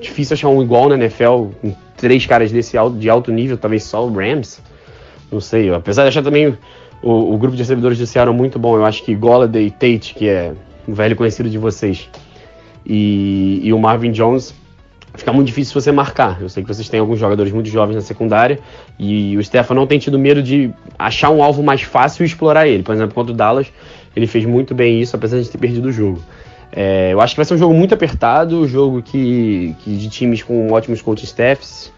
difícil 0.00 0.34
achar 0.34 0.48
um 0.48 0.62
igual 0.62 0.88
na 0.88 0.94
NFL, 0.94 1.46
com 1.60 1.74
três 1.96 2.24
caras 2.24 2.52
desse 2.52 2.78
alto, 2.78 2.96
de 2.96 3.10
alto 3.10 3.32
nível, 3.32 3.58
talvez 3.58 3.82
só 3.82 4.06
o 4.06 4.12
Rams. 4.12 4.60
Não 5.28 5.40
sei, 5.40 5.74
apesar 5.74 6.04
de 6.04 6.10
achar 6.10 6.22
também 6.22 6.56
o, 7.02 7.34
o 7.34 7.36
grupo 7.36 7.56
de 7.56 7.62
recebedores 7.64 7.98
do 7.98 8.06
Seattle 8.06 8.32
muito 8.32 8.60
bom, 8.60 8.76
eu 8.76 8.84
acho 8.84 9.02
que 9.02 9.12
Golladay 9.12 9.66
e 9.66 9.70
Tate, 9.72 10.14
que 10.14 10.28
é 10.28 10.52
um 10.86 10.94
velho 10.94 11.16
conhecido 11.16 11.50
de 11.50 11.58
vocês, 11.58 12.08
e, 12.86 13.60
e 13.64 13.72
o 13.72 13.78
Marvin 13.80 14.12
Jones 14.12 14.54
fica 15.14 15.32
muito 15.32 15.46
difícil 15.48 15.80
você 15.80 15.92
marcar. 15.92 16.40
Eu 16.40 16.48
sei 16.48 16.62
que 16.62 16.68
vocês 16.68 16.88
têm 16.88 17.00
alguns 17.00 17.18
jogadores 17.18 17.52
muito 17.52 17.68
jovens 17.68 17.94
na 17.94 18.00
secundária 18.00 18.58
e 18.98 19.36
o 19.36 19.44
Stefan 19.44 19.74
não 19.74 19.86
tem 19.86 19.98
tido 19.98 20.18
medo 20.18 20.42
de 20.42 20.70
achar 20.98 21.30
um 21.30 21.42
alvo 21.42 21.62
mais 21.62 21.82
fácil 21.82 22.24
e 22.24 22.26
explorar 22.26 22.66
ele. 22.66 22.82
Por 22.82 22.94
exemplo, 22.94 23.14
contra 23.14 23.32
o 23.32 23.36
Dallas, 23.36 23.66
ele 24.14 24.26
fez 24.26 24.44
muito 24.44 24.74
bem 24.74 25.00
isso, 25.00 25.14
apesar 25.16 25.40
de 25.40 25.48
ter 25.48 25.58
perdido 25.58 25.88
o 25.88 25.92
jogo. 25.92 26.20
É, 26.72 27.12
eu 27.12 27.20
acho 27.20 27.34
que 27.34 27.38
vai 27.38 27.44
ser 27.44 27.54
um 27.54 27.58
jogo 27.58 27.72
muito 27.72 27.94
apertado, 27.94 28.60
um 28.60 28.66
jogo 28.66 29.00
que, 29.00 29.76
que 29.80 29.96
de 29.96 30.08
times 30.08 30.42
com 30.42 30.72
ótimos 30.72 31.00
coaching 31.00 31.24
staffs. 31.24 31.92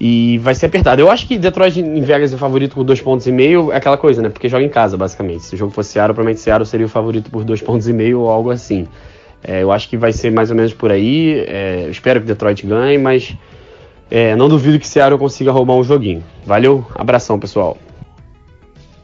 E 0.00 0.38
vai 0.38 0.54
ser 0.54 0.66
apertado. 0.66 1.02
Eu 1.02 1.10
acho 1.10 1.26
que 1.26 1.36
Detroit 1.36 1.80
em 1.80 2.00
Vegas 2.00 2.32
é 2.32 2.36
favorito 2.36 2.76
por 2.76 2.84
dois 2.84 3.00
pontos 3.00 3.26
e 3.26 3.32
meio, 3.32 3.72
é 3.72 3.76
aquela 3.76 3.96
coisa, 3.96 4.22
né? 4.22 4.28
Porque 4.28 4.48
joga 4.48 4.64
em 4.64 4.68
casa, 4.68 4.96
basicamente. 4.96 5.44
Se 5.44 5.54
o 5.56 5.58
jogo 5.58 5.72
fosse 5.72 5.90
Seattle, 5.90 6.14
provavelmente 6.14 6.40
Seattle 6.40 6.66
seria 6.66 6.86
o 6.86 6.88
favorito 6.88 7.30
por 7.30 7.44
dois 7.44 7.60
pontos 7.60 7.88
e 7.88 7.92
meio 7.92 8.20
ou 8.20 8.30
algo 8.30 8.50
assim. 8.50 8.86
É, 9.42 9.62
eu 9.62 9.70
acho 9.70 9.88
que 9.88 9.96
vai 9.96 10.12
ser 10.12 10.30
mais 10.30 10.50
ou 10.50 10.56
menos 10.56 10.72
por 10.72 10.90
aí. 10.90 11.44
É, 11.46 11.88
espero 11.90 12.20
que 12.20 12.26
Detroit 12.26 12.66
ganhe, 12.66 12.98
mas 12.98 13.36
é, 14.10 14.34
não 14.34 14.48
duvido 14.48 14.78
que 14.78 14.86
Seattle 14.86 15.18
consiga 15.18 15.52
roubar 15.52 15.74
um 15.74 15.84
joguinho. 15.84 16.24
Valeu, 16.44 16.86
abração 16.94 17.38
pessoal. 17.38 17.78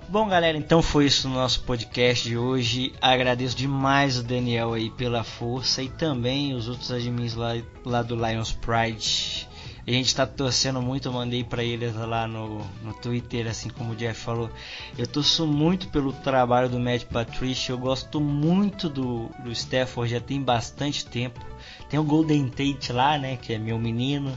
Bom, 0.09 0.29
galera, 0.29 0.57
então 0.57 0.81
foi 0.81 1.07
isso 1.07 1.29
no 1.29 1.35
nosso 1.35 1.65
podcast 1.65 2.29
de 2.29 2.39
hoje. 2.39 2.93
Agradeço 3.01 3.57
demais 3.57 4.17
o 4.17 4.23
Daniel 4.23 4.73
aí 4.73 4.89
pela 4.91 5.25
força 5.25 5.83
e 5.83 5.89
também 5.89 6.55
os 6.55 6.69
outros 6.69 6.93
admins 6.93 7.35
lá, 7.35 7.57
lá 7.85 8.01
do 8.01 8.15
Lions 8.15 8.53
Pride 8.53 9.49
a 9.87 9.91
gente 9.91 10.07
está 10.07 10.27
torcendo 10.27 10.81
muito, 10.81 11.09
eu 11.09 11.13
mandei 11.13 11.45
para 11.45 11.63
eles 11.63 11.95
lá 11.95 12.27
no, 12.27 12.65
no 12.83 12.95
Twitter, 12.95 13.47
assim 13.47 13.69
como 13.69 13.93
o 13.93 13.97
Jeff 13.97 14.19
falou. 14.19 14.51
Eu 14.97 15.07
torço 15.07 15.47
muito 15.47 15.89
pelo 15.89 16.13
trabalho 16.13 16.71
do 16.71 16.79
Matt 16.79 17.05
Patricia, 17.05 17.73
eu 17.73 17.79
gosto 17.79 18.19
muito 18.19 18.89
do, 18.89 19.29
do 19.43 19.53
Stafford, 19.53 20.11
já 20.11 20.21
tem 20.21 20.41
bastante 20.41 21.05
tempo. 21.05 21.39
Tem 21.91 22.01
o 22.01 22.05
Golden 22.05 22.49
Tate 22.49 22.93
lá, 22.93 23.19
né, 23.19 23.37
que 23.37 23.53
é 23.53 23.59
meu 23.59 23.79
menino. 23.79 24.35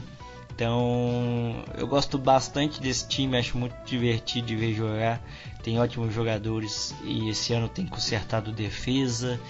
Então, 0.54 1.64
eu 1.76 1.86
gosto 1.86 2.18
bastante 2.18 2.80
desse 2.80 3.06
time, 3.08 3.38
acho 3.38 3.56
muito 3.56 3.76
divertido 3.86 4.48
de 4.48 4.56
ver 4.56 4.74
jogar. 4.74 5.22
Tem 5.62 5.78
ótimos 5.78 6.12
jogadores 6.12 6.94
e 7.04 7.28
esse 7.30 7.54
ano 7.54 7.68
tem 7.68 7.86
consertado 7.86 8.52
defesa. 8.52 9.40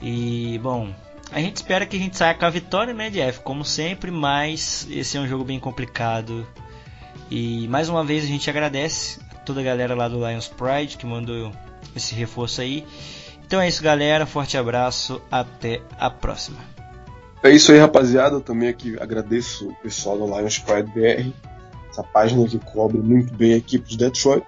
E, 0.00 0.58
bom, 0.58 0.92
a 1.32 1.40
gente 1.40 1.56
espera 1.56 1.86
que 1.86 1.96
a 1.96 1.98
gente 1.98 2.16
saia 2.16 2.34
com 2.34 2.44
a 2.44 2.50
vitória, 2.50 2.92
né, 2.92 3.08
Jeff? 3.08 3.40
Como 3.40 3.64
sempre, 3.64 4.10
mas 4.10 4.86
esse 4.90 5.16
é 5.16 5.20
um 5.20 5.26
jogo 5.26 5.44
bem 5.44 5.58
complicado. 5.58 6.46
E 7.30 7.66
mais 7.68 7.88
uma 7.88 8.04
vez 8.04 8.22
a 8.24 8.26
gente 8.26 8.48
agradece 8.50 9.18
a 9.30 9.36
toda 9.36 9.60
a 9.60 9.64
galera 9.64 9.94
lá 9.94 10.08
do 10.08 10.16
Lions 10.16 10.48
Pride 10.48 10.98
que 10.98 11.06
mandou 11.06 11.50
esse 11.96 12.14
reforço 12.14 12.60
aí. 12.60 12.84
Então 13.46 13.60
é 13.60 13.68
isso, 13.68 13.82
galera. 13.82 14.26
Forte 14.26 14.58
abraço. 14.58 15.22
Até 15.30 15.80
a 15.98 16.10
próxima. 16.10 16.58
É 17.42 17.50
isso 17.50 17.72
aí, 17.72 17.78
rapaziada. 17.78 18.36
Eu 18.36 18.40
também 18.40 18.68
aqui 18.68 18.96
agradeço 19.00 19.68
o 19.68 19.74
pessoal 19.76 20.18
do 20.18 20.26
Lions 20.26 20.58
Pride 20.58 20.90
BR. 20.92 21.32
Essa 21.90 22.02
página 22.02 22.46
que 22.46 22.58
cobre 22.58 22.98
muito 22.98 23.32
bem 23.34 23.54
a 23.54 23.56
equipe 23.56 23.88
de 23.88 23.96
Detroit. 23.96 24.44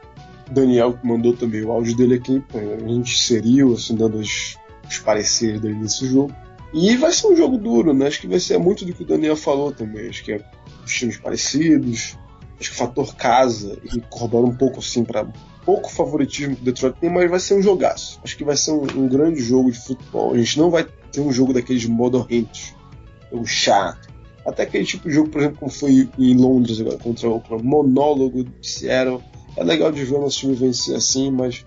Daniel 0.51 0.93
que 0.93 1.07
mandou 1.07 1.35
também 1.35 1.63
o 1.65 1.73
áudio 1.73 1.97
dele 1.97 2.15
aqui. 2.15 2.43
A 2.55 2.89
gente 2.89 3.15
inseriu, 3.15 3.73
assim, 3.73 3.95
dando 3.95 4.19
os, 4.19 4.59
os 4.87 4.99
pareceres 4.99 5.61
dele 5.61 5.77
nesse 5.77 6.07
jogo. 6.07 6.35
E 6.75 6.97
vai 6.97 7.13
ser 7.13 7.29
um 7.29 7.37
jogo 7.37 7.57
duro, 7.57 7.95
né? 7.95 8.09
Acho 8.09 8.21
que 8.21 8.27
vai 8.27 8.41
ser 8.41 8.59
muito 8.59 8.85
do 8.85 8.93
que 8.93 9.05
o 9.05 9.07
Daniel 9.07 9.37
falou 9.37 9.71
também. 9.71 10.09
Acho 10.09 10.25
que 10.25 10.33
é 10.33 10.45
os 10.85 10.93
times 10.93 11.17
parecidos. 11.17 12.19
Acho 12.59 12.71
que 12.71 12.75
o 12.75 12.79
fator 12.79 13.15
casa 13.15 13.79
e 13.85 14.01
corrobora 14.01 14.45
um 14.47 14.57
pouco 14.57 14.81
assim 14.81 15.05
para 15.05 15.25
pouco 15.65 15.91
favoritismo 15.91 16.57
que 16.57 16.63
o 16.63 16.65
Detroit 16.65 16.97
tem, 17.01 17.11
mas 17.11 17.31
vai 17.31 17.39
ser 17.39 17.55
um 17.55 17.63
jogaço. 17.63 18.21
Acho 18.25 18.37
que 18.37 18.45
vai 18.45 18.57
ser 18.57 18.73
um, 18.73 18.83
um, 18.97 19.09
grande 19.09 19.41
jogo 19.41 19.71
de 19.71 19.79
futebol. 19.79 20.35
A 20.35 20.39
gente 20.39 20.59
não 20.59 20.69
vai 20.69 20.85
ter 21.13 21.21
um 21.21 21.33
jogo 21.33 21.53
daqueles 21.53 21.87
modorrentos, 21.87 22.75
jogo 23.31 23.47
chato. 23.47 24.13
Até 24.45 24.65
aquele 24.65 24.85
tipo 24.85 25.09
de 25.09 25.15
jogo, 25.15 25.31
por 25.31 25.41
exemplo, 25.41 25.59
como 25.59 25.71
foi 25.71 26.09
em 26.19 26.37
Londres 26.37 26.81
agora 26.81 26.99
contra 26.99 27.29
o 27.29 27.35
Oakland, 27.35 27.65
monólogo 27.65 28.45
de 28.45 28.69
Seattle. 28.69 29.23
É 29.57 29.63
legal 29.63 29.93
de 29.93 30.05
ver 30.05 30.17
o 30.17 30.21
nosso 30.21 30.41
time 30.41 30.55
vencer 30.55 30.97
assim, 30.97 31.31
mas 31.31 31.65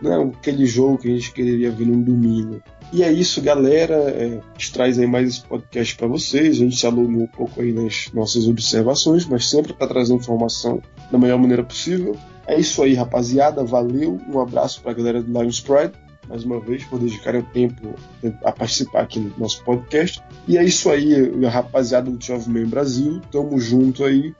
não 0.00 0.12
é 0.12 0.24
aquele 0.24 0.66
jogo 0.66 0.98
que 0.98 1.08
a 1.08 1.14
gente 1.14 1.32
quereria 1.32 1.70
ver 1.70 1.86
num 1.86 2.00
domingo. 2.00 2.62
E 2.92 3.02
é 3.02 3.12
isso, 3.12 3.42
galera. 3.42 3.94
É, 3.94 4.26
a 4.38 4.58
gente 4.58 4.72
traz 4.72 4.98
aí 4.98 5.06
mais 5.06 5.28
esse 5.28 5.42
podcast 5.42 5.94
para 5.96 6.06
vocês. 6.06 6.56
A 6.56 6.60
gente 6.60 6.76
se 6.76 6.86
alongou 6.86 7.22
um 7.22 7.26
pouco 7.26 7.60
aí 7.60 7.72
nas 7.72 8.10
nossas 8.14 8.48
observações, 8.48 9.26
mas 9.26 9.48
sempre 9.48 9.72
para 9.74 9.86
trazer 9.86 10.14
informação 10.14 10.80
da 11.10 11.18
melhor 11.18 11.38
maneira 11.38 11.62
possível. 11.62 12.16
É 12.46 12.58
isso 12.58 12.82
aí, 12.82 12.94
rapaziada. 12.94 13.62
Valeu. 13.62 14.18
Um 14.26 14.40
abraço 14.40 14.80
para 14.80 14.92
a 14.92 14.94
galera 14.94 15.22
do 15.22 15.30
Lions 15.30 15.60
Pride, 15.60 15.92
mais 16.28 16.44
uma 16.44 16.58
vez, 16.60 16.82
por 16.84 16.98
dedicarem 16.98 17.42
o 17.42 17.44
tempo 17.44 17.94
a 18.42 18.52
participar 18.52 19.02
aqui 19.02 19.20
no 19.20 19.34
nosso 19.36 19.62
podcast. 19.64 20.22
E 20.46 20.56
é 20.56 20.64
isso 20.64 20.88
aí, 20.88 21.14
rapaziada 21.44 22.10
do 22.10 22.16
12 22.16 22.48
Man 22.48 22.68
Brasil. 22.68 23.20
Tamo 23.30 23.60
junto 23.60 24.02
aí. 24.04 24.34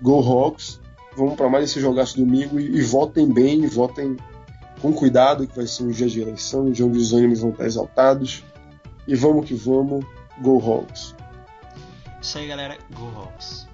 Go 0.00 0.20
Hawks. 0.20 0.80
Vamos 1.16 1.34
para 1.34 1.50
mais 1.50 1.64
esse 1.64 1.80
jogaço 1.80 2.16
domingo 2.16 2.58
e, 2.58 2.78
e 2.78 2.80
votem 2.80 3.30
bem, 3.30 3.66
votem 3.66 4.16
com 4.80 4.92
cuidado, 4.92 5.46
que 5.46 5.54
vai 5.54 5.66
ser 5.66 5.84
um 5.84 5.90
dia 5.90 6.08
de 6.08 6.20
eleição, 6.20 6.66
um 6.66 6.72
dia 6.72 6.86
onde 6.86 6.98
os 6.98 7.12
ânimos 7.12 7.40
vão 7.40 7.50
estar 7.50 7.66
exaltados. 7.66 8.44
E 9.06 9.14
vamos 9.14 9.46
que 9.46 9.54
vamos, 9.54 10.04
Go 10.40 10.58
Hawks! 10.58 11.14
Isso 12.20 12.38
aí, 12.38 12.46
galera. 12.46 12.78
Go 12.94 13.06
Hawks! 13.16 13.69